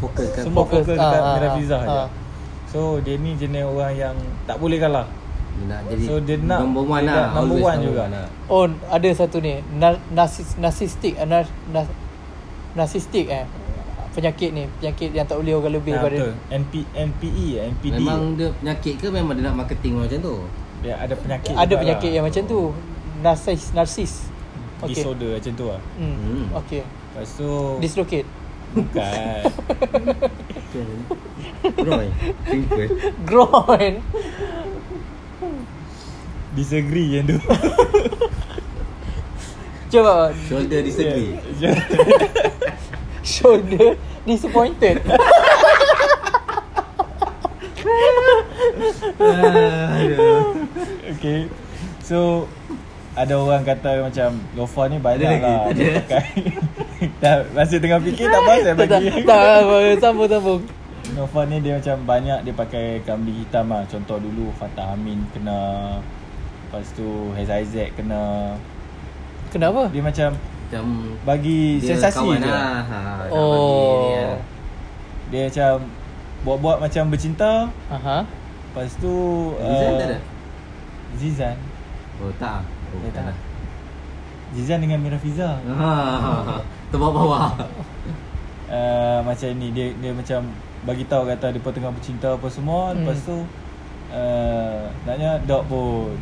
Fokus 0.00 0.32
kan 0.32 0.40
Semua 0.42 0.64
Fokus. 0.64 0.88
fokus, 0.88 0.96
dekat 0.96 1.20
ah, 1.20 1.34
Mira 1.36 1.46
ah, 1.46 1.52
Filzah 1.52 1.80
je 1.82 1.98
ah. 2.00 2.08
So 2.64 2.78
dia 2.98 3.14
ni 3.14 3.36
jenis 3.36 3.60
orang 3.62 3.92
yang 3.92 4.16
tak 4.42 4.56
boleh 4.56 4.80
kalah 4.80 5.04
Dia 5.52 5.64
nak 5.68 5.80
jadi 5.86 6.02
So 6.02 6.14
dia 6.16 6.36
nak 6.40 6.64
number 6.64 6.80
one 6.82 7.04
dia 7.04 7.12
lah. 7.12 7.28
number 7.36 7.58
one 7.60 7.78
juga. 7.84 8.04
lah. 8.08 8.24
Oh, 8.48 8.64
ada 8.88 9.08
satu 9.12 9.36
ni. 9.36 9.60
Narsis 10.08 10.56
narcissistic, 10.56 11.20
nar- 11.20 11.44
nar- 11.68 11.92
narcissistic 12.74 13.26
eh. 13.28 13.44
Penyakit 14.12 14.52
ni, 14.52 14.68
penyakit 14.74 15.08
yang 15.10 15.24
tak 15.24 15.36
boleh 15.36 15.54
orang 15.54 15.72
lebih 15.72 15.92
Nah, 15.92 16.04
pada. 16.04 16.12
betul. 16.14 16.32
NP, 16.52 16.72
NPE, 16.92 17.46
NPD 17.70 17.94
Memang 17.96 18.36
dia 18.36 18.52
penyakit 18.52 18.94
ke 18.96 19.06
memang 19.08 19.32
dia 19.32 19.44
nak 19.44 19.56
marketing 19.56 19.96
macam 19.96 20.18
tu? 20.20 20.36
dia 20.82 20.98
ada 20.98 21.14
penyakit 21.14 21.54
Ada 21.54 21.74
penyakit 21.74 22.10
lah. 22.10 22.16
yang 22.18 22.24
macam 22.26 22.42
tu. 22.44 22.60
Narsis, 23.20 23.70
narsis. 23.72 24.12
Okay. 24.78 24.98
Disorder 24.98 25.38
macam 25.38 25.52
tu 25.54 25.66
lah 25.66 25.80
Hmm. 25.94 26.16
Hmm. 26.18 26.46
Okay. 26.58 26.82
Lepas 26.82 27.30
tu 27.32 27.50
Dislocate. 27.78 28.28
Bukan 28.72 29.42
simple. 32.44 32.88
Groin. 33.22 33.92
Disagree 36.52 37.08
yang 37.10 37.24
tu 37.26 37.36
Cuba 39.92 40.32
Shoulder 40.48 40.80
disagree. 40.80 41.36
Yeah. 41.60 41.76
shoulder 43.20 44.00
disappointed. 44.24 45.04
Aduh. 49.20 50.64
Okay 51.18 51.44
So 52.00 52.48
Ada 53.12 53.36
orang 53.36 53.62
kata 53.68 54.08
macam 54.08 54.40
Lofa 54.56 54.88
ni 54.88 54.96
banyak 54.96 55.28
Ada 55.28 55.36
lagi? 55.36 55.44
lah 55.44 55.60
Ada. 55.68 55.76
Dia 55.76 55.92
pakai 56.00 56.24
Dah 57.20 57.36
masih 57.52 57.78
tengah 57.82 58.00
fikir 58.00 58.26
tak 58.32 58.40
apa 58.40 58.52
saya 58.62 58.74
tak, 58.74 58.88
tak, 58.88 59.00
bagi 59.02 59.10
tak, 59.28 59.98
sambung, 60.00 60.30
sambung. 60.30 60.62
Lofa 61.18 61.40
ni 61.50 61.56
dia 61.60 61.76
macam 61.76 61.96
banyak 62.08 62.38
dia 62.48 62.54
pakai 62.56 63.04
kambing 63.04 63.44
hitam 63.44 63.68
lah 63.68 63.84
Contoh 63.84 64.16
dulu 64.16 64.48
Fatah 64.56 64.96
Amin 64.96 65.20
kena 65.36 65.58
Lepas 66.00 66.88
tu 66.96 67.36
Heza 67.36 67.60
Isaac 67.60 67.92
kena 68.00 68.56
Kenapa? 69.52 69.82
Dia 69.88 70.00
macam 70.00 70.28
Macam 70.32 70.84
Bagi 71.22 71.76
dia 71.78 71.88
sensasi 71.92 72.16
kawan 72.18 72.38
je 72.38 72.48
lah. 72.48 72.80
Ha, 72.82 72.98
Oh. 73.28 74.08
lah. 74.10 74.40
Dia 75.28 75.40
macam 75.46 75.72
Buat-buat 76.42 76.76
macam 76.80 77.04
bercinta 77.06 77.68
Aha. 77.86 78.24
Lepas 78.24 78.96
tu 78.96 79.14
Zizan 79.54 79.68
uh, 79.86 79.94
tak 79.94 80.08
ada? 80.08 80.18
Zizan 81.14 81.56
Oh 82.18 82.32
tak. 82.36 82.64
Oh, 82.64 82.98
Dia 82.98 83.10
tak. 83.12 83.24
tak. 83.28 83.36
Zizan 84.52 84.78
dengan 84.80 84.98
Mira 84.98 85.16
Fiza 85.16 85.60
Ha. 85.62 85.92
Terbawah-bawah. 86.88 87.52
uh, 88.72 89.18
Macam 89.22 89.48
ni 89.54 89.68
Dia 89.70 89.92
dia 89.94 90.10
macam 90.10 90.40
Bagi 90.82 91.04
tahu 91.04 91.24
kata 91.26 91.52
Dia 91.52 91.60
tengah 91.62 91.92
bercinta 91.92 92.32
apa 92.32 92.48
semua 92.48 92.90
Hmm. 92.90 93.04
Lepas 93.04 93.20
tu 93.22 93.36
uh, 94.10 94.80
Naknya 95.04 95.36
dok 95.44 95.62
pun 95.68 96.16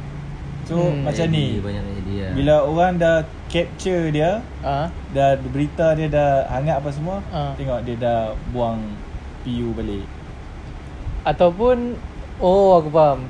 So 0.71 0.79
Hmm. 0.79 1.03
macam 1.03 1.27
ni. 1.29 1.45
Idea, 1.53 1.61
Banyak 1.61 1.85
idea 1.99 2.27
Bila 2.31 2.55
orang 2.63 2.93
dah 2.95 3.17
capture 3.47 4.09
dia 4.09 4.39
Ah. 4.63 4.87
Dah 5.11 5.35
berita 5.45 5.93
dia 5.93 6.07
dah 6.07 6.47
hangat 6.49 6.79
apa 6.79 6.91
semua 6.91 7.19
Ah. 7.29 7.51
Tengok 7.53 7.83
dia 7.83 7.99
dah 7.99 8.21
buang 8.49 8.79
PU 9.43 9.75
balik. 9.75 10.07
Ataupun 11.23 11.99
Oh 12.39 12.73
aku 12.75 12.89
faham. 12.89 13.27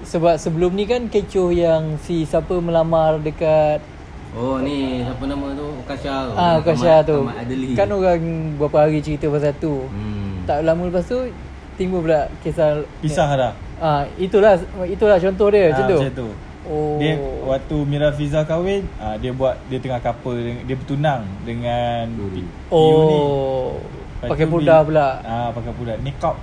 Sebab 0.00 0.38
sebelum 0.38 0.72
ni 0.72 0.86
kan 0.86 1.04
kecoh 1.06 1.50
yang 1.50 1.98
Si 1.98 2.24
siapa 2.24 2.56
melamar 2.56 3.18
dekat 3.18 3.84
Oh 4.30 4.56
ni 4.56 5.02
siapa 5.02 5.26
nama 5.26 5.50
tu? 5.52 5.68
Kasha 5.84 6.14
tu 6.24 6.32
Ah 6.34 6.56
Kasha 6.60 6.94
tu. 7.02 7.18
Ahmad 7.20 7.50
Kan 7.74 7.88
orang 7.90 8.22
berapa 8.56 8.86
hari 8.86 9.02
cerita 9.02 9.26
pasal 9.26 9.52
tu. 9.58 9.84
Hmm. 9.84 10.46
Tak 10.46 10.62
lama 10.62 10.86
lepas 10.86 11.04
tu 11.04 11.26
Timbul 11.74 12.00
pula 12.00 12.30
kisah 12.40 12.80
Pisah 13.00 13.28
dah. 13.34 13.52
Ah 13.76 14.06
itulah 14.14 14.54
itulah 14.84 15.18
contoh 15.18 15.48
dia 15.50 15.68
macam 15.68 15.82
Ah, 15.82 15.90
tu. 15.90 15.98
Macam 15.98 16.14
tu 16.16 16.28
Oh. 16.70 16.96
Dia 16.96 17.18
waktu 17.42 17.74
Mira 17.82 18.08
Fiza 18.10 18.42
kahwin 18.42 18.86
ah, 18.96 19.14
Dia 19.14 19.30
buat 19.30 19.58
Dia 19.66 19.76
tengah 19.76 19.98
couple 19.98 20.38
dengan- 20.38 20.64
Dia 20.64 20.76
bertunang 20.78 21.20
Dengan 21.42 22.06
ni 22.30 22.46
oh. 22.70 23.74
Pakai 24.22 24.46
pudar 24.46 24.80
bila- 24.80 25.18
pula. 25.18 25.26
Ah 25.26 25.48
pakai 25.50 25.72
pudar 25.74 25.98
Niqab 25.98 26.36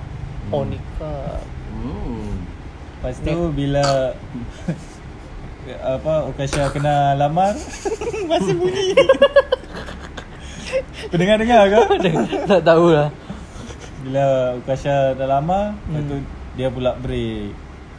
Oh 0.47 0.63
nikah. 0.63 1.43
hmm. 1.69 2.33
Lepas 2.97 3.19
tu 3.19 3.51
bila 3.51 3.83
apa 5.95 6.13
Okasha 6.25 6.71
kena 6.71 7.13
lamar 7.13 7.53
masih 8.27 8.53
bunyi. 8.53 8.95
Pendengar-dengar 11.07 11.61
ke? 11.67 11.79
tak 12.45 12.61
tahulah. 12.63 13.09
Bila 14.01 14.23
Okasha 14.55 15.13
dah 15.13 15.27
lamar, 15.29 15.73
hmm. 15.73 15.83
lepas 15.89 16.03
tu 16.05 16.15
Hmm. 16.15 16.27
dia 16.55 16.67
pula 16.67 16.91
break. 16.95 17.51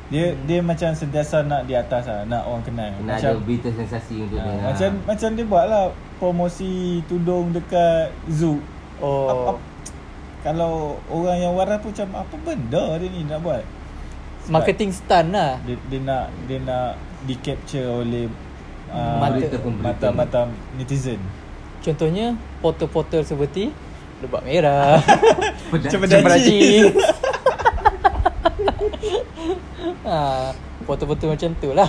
Dia 0.08 0.32
hmm. 0.32 0.40
dia 0.48 0.58
macam 0.64 0.90
sentiasa 0.96 1.44
nak 1.44 1.68
di 1.68 1.76
atas 1.76 2.08
lah, 2.08 2.24
nak 2.24 2.48
orang 2.48 2.64
kenal. 2.64 2.88
Kena 2.96 3.20
macam 3.20 3.32
ada 3.36 3.40
berita 3.44 3.68
sensasi 3.68 4.24
untuk 4.24 4.40
ah, 4.40 4.48
dia 4.48 4.64
macam 4.64 4.90
macam 5.04 5.28
dia 5.36 5.44
buat 5.44 5.64
lah 5.68 5.84
promosi 6.16 7.04
tudung 7.04 7.52
dekat 7.52 8.08
Zoo. 8.32 8.56
Oh. 9.04 9.28
Ap, 9.28 9.38
ap, 9.52 9.58
kalau 10.40 10.96
orang 11.12 11.38
yang 11.44 11.52
waras 11.52 11.76
tu 11.84 11.92
macam 11.92 12.24
apa 12.24 12.34
benda 12.40 12.96
dia 12.96 13.08
ni 13.12 13.20
nak 13.28 13.38
buat? 13.44 13.62
Sebab 14.48 14.54
Marketing 14.64 14.90
stunt 14.96 15.28
lah. 15.36 15.60
dia, 15.68 15.76
dia 15.92 16.00
nak 16.00 16.24
dia 16.48 16.58
nak 16.64 16.96
di 17.28 17.34
capture 17.36 17.84
oleh 17.84 18.32
uh, 18.88 19.20
Mata. 19.20 19.60
mata 19.76 20.06
mata 20.08 20.40
netizen. 20.80 21.20
Contohnya 21.84 22.32
portal-portal 22.64 23.22
seperti 23.28 23.70
Lebak 24.24 24.42
Merah. 24.42 24.98
Macam 25.70 25.98
Macam 26.00 26.18
Beraci. 26.24 26.90
Ha, 30.02 30.50
portal-portal 30.82 31.32
macam 31.32 31.50
tu 31.56 31.70
lah. 31.72 31.88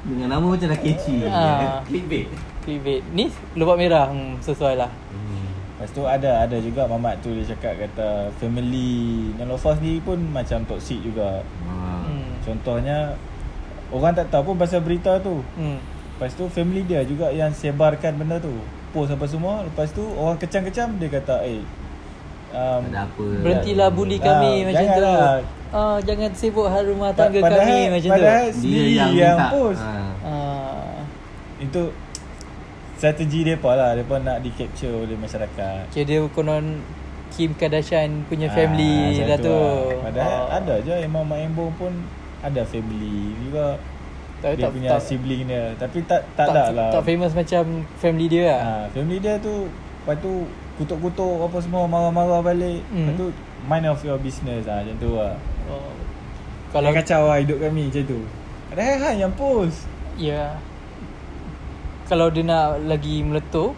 Dengan 0.00 0.28
nama 0.30 0.46
macam 0.46 0.66
dah 0.66 0.78
catchy 0.78 1.26
Ah. 1.26 1.82
Clickbait 1.82 2.30
Clickbait. 2.62 3.02
Ni 3.10 3.28
Lebak 3.52 3.76
Merah 3.76 4.06
hmm, 4.08 4.38
sesuai 4.38 4.76
lah. 4.76 4.88
hmm. 4.88 5.46
Lepas 5.76 5.90
tu 5.90 6.02
ada 6.02 6.42
ada 6.42 6.56
juga 6.58 6.86
mamat 6.86 7.18
tu 7.18 7.30
dia 7.30 7.46
cakap 7.46 7.78
kata 7.78 8.30
family 8.36 9.30
Nelofa 9.34 9.74
sendiri 9.74 9.98
pun 10.00 10.18
macam 10.28 10.62
toxic 10.64 10.98
juga. 11.00 11.42
Ah. 11.64 12.02
Hmm. 12.02 12.30
Contohnya 12.40 13.14
orang 13.88 14.12
tak 14.12 14.28
tahu 14.28 14.52
pun 14.52 14.56
pasal 14.56 14.80
berita 14.80 15.18
tu. 15.18 15.42
Hmm. 15.54 15.78
Lepas 16.14 16.34
tu 16.34 16.46
family 16.46 16.82
dia 16.82 17.02
juga 17.02 17.30
yang 17.30 17.50
sebarkan 17.50 18.16
benda 18.16 18.38
tu. 18.38 18.54
Post 18.90 19.12
apa 19.12 19.26
semua. 19.26 19.62
Lepas 19.62 19.90
tu 19.90 20.02
orang 20.14 20.34
kecam-kecam 20.34 20.96
dia 20.96 21.10
kata 21.12 21.42
eh 21.42 21.62
um, 22.50 22.82
Ada 22.88 23.04
apa 23.04 23.24
Berhentilah 23.38 23.88
bully 23.88 24.16
Ah, 24.18 24.24
kami 24.24 24.52
macam 24.64 24.74
tu. 24.74 24.82
janganlah. 24.98 25.38
Ah, 25.70 26.00
jangan 26.00 26.30
sibuk 26.32 26.64
hal 26.64 26.84
rumah 26.84 27.12
tangga 27.12 27.38
padahal, 27.38 27.60
kami 27.60 27.80
macam 27.90 28.02
tu. 28.02 28.14
padahal 28.14 28.40
Dia 28.42 28.54
sendiri 28.54 28.88
yang, 28.90 29.10
yang, 29.12 29.36
minta 29.36 29.52
post. 29.52 29.82
Ah. 29.82 30.12
Ah, 30.22 30.96
Itu 31.58 31.82
strategi 32.94 33.40
depa 33.44 33.70
lah. 33.72 33.90
Depa 33.92 34.16
nak 34.18 34.38
di 34.40 34.50
capture 34.50 34.94
oleh 34.98 35.14
masyarakat. 35.14 35.80
kira 35.88 36.04
dia 36.04 36.18
konon 36.28 36.80
Kim 37.28 37.52
Kardashian 37.52 38.24
punya 38.24 38.48
Ah, 38.48 38.56
family 38.56 39.20
lah 39.20 39.36
tu. 39.36 39.52
lah. 39.52 40.00
Padahal 40.02 40.40
Ah. 40.42 40.56
ada 40.58 40.74
je 40.80 40.94
Imam 40.98 41.22
Mak 41.22 41.38
Embong 41.42 41.72
pun 41.74 41.92
ada 42.40 42.62
family 42.62 43.36
juga. 43.38 43.76
Tak- 44.38 44.54
dia 44.54 44.64
tak- 44.64 44.72
punya 44.72 44.88
tak- 44.88 45.02
sibling 45.04 45.42
dia. 45.44 45.74
Tapi 45.76 45.98
tak 46.02 46.22
tak, 46.32 46.46
tak, 46.46 46.54
tak 46.54 46.66
lah. 46.72 46.90
tak 46.90 47.02
famous 47.04 47.32
macam 47.34 47.62
family 47.96 48.26
dia 48.26 48.42
lah. 48.48 48.60
Ha, 48.60 48.70
family 48.88 49.18
dia 49.18 49.34
tu 49.36 49.66
lepas 49.98 50.16
tu 50.16 50.46
kutuk-kutuk 50.76 51.44
apa 51.44 51.58
semua 51.58 51.84
marah-marah 51.84 52.40
balik. 52.40 52.80
Hmm. 52.88 53.02
Lepas 53.04 53.14
tu 53.18 53.26
mind 53.66 53.86
of 53.88 54.00
your 54.00 54.16
business 54.16 54.62
lah 54.64 54.80
macam 54.80 54.96
tu 54.96 55.10
lah. 55.12 55.34
Oh. 55.68 55.92
Kalau 56.68 56.92
kacau 56.92 57.28
lah 57.28 57.40
hidup 57.40 57.60
kami 57.64 57.88
macam 57.88 58.04
tu. 58.04 58.18
Padahal 58.68 58.96
Han 59.00 59.16
yang 59.16 59.32
post. 59.32 59.88
ya. 60.20 60.56
Kalau 62.08 62.32
dia 62.32 62.44
nak 62.44 62.80
lagi 62.88 63.20
meletup 63.20 63.76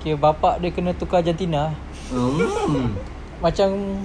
kira 0.00 0.16
bapak 0.16 0.64
dia 0.64 0.72
kena 0.72 0.96
tukar 0.96 1.20
jantina. 1.20 1.76
Hmm. 2.08 2.96
macam 3.44 4.00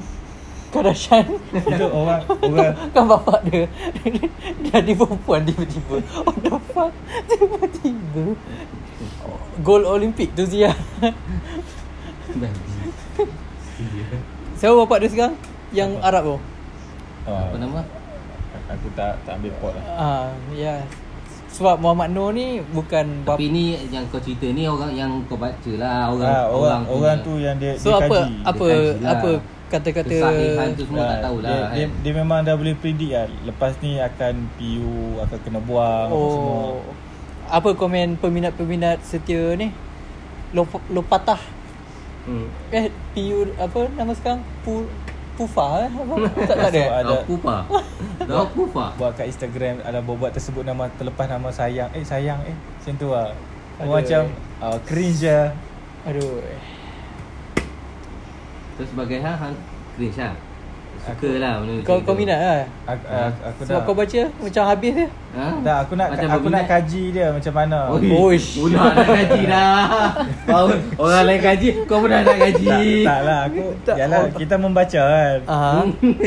Kardashian. 0.72 1.24
Itu 1.55 1.88
orang 1.88 2.24
orang 2.28 2.72
kan 2.95 3.03
bapak 3.07 3.39
dia. 3.47 3.68
Jadi 4.72 4.91
perempuan 4.91 5.47
tiba-tiba. 5.47 6.03
What 6.24 6.36
the 6.43 6.59
fuck? 6.72 6.91
Tiba-tiba. 7.32 8.36
Gold 9.63 9.88
Olympic 9.88 10.36
tu 10.36 10.43
Zia. 10.43 10.76
Siapa 14.55 14.76
bapak 14.84 15.03
dia 15.03 15.09
sekarang? 15.11 15.36
Yang 15.72 15.91
Arab 16.03 16.24
tu 16.24 16.55
Apa 17.26 17.52
ah, 17.52 17.58
nama? 17.58 17.82
aku 18.68 18.88
tak 18.94 19.14
tak 19.22 19.34
ambil 19.36 19.52
pot 19.60 19.74
lah. 19.74 19.84
ah 19.92 20.26
ya 20.52 20.80
sebab 21.48 21.76
Muhammad 21.78 22.12
Noor 22.12 22.32
ni 22.32 22.48
bukan 22.66 23.24
bap- 23.24 23.36
Tapi 23.36 23.48
ni 23.48 23.64
yang 23.88 24.04
kau 24.08 24.18
cerita 24.18 24.48
ni 24.48 24.66
orang 24.66 24.92
yang 24.92 25.12
kau 25.26 25.36
baca 25.36 25.72
lah 25.76 26.10
orang 26.10 26.28
Ah, 26.30 26.46
orang 26.48 26.82
punya- 26.82 26.96
orang 26.96 27.18
tu 27.22 27.34
yang 27.38 27.56
dia 27.56 27.74
so 27.76 27.90
dia 27.90 28.00
apa 28.02 28.18
kaji. 28.20 28.34
apa 28.44 28.66
Dia 28.66 28.76
kaji 28.76 28.96
lah. 28.98 29.12
apa 29.12 29.30
kata-kata 29.66 30.10
Kesahihan 30.12 30.70
tu 30.72 30.84
semua 30.84 31.02
tak 31.02 31.10
Ah, 31.10 31.22
tahulah 31.22 31.50
dia, 31.50 31.58
kan. 31.58 31.72
dia, 31.74 31.86
dia 32.02 32.14
memang 32.14 32.40
dah 32.42 32.56
boleh 32.56 32.76
predict 32.76 33.12
lah 33.12 33.26
Lepas 33.44 33.72
ni 33.80 33.92
akan 33.98 34.34
PU 34.56 34.94
Akan 35.20 35.40
kena 35.42 35.60
buang 35.60 36.08
apa 36.08 36.26
semua 36.30 36.56
Oh. 36.56 36.80
Apa 37.48 37.70
komen 37.72 38.08
peminat-peminat 38.16 38.98
setia 39.02 39.54
ni? 39.54 39.70
Lo, 40.50 40.66
lo 40.88 41.02
patah. 41.04 41.38
Hmm. 42.26 42.50
Eh, 42.68 42.90
PU 43.12 43.54
apa 43.56 43.86
nama 43.92 44.10
sekarang? 44.12 44.42
Pu, 44.60 44.90
Pufa 45.36 45.68
eh? 45.84 45.90
Tak, 46.42 46.56
tak 46.56 46.68
ada. 46.70 46.80
So, 46.80 46.92
ada- 46.92 47.04
Dah 47.06 47.22
pupa. 47.24 47.56
Dah 48.22 48.46
pupa. 48.48 48.86
Buat 48.96 49.12
kat 49.16 49.28
Instagram 49.28 49.84
Ada 49.84 50.00
buat 50.00 50.32
tersebut 50.32 50.64
nama 50.64 50.88
Terlepas 50.90 51.28
nama 51.28 51.52
sayang 51.52 51.92
Eh 51.92 52.02
sayang 52.02 52.40
eh 52.42 52.56
Macam 52.56 52.94
tu 52.96 53.08
Aduh, 53.12 53.92
Macam 53.92 54.22
eh. 54.26 54.64
uh, 54.64 54.78
Cringe 54.82 55.28
lah 55.28 55.52
Aduh. 56.06 56.40
Terus 58.76 58.88
sebagai 58.88 59.18
hang 59.18 59.38
hang 59.38 59.56
cringe 59.96 60.20
lah. 60.20 60.36
Suka 60.98 61.30
lah 61.36 61.54
benda 61.60 61.74
Kau 61.82 61.98
kau 62.00 62.14
minat 62.14 62.38
lah. 62.38 62.60
Aku, 62.88 63.04
aku, 63.06 63.39
aku 63.43 63.60
Sebab 63.64 63.82
kau 63.82 63.93
baca 63.93 64.22
macam 64.38 64.64
habis 64.66 64.91
dia. 64.93 65.08
Ha? 65.36 65.46
Tak 65.60 65.78
aku 65.82 65.93
nak 65.93 66.08
Macam 66.10 66.28
Aku 66.28 66.48
nak 66.48 66.64
berminat. 66.64 66.66
kaji 66.68 67.04
dia 67.12 67.28
Macam 67.30 67.54
mana 67.54 67.78
Oish. 67.91 68.50
Mula 68.58 68.82
nak 68.89 69.08
kaji 69.08 69.41
dah. 69.46 69.84
Orang 70.98 71.24
lain 71.26 71.39
kaji, 71.39 71.70
kau 71.84 71.98
pun 71.98 72.08
dah 72.08 72.22
nak 72.22 72.38
kaji. 72.38 72.68
tak, 72.68 73.04
tak 73.06 73.20
lah 73.22 73.39
aku 73.43 73.64
Tak, 73.86 73.96
Yalah 73.98 74.20
oh. 74.22 74.28
kita 74.32 74.56
membaca 74.56 75.02
kan 75.04 75.38
Ah. 75.46 75.84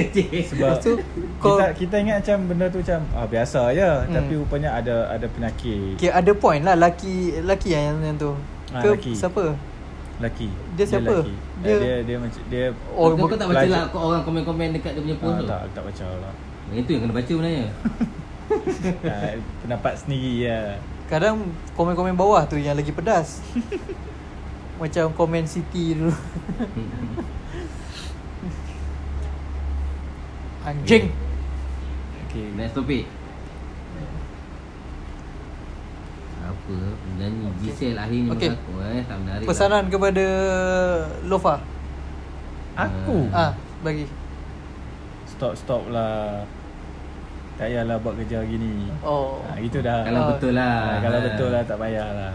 Sebab 0.51 0.73
tu, 0.79 0.93
kau- 1.39 1.57
kita, 1.57 1.65
kita 1.75 1.95
ingat 1.99 2.17
macam 2.21 2.37
benda 2.47 2.67
tu 2.69 2.79
macam 2.79 3.01
ah, 3.13 3.27
Biasa 3.27 3.61
je 3.73 3.89
Hmm. 3.99 4.15
Tapi 4.15 4.33
rupanya 4.37 4.71
ada 4.75 4.97
ada 5.09 5.27
penyakit 5.27 5.97
Kira 5.97 6.13
ada 6.15 6.33
point 6.33 6.61
lah 6.61 6.75
laki 6.75 7.17
laki 7.41 7.69
yang 7.71 7.99
yang 8.01 8.17
tu. 8.17 8.33
Ah, 8.69 8.81
Ke 8.81 8.95
laki. 8.95 9.13
siapa? 9.13 9.57
Lelaki 10.19 10.49
Dia 10.75 10.85
siapa? 10.85 11.11
lelaki. 11.23 11.35
Dia- 11.63 11.79
dia, 11.79 11.79
dia, 11.79 11.95
dia 12.03 12.17
macam 12.19 12.43
Dia 12.51 12.65
Oh, 12.93 13.15
kau, 13.15 13.27
kau 13.27 13.39
tak 13.39 13.49
baca 13.49 13.67
lah 13.67 13.87
kau 13.89 14.01
orang 14.11 14.23
komen-komen 14.23 14.69
dekat 14.75 14.93
dia 14.95 15.03
punya 15.03 15.17
post 15.17 15.31
ah, 15.31 15.39
tu. 15.39 15.47
tak, 15.47 15.61
tak 15.73 15.83
baca 15.87 16.05
lah 16.19 16.33
Yang 16.69 16.79
itu 16.83 16.91
yang 16.93 17.03
kena 17.07 17.15
baca 17.15 17.31
sebenarnya. 17.33 17.65
ah, 19.09 19.33
Pendapat 19.63 19.93
sendiri 19.97 20.33
ya. 20.45 20.61
Kadang 21.09 21.37
komen-komen 21.73 22.13
bawah 22.13 22.45
tu 22.45 22.61
yang 22.61 22.77
lagi 22.77 22.93
pedas. 22.93 23.41
Macam 24.83 25.11
komen 25.11 25.43
Siti 25.43 25.97
dulu. 25.97 26.13
Anjing. 30.69 31.09
Okay, 32.29 32.47
next 32.53 32.77
topic. 32.77 33.09
Apa? 36.69 36.77
Penyanyi 37.01 37.49
Giselle 37.59 37.97
akhirnya 37.97 38.29
Okay. 38.31 38.51
mengaku 38.53 38.73
eh 38.85 39.03
tak 39.03 39.17
menarik. 39.19 39.47
Pesanan 39.49 39.85
kepada 39.89 40.27
Lofa. 41.25 41.55
Aku 42.77 43.27
Ah, 43.31 43.51
bagi. 43.81 44.05
Stop 45.27 45.55
stop 45.55 45.83
lah 45.89 46.45
Tak 47.55 47.67
payahlah 47.67 47.97
buat 47.97 48.15
kerja 48.17 48.43
gini 48.43 48.87
Oh. 49.01 49.39
ah, 49.41 49.55
Gitu 49.57 49.79
dah 49.81 50.03
Kalau 50.03 50.21
Ah. 50.21 50.29
betul 50.31 50.53
lah. 50.53 50.79
ah, 50.85 50.99
Kalau 51.01 51.19
betul 51.21 51.49
lah 51.49 51.63
tak 51.63 51.77
payahlah 51.77 52.33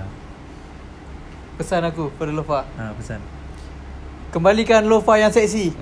Pesan 1.55 1.84
aku 1.84 2.09
kepada 2.09 2.31
Lofa. 2.34 2.59
ah, 2.73 2.91
Pesan 2.93 3.19
Kembalikan 4.29 4.84
Lofa 4.84 5.13
yang 5.15 5.29
seksi. 5.29 5.71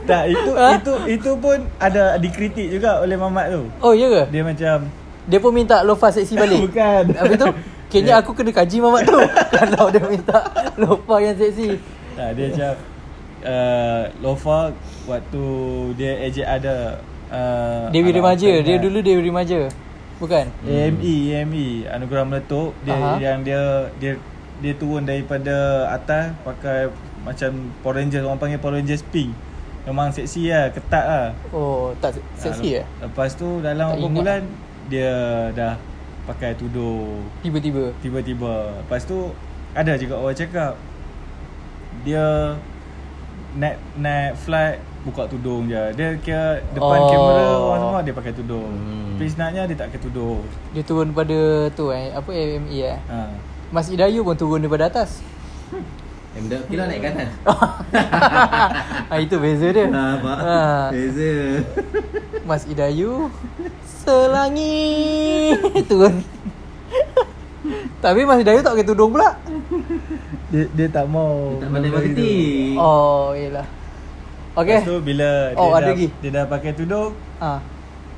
Tak 0.00 0.22
itu 0.26 0.50
Ha? 0.52 0.74
itu 0.76 0.92
itu 1.08 1.30
pun 1.36 1.58
ada 1.76 2.16
dikritik 2.16 2.66
juga 2.68 2.98
oleh 2.98 3.14
Mamat 3.14 3.46
tu. 3.48 3.62
Oh 3.78 3.92
ya 3.92 4.06
ke? 4.08 4.22
Dia 4.30 4.42
macam 4.42 4.86
Dia 5.26 5.38
pun 5.38 5.50
minta 5.50 5.82
lofa 5.82 6.08
seksi 6.08 6.34
balik 6.34 6.60
Bukan. 6.70 7.04
Habis 7.12 7.36
tu 7.36 7.48
Kayaknya 7.90 8.14
aku 8.16 8.30
kena 8.32 8.52
kaji 8.54 8.76
mamat 8.78 9.02
tu 9.02 9.18
Kalau 9.56 9.90
dia 9.90 10.04
minta 10.04 10.38
lofa 10.76 11.16
yang 11.18 11.34
seksi 11.34 11.76
tak 12.10 12.36
dia 12.36 12.46
macam 12.48 12.72
uh, 13.42 14.02
Lofa 14.20 14.58
waktu 15.06 15.44
dia 15.94 16.12
ejek 16.22 16.44
ada 16.44 17.00
uh, 17.28 17.86
Dewi 17.88 18.10
Remaja 18.10 18.50
kan, 18.50 18.62
Dia 18.62 18.76
dulu 18.76 18.98
Dewi 19.00 19.22
Remaja 19.22 19.66
Bukan? 20.18 20.44
AME 20.62 21.14
AME 21.34 21.66
Anugerah 21.88 22.24
Meletup 22.24 22.76
dia 22.80 22.92
Aha. 22.92 23.16
yang 23.16 23.40
dia 23.40 23.60
dia 23.96 24.12
dia 24.60 24.76
turun 24.76 25.08
daripada 25.08 25.88
atas 25.88 26.36
pakai 26.44 26.92
macam 27.20 27.48
Power 27.80 27.96
Rangers 27.96 28.20
orang 28.20 28.36
panggil 28.36 28.60
Power 28.60 28.76
Rangers 28.76 29.00
pink. 29.02 29.32
Memang 29.88 30.12
seksi 30.12 30.52
lah, 30.52 30.68
ketat 30.68 31.00
lah. 31.00 31.26
Oh 31.48 31.96
tak 31.96 32.20
seksi 32.36 32.76
Ah, 32.76 32.84
eh? 32.84 32.86
Lepas 33.00 33.32
tu 33.32 33.64
dalam 33.64 33.88
Tak 33.88 33.96
beberapa 33.96 34.04
ingat. 34.04 34.16
bulan 34.20 34.40
dia 34.90 35.14
dah 35.52 35.78
pakai 36.26 36.52
tudung 36.52 37.22
Tiba-tiba 37.40 37.94
tiba-tiba. 38.00 38.74
Lepas 38.76 39.02
tu 39.02 39.30
ada 39.70 39.94
juga 39.94 40.18
orang 40.18 40.34
cakap 40.34 40.74
dia 42.02 42.54
naik 43.52 43.76
naik 43.96 44.34
flight 44.36 44.78
buka 45.00 45.26
tudung 45.26 45.66
je. 45.66 45.80
Dia 45.94 46.14
kira 46.18 46.60
depan 46.70 46.98
Oh. 46.98 47.08
kamera 47.08 47.44
orang 47.56 47.80
semua 47.80 48.00
dia 48.02 48.14
pakai 48.14 48.32
tudung. 48.32 48.68
Hmm. 48.68 49.14
Tapi 49.14 49.26
sebenarnya 49.26 49.62
dia 49.64 49.76
tak 49.76 49.86
pakai 49.88 50.02
tudung. 50.02 50.40
Dia 50.70 50.82
turun 50.82 51.08
pada 51.10 51.38
tu 51.70 51.88
eh 51.88 52.10
Apa 52.10 52.30
AME 52.30 52.72
eh 52.74 52.98
Ha. 53.06 53.30
Mas 53.70 53.86
Idayu 53.86 54.20
pun 54.20 54.34
turun 54.34 54.58
daripada 54.58 54.88
atas 54.88 55.22
Eh, 56.30 56.38
benda 56.38 56.62
kira 56.64 56.86
naik 56.86 57.02
ke 57.02 57.08
atas. 57.10 57.30
ha, 59.10 59.14
Itu 59.18 59.42
beza 59.42 59.66
dia 59.68 59.86
Ha, 59.90 60.04
ha. 60.16 60.60
Beza. 60.88 61.58
Mas 62.42 62.62
Idayu 62.64 63.26
Selangi 63.82 65.50
Turun 65.84 66.22
Tapi 67.98 68.20
Mas 68.22 68.40
Idayu 68.40 68.62
tak 68.62 68.72
pakai 68.72 68.86
tudung 68.86 69.10
pula 69.10 69.34
Dia 70.48 70.64
dia 70.68 70.86
tak 70.88 71.06
mau. 71.06 71.58
Tak 71.58 71.68
pandai 71.68 71.90
marketing. 71.90 72.74
Oh 72.74 73.34
yelah 73.34 73.66
Okay. 74.50 74.76
Okay 74.76 74.76
Lepas 74.76 74.90
tu 74.90 74.96
bila 75.00 75.30
Oh, 75.54 75.62
dia, 75.64 75.70
ada 75.72 75.80
dah, 75.80 75.92
lagi? 75.94 76.06
dia 76.12 76.30
dah 76.32 76.44
pakai 76.44 76.72
tudung, 76.74 77.10
ha. 77.38 77.62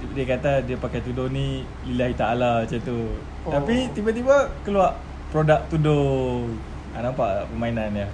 dia, 0.00 0.06
dia 0.10 0.24
kata 0.26 0.50
dia 0.64 0.76
pakai 0.76 1.00
tudung 1.00 1.28
ni 1.28 1.60
lillahi 1.84 2.12
ta'ala 2.12 2.64
macam 2.64 2.80
tu. 2.80 2.98
Oh. 3.44 3.52
Tapi 3.52 3.92
tiba-tiba 3.92 4.36
keluar 4.62 4.96
produk 5.28 5.60
tudung. 5.68 6.56
Ha, 6.92 7.00
nampak 7.00 7.28
tak 7.34 7.44
permainan 7.48 7.88
dia? 7.90 8.08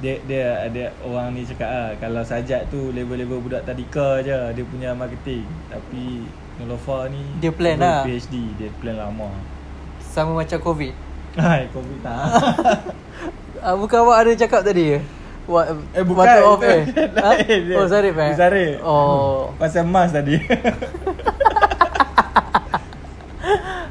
Dia 0.00 0.14
dia 0.24 0.46
ada 0.64 0.82
orang 1.02 1.28
ni 1.30 1.44
cakap 1.44 1.68
ah 1.68 1.90
kalau 1.94 2.24
sajak 2.24 2.64
tu 2.66 2.88
level-level 2.90 3.36
budak 3.38 3.62
tadika 3.62 4.20
je 4.20 4.32
dia 4.50 4.64
punya 4.64 4.90
marketing. 4.92 5.44
Tapi 5.66 6.24
Nolofa 6.56 7.08
ni 7.08 7.20
Dia 7.36 7.48
plan 7.50 7.76
lah. 7.76 8.00
PhD, 8.02 8.52
dia 8.54 8.68
plan 8.74 8.96
lama. 8.98 9.28
Sama 10.02 10.34
macam 10.34 10.58
COVID 10.58 10.92
Hai, 11.32 11.70
covid 11.70 11.98
tak. 12.00 12.20
uh, 13.60 13.76
Bukan 13.80 13.98
awak 14.02 14.16
ada 14.20 14.32
cakap 14.34 14.60
tadi 14.60 14.98
What, 15.46 15.72
Eh, 15.92 16.02
bukan. 16.02 16.20
Water 16.20 16.42
off 16.42 16.60
eh 16.60 16.84
dia. 17.64 17.76
Oh 17.76 17.86
Zarif 17.86 18.12
eh 18.14 18.32
Zarif. 18.34 18.76
Oh 18.80 19.48
Pasal 19.60 19.84
mas 19.84 20.10
tadi. 20.10 20.36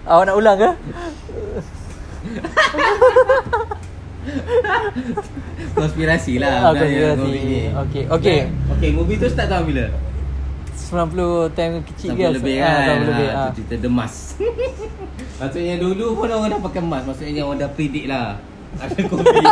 Awak 0.03 0.23
nak 0.25 0.35
ulang 0.35 0.57
ke? 0.57 0.69
Konspirasi 5.79 6.33
lah. 6.41 6.55
Ah, 6.61 6.71
sebenarnya 6.73 7.15
konspirasi. 7.15 7.21
movie 7.23 7.43
ni. 7.45 7.61
Okey, 7.71 8.03
okey. 8.09 8.39
Okey, 8.77 8.89
movie 8.93 9.17
tu 9.17 9.29
start 9.29 9.49
tahun 9.49 9.65
bila? 9.65 9.85
90 10.89 11.53
time 11.53 11.85
kecil 11.85 12.09
ke 12.17 12.27
lebih 12.33 12.57
Ah, 12.59 12.65
kan. 12.65 12.73
Sampai 12.73 13.05
lebih 13.05 13.27
Ha, 13.29 13.37
tu 13.37 13.53
cerita 13.61 13.75
demas. 13.77 14.13
Maksudnya 15.39 15.75
dulu 15.77 16.17
pun 16.17 16.27
orang 16.27 16.49
dah 16.51 16.59
pakai 16.59 16.81
mask. 16.81 17.05
Maksudnya 17.07 17.45
orang 17.45 17.59
dah 17.61 17.69
predict 17.71 18.07
lah. 18.09 18.41
Ada 18.81 19.01
covid. 19.07 19.33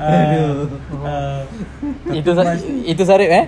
Aduh. 0.00 0.64
Uh, 0.96 1.44
Itu 2.10 2.32
itu 2.88 3.02
Sarip 3.04 3.28
eh 3.28 3.44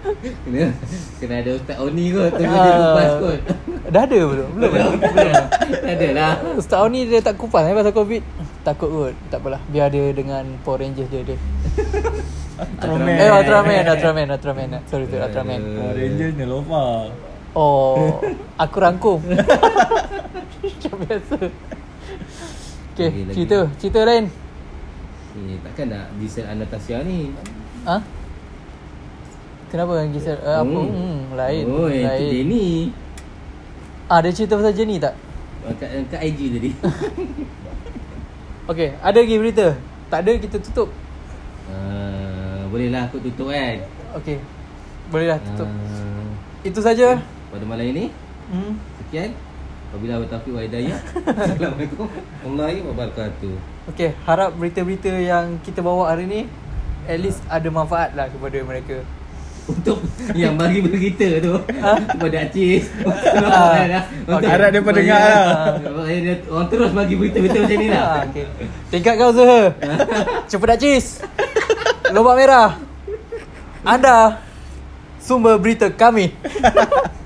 kena, 0.00 0.72
kena 1.18 1.34
ada 1.38 1.50
Ustaz 1.52 1.76
Oni 1.78 2.04
kot. 2.10 2.30
Tunggu 2.32 2.56
dia 2.56 2.72
kupas 2.74 3.12
kot. 3.16 3.40
Dah 3.90 4.02
ada 4.04 4.18
belum? 4.22 4.48
Belum? 4.54 4.70
Belum 4.70 5.34
Ada 5.82 6.06
lah. 6.12 6.32
Ustaz 6.60 6.80
ni 6.88 7.04
dia 7.04 7.18
tak 7.18 7.34
kupas 7.36 7.64
eh 7.64 7.74
pasal 7.74 7.90
COVID 7.90 8.22
Takut 8.62 8.88
kot 8.88 9.14
Tak 9.28 9.40
apalah 9.40 9.58
Biar 9.66 9.88
dia 9.88 10.04
dengan 10.10 10.46
Power 10.62 10.78
Rangers 10.78 11.08
dia 11.08 11.24
dia 11.24 11.38
Ultraman. 12.60 13.14
Eh 13.16 13.28
Ultraman 13.28 13.82
Ultraman 13.84 14.26
Ultraman 14.30 14.68
Sorry 14.86 15.04
tu 15.04 15.16
Ultraman 15.16 15.58
Power 15.74 15.94
Rangers 15.96 16.32
ni 16.32 16.44
lofa. 16.44 16.84
Oh 17.50 18.22
Aku 18.56 18.76
rangkum 18.78 19.18
Macam 20.62 20.94
biasa 21.02 21.36
Okay. 22.90 23.10
Cerita 23.32 23.58
Cerita 23.74 24.00
lain 24.04 24.28
Eh, 25.30 25.56
takkan 25.62 25.86
nak 25.88 26.10
Giselle 26.18 26.46
Anastasia 26.48 27.00
ni? 27.00 27.30
Ha? 27.86 27.96
Kenapa 29.70 29.90
dengan 29.96 30.10
Giselle 30.12 30.42
uh, 30.42 30.60
Apa 30.60 30.78
Hmm. 30.82 30.90
hmm, 30.90 31.18
Lain 31.38 31.64
Oh, 31.70 31.86
Lain 31.86 32.26
Jenny. 32.26 32.90
Ah, 34.10 34.18
Ada 34.18 34.34
cerita 34.34 34.58
pasal 34.58 34.74
Jenny 34.74 34.98
tak? 34.98 35.14
Kat, 35.78 35.88
kat 36.10 36.20
IG 36.26 36.40
tadi. 36.58 36.70
Okay 38.70 38.94
Ada 38.98 39.18
lagi 39.22 39.36
berita 39.38 39.66
Tak 40.10 40.18
ada 40.26 40.30
kita 40.36 40.58
tutup 40.60 40.90
Uh, 41.70 42.66
bolehlah 42.66 43.06
aku 43.06 43.22
tutup 43.22 43.54
kan? 43.54 43.78
Okay 44.18 44.42
Bolehlah 45.06 45.38
tutup 45.38 45.70
Uh, 45.70 46.34
Itu 46.66 46.82
saja 46.82 47.22
pada 47.50 47.66
malam 47.66 47.82
ini, 47.82 48.14
hmm. 48.50 48.74
sekian. 49.02 49.34
Wabillahi 49.90 50.22
taufiq 50.30 50.54
wa 50.54 50.62
hidayah. 50.62 50.98
Assalamualaikum 51.34 52.06
warahmatullahi 52.06 52.78
wabarakatuh. 52.86 53.54
Okay 53.90 54.14
Harap 54.22 54.54
berita-berita 54.54 55.10
yang 55.14 55.58
kita 55.62 55.82
bawa 55.82 56.14
hari 56.14 56.30
ni 56.30 56.40
At 57.10 57.18
least 57.18 57.42
ada 57.50 57.66
manfaat 57.70 58.14
lah 58.14 58.30
kepada 58.30 58.62
mereka 58.62 59.02
Untuk 59.68 59.98
yang 60.32 60.56
bagi 60.56 60.80
berita 60.80 61.28
tu. 61.42 61.54
Kepada 61.66 62.36
Acis. 62.46 62.88
Ah, 63.36 64.04
Untuk 64.26 64.48
Harap 64.48 64.68
dia 64.72 64.82
pendengar 64.82 65.20
lah. 65.20 65.44
Orang 66.50 66.68
terus 66.70 66.90
bagi 66.94 67.14
berita-berita 67.18 67.58
macam 67.64 67.78
ni 67.78 67.88
lah. 67.90 68.02
Ah, 68.04 68.20
okay. 68.24 68.44
Tingkatkan 68.90 69.26
usaha 69.30 69.60
Cepat 70.50 70.66
dak 70.74 70.78
cis 70.82 71.22
Lobak 72.10 72.34
merah. 72.34 72.74
Anda 73.86 74.42
Sumber 75.20 75.60
berita 75.60 75.92
kami 75.92 76.32